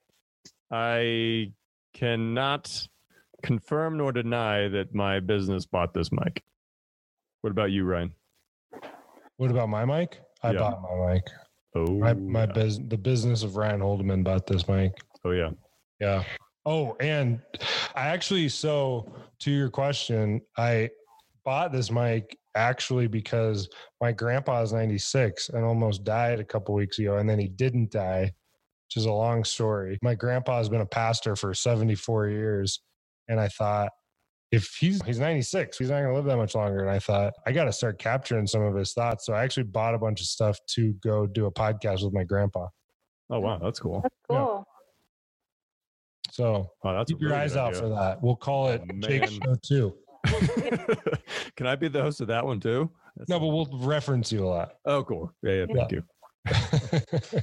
I 0.72 1.52
cannot 1.94 2.88
confirm 3.44 3.98
nor 3.98 4.14
deny 4.14 4.70
that 4.70 4.96
my 4.96 5.20
business 5.20 5.66
bought 5.66 5.94
this 5.94 6.10
mic. 6.10 6.42
What 7.42 7.52
about 7.52 7.72
you, 7.72 7.84
Ryan? 7.84 8.14
What 9.36 9.52
about 9.52 9.68
my 9.68 9.84
mic? 9.84 10.22
I 10.42 10.52
yeah. 10.52 10.60
bought 10.60 10.82
my 10.82 11.14
mic. 11.14 11.24
Oh, 11.76 12.00
my, 12.00 12.14
my 12.14 12.44
yeah. 12.44 12.46
biz, 12.46 12.80
the 12.88 12.98
business 12.98 13.44
of 13.44 13.58
Ryan 13.58 13.82
Holdeman 13.82 14.24
bought 14.24 14.48
this 14.48 14.70
mic. 14.70 14.94
Oh 15.26 15.32
yeah, 15.32 15.50
yeah. 16.02 16.26
Oh, 16.66 16.98
and 17.02 17.42
I 17.96 18.10
actually, 18.10 18.50
so 18.50 19.14
to 19.42 19.52
your 19.52 19.70
question, 19.72 20.42
I 20.58 20.92
bought 21.46 21.74
this 21.74 21.92
mic 21.92 22.38
actually 22.56 23.08
because 23.08 23.70
my 24.02 24.14
grandpa 24.14 24.64
is 24.64 24.74
96 24.74 25.50
and 25.52 25.66
almost 25.66 26.06
died 26.06 26.40
a 26.42 26.46
couple 26.46 26.76
weeks 26.76 27.00
ago, 27.00 27.18
and 27.20 27.30
then 27.30 27.40
he 27.40 27.50
didn't 27.50 27.92
die. 27.92 28.32
which 28.90 28.98
is 28.98 29.06
a 29.08 29.14
long 29.14 29.44
story. 29.46 30.00
My 30.04 30.16
grandpa 30.16 30.58
has 30.60 30.70
been 30.70 30.82
a 30.82 30.88
pastor 30.88 31.36
for 31.38 31.54
74 31.56 32.30
years. 32.30 32.82
And 33.30 33.40
I 33.42 33.50
thought, 33.50 33.92
if 34.52 34.78
he's 34.80 35.02
he's 35.06 35.20
96 35.20 35.78
he's 35.78 35.90
not 35.92 35.98
going 36.02 36.10
to 36.10 36.16
live 36.16 36.26
that 36.26 36.38
much 36.38 36.56
longer 36.56 36.80
and 36.82 36.90
i 36.92 37.00
thought 37.00 37.34
i 37.48 37.54
got 37.54 37.66
to 37.66 37.74
start 37.74 38.00
capturing 38.00 38.48
some 38.48 38.64
of 38.64 38.76
his 38.76 38.94
thoughts 38.94 39.26
so 39.28 39.34
i 39.34 39.44
actually 39.44 39.64
bought 39.64 39.96
a 39.96 40.00
bunch 40.00 40.22
of 40.22 40.28
stuff 40.28 40.60
to 40.68 40.94
go 41.04 41.28
do 41.28 41.48
a 41.48 41.52
podcast 41.54 42.04
with 42.06 42.14
my 42.14 42.24
grandpa 42.26 42.68
Oh 43.32 43.42
wow, 43.42 43.60
that's 43.60 43.80
cool. 43.80 44.02
That's 44.04 44.16
cool. 44.30 44.66
So 46.32 46.72
Wow, 46.84 46.98
that's 46.98 47.12
keep 47.12 47.22
your 47.22 47.30
really 47.32 47.42
eyes 47.44 47.56
out 47.56 47.70
idea. 47.70 47.82
for 47.82 47.90
that 47.90 48.22
we'll 48.24 48.36
call 48.36 48.70
it 48.70 48.82
Oh, 48.84 48.94
jake 49.08 49.22
man. 49.22 49.40
show 49.44 49.56
too 49.62 49.94
Can 51.56 51.66
I 51.68 51.76
be 51.76 51.88
the 51.88 52.02
host 52.02 52.22
of 52.22 52.28
that 52.28 52.46
one 52.46 52.60
too? 52.60 52.90
That's 53.18 53.30
no 53.30 53.40
but 53.40 53.48
we'll 53.48 53.68
reference 53.80 54.32
you 54.32 54.46
a 54.46 54.48
lot 54.48 54.74
Oh, 54.86 55.04
cool. 55.04 55.34
Yeah, 55.44 55.66
yeah, 55.66 55.66
thank 55.74 55.92
you. 55.92 56.04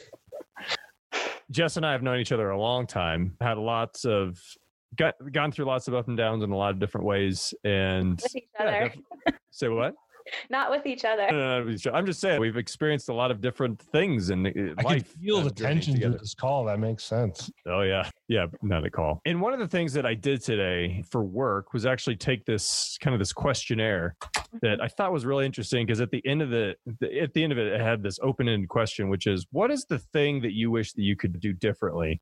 Jess 1.51 1.76
and 1.76 1.86
I 1.86 1.93
have 1.93 2.03
known 2.03 2.18
each 2.20 2.32
other 2.32 2.51
a 2.51 2.61
long 2.61 2.86
time. 2.86 3.36
Had 3.41 3.57
lots 3.59 4.05
of 4.05 4.39
got 4.97 5.14
gone 5.32 5.51
through 5.51 5.64
lots 5.64 5.89
of 5.89 5.95
up 5.95 6.07
and 6.09 6.16
downs 6.16 6.45
in 6.45 6.51
a 6.53 6.57
lot 6.57 6.70
of 6.70 6.78
different 6.78 7.07
ways. 7.07 7.55
And 7.64 8.20
With 8.22 8.36
each 8.36 8.49
other, 8.61 8.93
def- 9.26 9.34
say 9.51 9.68
what? 9.68 9.95
not 10.50 10.70
with 10.70 10.86
each 10.86 11.04
other. 11.04 11.26
No, 11.30 11.64
no, 11.64 11.76
no, 11.84 11.92
I'm 11.92 12.06
just 12.06 12.20
saying 12.20 12.40
we've 12.40 12.56
experienced 12.56 13.08
a 13.08 13.14
lot 13.14 13.30
of 13.30 13.40
different 13.40 13.80
things 13.80 14.30
in 14.30 14.46
uh, 14.46 14.50
i 14.78 14.82
can 14.82 15.00
feel 15.02 15.40
the 15.40 15.50
tension 15.50 15.94
together. 15.94 16.12
through 16.12 16.18
this 16.20 16.34
call 16.34 16.64
that 16.64 16.78
makes 16.78 17.04
sense 17.04 17.50
Oh 17.66 17.82
yeah, 17.82 18.08
yeah, 18.28 18.46
not 18.62 18.84
a 18.84 18.90
call. 18.90 19.20
And 19.26 19.40
one 19.40 19.52
of 19.52 19.58
the 19.58 19.68
things 19.68 19.92
that 19.92 20.06
I 20.06 20.14
did 20.14 20.42
today 20.42 21.02
for 21.10 21.22
work 21.22 21.72
was 21.72 21.86
actually 21.86 22.16
take 22.16 22.44
this 22.44 22.98
kind 23.00 23.14
of 23.14 23.18
this 23.18 23.32
questionnaire 23.32 24.16
that 24.62 24.80
I 24.80 24.88
thought 24.88 25.12
was 25.12 25.26
really 25.26 25.46
interesting 25.46 25.86
because 25.86 26.00
at 26.00 26.10
the 26.10 26.26
end 26.26 26.42
of 26.42 26.50
the, 26.50 26.74
the 27.00 27.20
at 27.20 27.34
the 27.34 27.42
end 27.42 27.52
of 27.52 27.58
it, 27.58 27.66
it 27.68 27.80
had 27.80 28.02
this 28.02 28.18
open-ended 28.22 28.68
question, 28.68 29.08
which 29.08 29.26
is, 29.26 29.46
what 29.50 29.70
is 29.70 29.84
the 29.88 29.98
thing 29.98 30.40
that 30.42 30.52
you 30.52 30.70
wish 30.70 30.92
that 30.92 31.02
you 31.02 31.16
could 31.16 31.38
do 31.40 31.52
differently? 31.52 32.20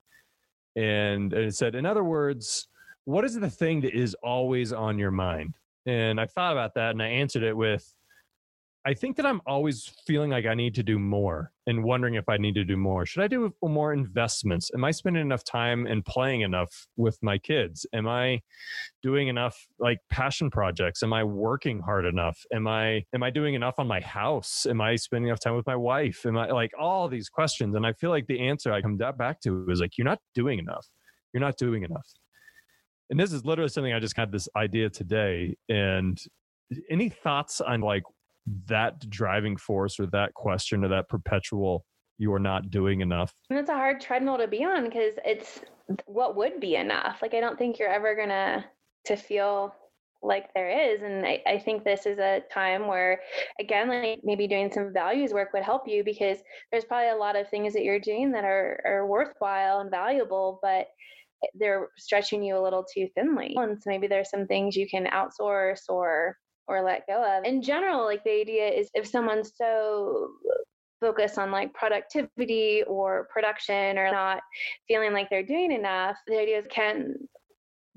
And, 0.75 1.33
and 1.33 1.45
it 1.45 1.55
said, 1.55 1.75
in 1.75 1.87
other 1.87 2.05
words, 2.05 2.69
what 3.05 3.25
is 3.25 3.35
the 3.35 3.51
thing 3.51 3.81
that 3.83 3.95
is 3.95 4.15
always 4.23 4.73
on 4.73 4.99
your 4.99 5.11
mind? 5.11 5.55
And 5.87 6.21
I 6.21 6.27
thought 6.27 6.53
about 6.53 6.75
that 6.75 6.91
and 6.91 7.03
I 7.03 7.07
answered 7.07 7.45
it 7.45 7.57
with, 7.57 7.95
I 8.87 8.95
think 8.95 9.17
that 9.17 9.27
I'm 9.27 9.41
always 9.47 9.93
feeling 10.07 10.31
like 10.31 10.47
I 10.47 10.55
need 10.55 10.77
to 10.77 10.83
do 10.85 10.97
more 10.97 11.51
and 11.67 11.83
wondering 11.83 12.15
if 12.15 12.29
I 12.29 12.37
need 12.37 12.55
to 12.55 12.63
do 12.63 12.77
more. 12.77 13.05
Should 13.05 13.25
I 13.25 13.27
do 13.27 13.53
more 13.61 13.93
investments? 13.93 14.71
Am 14.75 14.85
I 14.85 14.93
spending 14.93 15.23
enough 15.23 15.43
time 15.43 15.89
and 15.89 16.05
playing 16.05 16.43
enough 16.43 16.87
with 16.97 17.19
my 17.21 17.37
kids? 17.37 17.85
Am 17.93 18.07
I 18.07 18.43
doing 19.03 19.27
enough 19.27 19.67
like 19.81 19.99
passion 20.09 20.53
projects? 20.53 21.03
Am 21.03 21.13
I 21.13 21.25
working 21.25 21.81
hard 21.81 22.05
enough? 22.05 22.39
Am 22.53 22.69
I 22.69 23.05
am 23.13 23.25
I 23.25 23.31
doing 23.31 23.55
enough 23.55 23.75
on 23.79 23.89
my 23.89 23.99
house? 24.01 24.67
Am 24.67 24.81
I 24.81 24.95
spending 24.95 25.31
enough 25.31 25.41
time 25.41 25.57
with 25.57 25.67
my 25.67 25.77
wife? 25.77 26.25
Am 26.25 26.39
I 26.39 26.53
like 26.53 26.71
all 26.79 27.09
these 27.09 27.29
questions? 27.29 27.75
And 27.75 27.85
I 27.85 27.93
feel 27.93 28.11
like 28.11 28.29
the 28.29 28.39
answer 28.39 28.73
I 28.73 28.83
come 28.83 28.97
back 28.97 29.41
to 29.41 29.67
is 29.69 29.81
like 29.81 29.99
you're 29.99 30.05
not 30.05 30.21
doing 30.33 30.61
enough. 30.61 30.87
You're 31.33 31.41
not 31.41 31.57
doing 31.57 31.83
enough. 31.83 32.07
And 33.11 33.19
this 33.19 33.33
is 33.33 33.45
literally 33.45 33.69
something 33.69 33.93
I 33.93 34.01
just 34.01 34.17
had 34.17 34.33
this 34.33 34.49
idea 34.57 34.91
today. 34.91 35.57
And 35.69 36.21
any 36.91 37.09
thoughts 37.09 37.61
on 37.61 37.81
like 37.81 38.03
that 38.67 39.09
driving 39.11 39.57
force 39.57 39.99
or 39.99 40.07
that 40.07 40.35
question 40.35 40.85
or 40.85 40.89
that 40.89 41.09
perpetual 41.09 41.85
you 42.19 42.33
are 42.33 42.41
not 42.41 42.71
doing 42.71 43.01
enough 43.01 43.33
And 43.51 43.59
it's 43.59 43.69
a 43.69 43.75
hard 43.75 44.01
treadmill 44.01 44.39
to 44.39 44.49
be 44.49 44.65
on 44.65 44.85
because 44.85 45.15
it's 45.25 45.61
what 46.07 46.37
would 46.37 46.61
be 46.61 46.77
enough. 46.77 47.19
Like 47.23 47.35
I 47.35 47.41
don't 47.41 47.59
think 47.59 47.79
you're 47.79 47.89
ever 47.89 48.15
gonna 48.17 48.65
to 49.07 49.17
feel 49.17 49.75
like 50.23 50.53
there 50.55 50.71
is. 50.71 51.03
And 51.03 51.25
I, 51.25 51.43
I 51.47 51.59
think 51.59 51.85
this 51.85 52.07
is 52.07 52.19
a 52.19 52.43
time 52.51 52.89
where 52.89 53.21
again, 53.61 53.89
like 53.89 54.21
maybe 54.25 54.49
doing 54.49 54.73
some 54.73 54.93
values 54.93 55.33
work 55.33 55.53
would 55.53 55.63
help 55.63 55.87
you 55.87 56.03
because 56.03 56.39
there's 56.73 56.85
probably 56.85 57.11
a 57.11 57.17
lot 57.17 57.37
of 57.37 57.49
things 57.49 57.73
that 57.75 57.85
you're 57.85 58.01
doing 58.01 58.33
that 58.33 58.45
are, 58.45 58.81
are 58.85 59.07
worthwhile 59.07 59.81
and 59.81 59.91
valuable, 59.91 60.59
but 60.63 60.89
they're 61.55 61.89
stretching 61.97 62.43
you 62.43 62.59
a 62.59 62.63
little 62.63 62.85
too 62.85 63.09
thinly. 63.15 63.55
And 63.57 63.81
so 63.81 63.91
maybe 63.91 64.07
there's 64.07 64.31
some 64.31 64.47
things 64.47 64.77
you 64.77 64.89
can 64.89 65.07
outsource 65.07 65.83
or 65.89 66.37
or 66.69 66.83
let 66.83 67.07
go 67.07 67.23
of. 67.23 67.45
In 67.45 67.63
general, 67.63 68.05
like 68.05 68.25
the 68.25 68.41
idea 68.41 68.69
is 68.69 68.91
if 68.95 69.07
someone's 69.07 69.53
so 69.57 70.31
focused 71.01 71.39
on 71.39 71.51
like 71.51 71.73
productivity 71.75 72.83
or 72.87 73.29
production 73.33 73.99
or 73.99 74.11
not 74.11 74.41
feeling 74.89 75.13
like 75.13 75.31
they're 75.31 75.43
doing 75.43 75.71
enough, 75.71 76.17
the 76.27 76.39
idea 76.39 76.59
is 76.59 76.67
can 76.69 77.15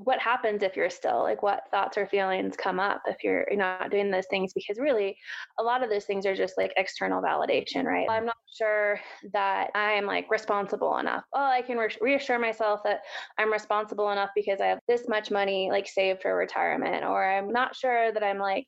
what 0.02 0.20
happens 0.20 0.64
if 0.64 0.78
you're 0.78 0.90
still 0.90 1.24
like 1.24 1.44
what 1.44 1.64
thoughts 1.72 1.98
or 1.98 2.08
feelings 2.08 2.56
come 2.56 2.80
up 2.80 3.02
if 3.06 3.18
you're 3.24 3.46
not 3.52 3.92
doing 3.92 4.10
those 4.10 4.28
things? 4.30 4.54
Because 4.54 4.80
really 4.80 5.18
a 5.60 5.64
lot 5.64 5.84
of 5.84 5.90
those 5.90 6.06
things 6.06 6.26
are 6.26 6.36
just 6.36 6.58
like 6.58 6.72
external 6.78 7.22
validation 7.22 7.84
right? 7.84 8.08
I'm 8.10 8.26
not 8.26 8.36
sure 8.58 9.00
that 9.34 9.70
i'm 9.76 10.06
like 10.06 10.30
responsible 10.32 10.98
enough. 10.98 11.24
Oh 11.34 11.44
i 11.44 11.62
can 11.62 11.78
re- 11.78 11.90
reassure 12.00 12.40
myself 12.40 12.82
that 12.86 13.02
i'm 13.38 13.52
responsible 13.52 14.10
enough 14.12 14.30
because 14.36 14.62
i 14.62 14.68
have 14.68 14.80
this 14.88 15.08
much 15.08 15.32
money 15.32 15.70
like 15.70 15.88
saved 15.88 16.22
for 16.22 16.36
retirement 16.36 17.04
or 17.04 17.24
i'm 17.24 17.52
not 17.52 17.76
sure 17.76 18.12
that 18.12 18.24
i'm 18.24 18.40
like 18.40 18.66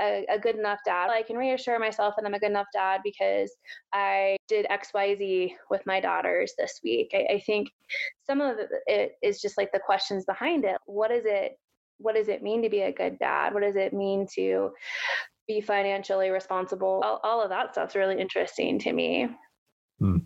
a, 0.00 0.26
a, 0.30 0.38
good 0.38 0.56
enough 0.56 0.80
dad. 0.84 1.10
I 1.10 1.22
can 1.22 1.36
reassure 1.36 1.78
myself 1.78 2.14
that 2.16 2.26
I'm 2.26 2.34
a 2.34 2.38
good 2.38 2.50
enough 2.50 2.66
dad 2.72 3.00
because 3.04 3.52
I 3.92 4.36
did 4.48 4.66
XYZ 4.66 5.52
with 5.70 5.82
my 5.86 6.00
daughters 6.00 6.52
this 6.58 6.80
week. 6.82 7.10
I, 7.14 7.34
I 7.34 7.40
think 7.40 7.68
some 8.26 8.40
of 8.40 8.56
it 8.86 9.12
is 9.22 9.40
just 9.40 9.56
like 9.56 9.72
the 9.72 9.80
questions 9.84 10.24
behind 10.24 10.64
it. 10.64 10.76
What 10.86 11.10
is 11.10 11.24
it? 11.26 11.52
What 11.98 12.16
does 12.16 12.28
it 12.28 12.42
mean 12.42 12.62
to 12.62 12.68
be 12.68 12.82
a 12.82 12.92
good 12.92 13.18
dad? 13.18 13.54
What 13.54 13.62
does 13.62 13.76
it 13.76 13.92
mean 13.92 14.26
to 14.34 14.70
be 15.46 15.60
financially 15.60 16.30
responsible? 16.30 17.00
All, 17.04 17.20
all 17.22 17.42
of 17.42 17.50
that 17.50 17.72
stuff's 17.72 17.94
really 17.94 18.20
interesting 18.20 18.78
to 18.80 18.92
me. 18.92 19.28
Hmm. 20.00 20.18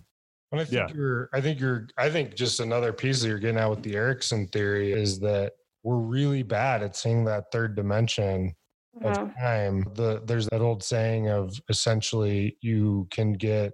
And 0.51 0.61
I 0.63 0.65
think 0.65 0.91
Yeah. 0.91 0.97
you're, 0.97 1.29
I 1.35 1.41
think 1.43 1.61
you're, 1.61 1.89
I 1.99 2.09
think 2.09 2.35
just 2.35 2.61
another 2.61 2.93
piece 2.93 3.21
that 3.21 3.29
you're 3.29 3.39
getting 3.39 3.59
out 3.59 3.71
with 3.71 3.83
the 3.83 3.95
Erikson 3.97 4.49
theory 4.49 4.93
is 4.93 5.21
that 5.21 5.53
we're 5.83 5.97
really 5.97 6.43
bad 6.43 6.83
at 6.83 6.97
seeing 6.97 7.25
that 7.25 7.45
third 7.53 7.77
dimension 7.77 8.55
of 9.03 9.35
time. 9.37 9.85
The 9.95 10.23
there's 10.25 10.47
that 10.49 10.61
old 10.61 10.83
saying 10.83 11.29
of 11.29 11.61
essentially 11.69 12.57
you 12.61 13.07
can 13.11 13.33
get 13.35 13.73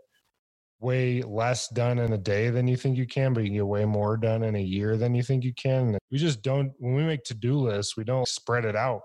way 0.81 1.23
less 1.23 1.69
done 1.69 1.99
in 1.99 2.13
a 2.13 2.19
day 2.19 2.51
than 2.51 2.67
you 2.69 2.77
think 2.77 2.97
you 2.99 3.07
can, 3.07 3.33
but 3.33 3.41
you 3.43 3.49
can 3.49 3.57
get 3.57 3.67
way 3.67 3.85
more 3.85 4.17
done 4.17 4.43
in 4.43 4.55
a 4.57 4.63
year 4.63 4.97
than 4.97 5.15
you 5.15 5.23
think 5.23 5.45
you 5.45 5.55
can. 5.55 5.99
We 6.11 6.19
just 6.19 6.43
don't 6.43 6.73
when 6.79 6.95
we 6.95 7.05
make 7.05 7.25
to-do 7.25 7.57
lists, 7.59 7.97
we 7.97 8.05
don't 8.05 8.29
spread 8.29 8.65
it 8.65 8.77
out 8.77 9.03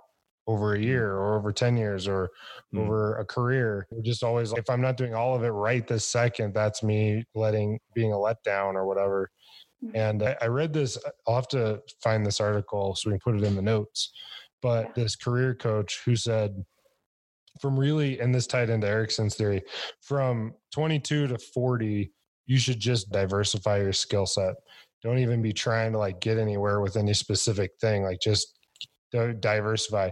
over 0.47 0.73
a 0.73 0.79
year 0.79 1.13
or 1.13 1.37
over 1.37 1.51
10 1.53 1.77
years 1.77 2.07
or 2.07 2.29
Mm. 2.73 2.81
over 2.81 3.17
a 3.17 3.25
career. 3.25 3.87
We're 3.91 4.01
just 4.01 4.23
always 4.23 4.51
if 4.53 4.69
I'm 4.69 4.81
not 4.81 4.97
doing 4.97 5.13
all 5.15 5.35
of 5.35 5.43
it 5.43 5.49
right 5.49 5.87
this 5.87 6.05
second, 6.05 6.53
that's 6.53 6.83
me 6.83 7.23
letting 7.35 7.79
being 7.93 8.11
a 8.13 8.15
letdown 8.15 8.73
or 8.75 8.85
whatever. 8.85 9.31
Mhm. 9.83 9.91
And 9.95 10.23
I, 10.23 10.37
I 10.41 10.47
read 10.47 10.73
this. 10.73 10.97
I'll 11.27 11.35
have 11.35 11.47
to 11.49 11.81
find 12.03 12.25
this 12.25 12.41
article 12.41 12.95
so 12.95 13.09
we 13.09 13.13
can 13.13 13.21
put 13.21 13.35
it 13.41 13.43
in 13.47 13.55
the 13.55 13.61
notes. 13.61 14.11
But 14.61 14.93
this 14.95 15.15
career 15.15 15.55
coach 15.55 16.01
who 16.05 16.15
said, 16.15 16.63
from 17.61 17.79
really, 17.79 18.19
and 18.19 18.33
this 18.33 18.47
tied 18.47 18.69
into 18.69 18.87
Erikson's 18.87 19.35
theory, 19.35 19.61
from 20.01 20.53
22 20.73 21.27
to 21.27 21.37
40, 21.37 22.11
you 22.45 22.57
should 22.57 22.79
just 22.79 23.11
diversify 23.11 23.79
your 23.79 23.93
skill 23.93 24.25
set. 24.25 24.55
Don't 25.03 25.19
even 25.19 25.41
be 25.41 25.53
trying 25.53 25.93
to 25.93 25.97
like 25.97 26.19
get 26.19 26.37
anywhere 26.37 26.81
with 26.81 26.97
any 26.97 27.13
specific 27.13 27.71
thing. 27.79 28.03
Like 28.03 28.19
just 28.21 28.59
diversify. 29.11 30.09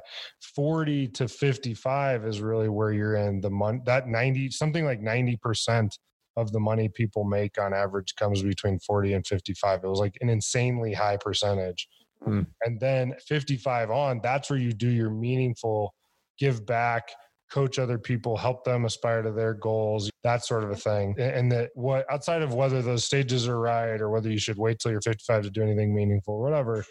40 0.56 1.08
to 1.10 1.28
55 1.28 2.26
is 2.26 2.42
really 2.42 2.70
where 2.70 2.92
you're 2.92 3.16
in 3.16 3.42
the 3.42 3.50
month. 3.50 3.86
That 3.86 4.08
90, 4.08 4.52
something 4.52 4.86
like 4.86 5.02
90% 5.02 5.92
of 6.36 6.52
the 6.52 6.60
money 6.60 6.90
people 6.90 7.24
make 7.24 7.60
on 7.60 7.74
average 7.74 8.16
comes 8.16 8.44
between 8.44 8.80
40 8.80 9.14
and 9.14 9.28
55. 9.28 9.84
It 9.84 9.88
was 9.88 10.00
like 10.00 10.18
an 10.22 10.30
insanely 10.30 10.94
high 10.94 11.18
percentage. 11.18 11.88
Hmm. 12.24 12.42
And 12.64 12.80
then 12.80 13.16
55 13.28 13.92
on, 13.92 14.20
that's 14.24 14.50
where 14.50 14.60
you 14.60 14.72
do 14.72 14.90
your 14.90 15.10
meaningful 15.10 15.94
give 16.38 16.66
back, 16.66 17.10
coach 17.52 17.80
other 17.80 17.98
people, 17.98 18.38
help 18.38 18.64
them 18.64 18.86
aspire 18.86 19.22
to 19.22 19.32
their 19.32 19.54
goals, 19.54 20.10
that 20.24 20.46
sort 20.46 20.64
of 20.64 20.72
a 20.72 20.76
thing. 20.76 21.16
And 21.20 21.52
that 21.52 21.70
what 21.74 22.06
outside 22.12 22.42
of 22.42 22.54
whether 22.54 22.82
those 22.82 23.04
stages 23.04 23.48
are 23.48 23.60
right 23.60 24.02
or 24.02 24.10
whether 24.10 24.30
you 24.30 24.40
should 24.40 24.58
wait 24.58 24.80
till 24.80 24.92
you're 24.92 25.02
55 25.02 25.44
to 25.44 25.50
do 25.50 25.62
anything 25.62 25.96
meaningful, 25.96 26.36
or 26.36 26.42
whatever, 26.42 26.86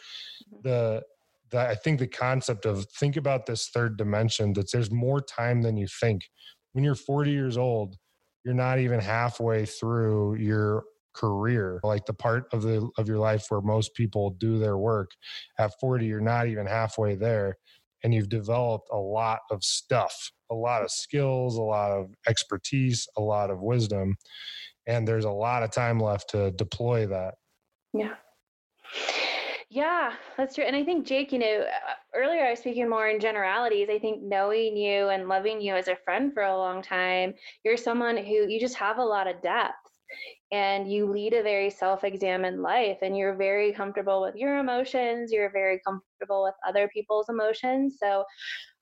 the 0.63 1.03
the 1.51 1.61
I 1.61 1.75
think 1.75 1.99
the 1.99 2.07
concept 2.07 2.67
of 2.67 2.87
think 2.99 3.17
about 3.17 3.47
this 3.47 3.69
third 3.69 3.97
dimension 3.97 4.53
that 4.55 4.71
there's 4.73 4.91
more 4.91 5.21
time 5.21 5.63
than 5.63 5.77
you 5.77 5.87
think. 6.01 6.23
When 6.73 6.85
you're 6.85 6.95
40 6.95 7.31
years 7.31 7.57
old, 7.57 7.97
you're 8.45 8.55
not 8.55 8.79
even 8.79 9.01
halfway 9.01 9.67
through 9.67 10.37
your 10.37 10.85
career 11.17 11.81
like 11.83 12.05
the 12.07 12.13
part 12.13 12.45
of 12.53 12.63
the 12.63 12.89
of 12.99 13.09
your 13.09 13.19
life 13.19 13.47
where 13.49 13.61
most 13.61 13.95
people 13.95 14.31
do 14.31 14.59
their 14.59 14.77
work 14.77 15.11
at 15.59 15.73
40 15.81 16.07
you're 16.07 16.21
not 16.21 16.47
even 16.47 16.67
halfway 16.67 17.15
there 17.15 17.57
and 18.05 18.15
you've 18.15 18.29
developed 18.29 18.89
a 18.93 18.99
lot 18.99 19.41
of 19.51 19.65
stuff 19.65 20.31
a 20.51 20.55
lot 20.55 20.83
of 20.83 20.91
skills 20.91 21.57
a 21.57 21.63
lot 21.63 21.91
of 21.91 22.15
expertise 22.29 23.09
a 23.17 23.21
lot 23.23 23.51
of 23.51 23.61
wisdom 23.61 24.15
and 24.87 25.09
there's 25.09 25.25
a 25.25 25.31
lot 25.31 25.63
of 25.63 25.71
time 25.71 25.99
left 25.99 26.31
to 26.31 26.51
deploy 26.53 27.07
that 27.07 27.35
Yeah. 27.93 28.15
Yeah, 29.69 30.13
that's 30.37 30.55
true. 30.55 30.65
And 30.65 30.77
I 30.77 30.85
think, 30.85 31.07
Jake, 31.07 31.33
you 31.33 31.41
know, 31.41 31.65
uh, 31.67 31.95
earlier 32.15 32.45
I 32.45 32.51
was 32.51 32.61
speaking 32.61 32.89
more 32.89 33.09
in 33.09 33.19
generalities. 33.19 33.89
I 33.91 33.99
think 33.99 34.23
knowing 34.23 34.77
you 34.77 35.09
and 35.09 35.29
loving 35.29 35.61
you 35.61 35.75
as 35.75 35.89
a 35.89 35.97
friend 36.05 36.33
for 36.33 36.45
a 36.45 36.57
long 36.57 36.83
time, 36.83 37.35
you're 37.65 37.77
someone 37.77 38.17
who 38.17 38.49
you 38.49 38.61
just 38.61 38.77
have 38.77 38.99
a 38.99 39.05
lot 39.05 39.27
of 39.27 39.43
depth. 39.43 39.75
And 40.53 40.91
you 40.91 41.11
lead 41.11 41.33
a 41.33 41.43
very 41.43 41.71
self-examined 41.71 42.63
life 42.63 42.99
and 43.03 43.17
you're 43.17 43.35
very 43.35 43.73
comfortable 43.73 44.23
with 44.23 44.37
your 44.37 44.59
emotions 44.59 45.33
you're 45.33 45.51
very 45.51 45.81
comfortable 45.87 46.45
with 46.45 46.55
other 46.67 46.89
people's 46.93 47.29
emotions. 47.29 47.97
So 48.01 48.25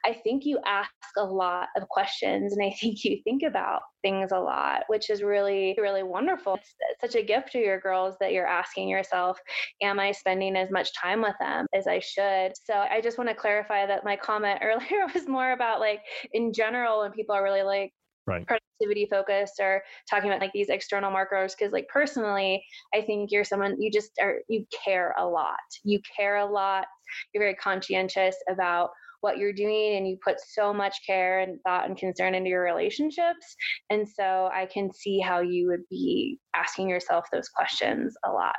i 0.07 0.13
think 0.13 0.45
you 0.45 0.59
ask 0.67 0.91
a 1.17 1.25
lot 1.25 1.69
of 1.77 1.89
questions 1.89 2.53
and 2.53 2.63
i 2.65 2.71
think 2.81 3.05
you 3.05 3.19
think 3.25 3.43
about 3.43 3.81
things 4.03 4.33
a 4.33 4.39
lot 4.39 4.83
which 4.89 5.09
is 5.09 5.23
really 5.23 5.75
really 5.81 6.03
wonderful. 6.03 6.55
It's, 6.57 6.75
it's 6.91 7.13
such 7.13 7.21
a 7.21 7.25
gift 7.25 7.53
to 7.53 7.59
your 7.59 7.81
girls 7.81 8.15
that 8.21 8.33
you're 8.33 8.47
asking 8.47 8.89
yourself 8.89 9.39
am 9.83 9.99
i 9.99 10.13
spending 10.13 10.57
as 10.57 10.71
much 10.71 10.91
time 10.95 11.23
with 11.23 11.35
them 11.41 11.67
as 11.75 11.87
i 11.87 11.99
should? 12.01 12.53
So 12.65 12.75
i 12.75 13.01
just 13.01 13.17
want 13.17 13.31
to 13.31 13.35
clarify 13.35 13.87
that 13.87 14.05
my 14.05 14.17
comment 14.17 14.61
earlier 14.63 15.07
was 15.15 15.27
more 15.27 15.53
about 15.53 15.81
like 15.81 16.01
in 16.33 16.53
general 16.53 17.01
when 17.01 17.13
people 17.13 17.35
are 17.35 17.43
really 17.43 17.63
like 17.63 17.93
right. 18.27 18.47
productivity 18.47 19.07
focused 19.11 19.61
or 19.61 19.83
talking 20.09 20.31
about 20.31 20.41
like 20.41 20.53
these 20.53 20.69
external 20.69 21.11
markers 21.11 21.55
because 21.55 21.73
like 21.73 21.87
personally 21.89 22.65
i 22.95 23.01
think 23.01 23.31
you're 23.31 23.45
someone 23.45 23.81
you 23.81 23.91
just 23.91 24.11
are 24.21 24.39
you 24.49 24.65
care 24.85 25.15
a 25.19 25.27
lot. 25.27 25.59
You 25.83 26.01
care 26.17 26.37
a 26.37 26.47
lot. 26.47 26.87
You're 27.33 27.43
very 27.43 27.55
conscientious 27.55 28.37
about 28.49 28.91
what 29.21 29.39
you're 29.39 29.53
doing 29.53 29.97
and 29.97 30.07
you 30.07 30.19
put 30.23 30.37
so 30.47 30.73
much 30.75 30.99
care 31.07 31.41
and 31.41 31.59
thought 31.67 31.87
and 31.87 31.97
concern 31.97 32.35
into 32.35 32.51
your 32.51 32.63
relationships. 32.63 33.57
And 33.91 34.07
so 34.09 34.51
i 34.53 34.67
can 34.67 34.93
see 34.93 35.19
how 35.21 35.41
you 35.41 35.69
would 35.69 35.83
be 35.91 36.39
asking 36.55 36.89
yourself 36.89 37.27
those 37.33 37.49
questions 37.49 38.15
a 38.25 38.31
lot 38.31 38.57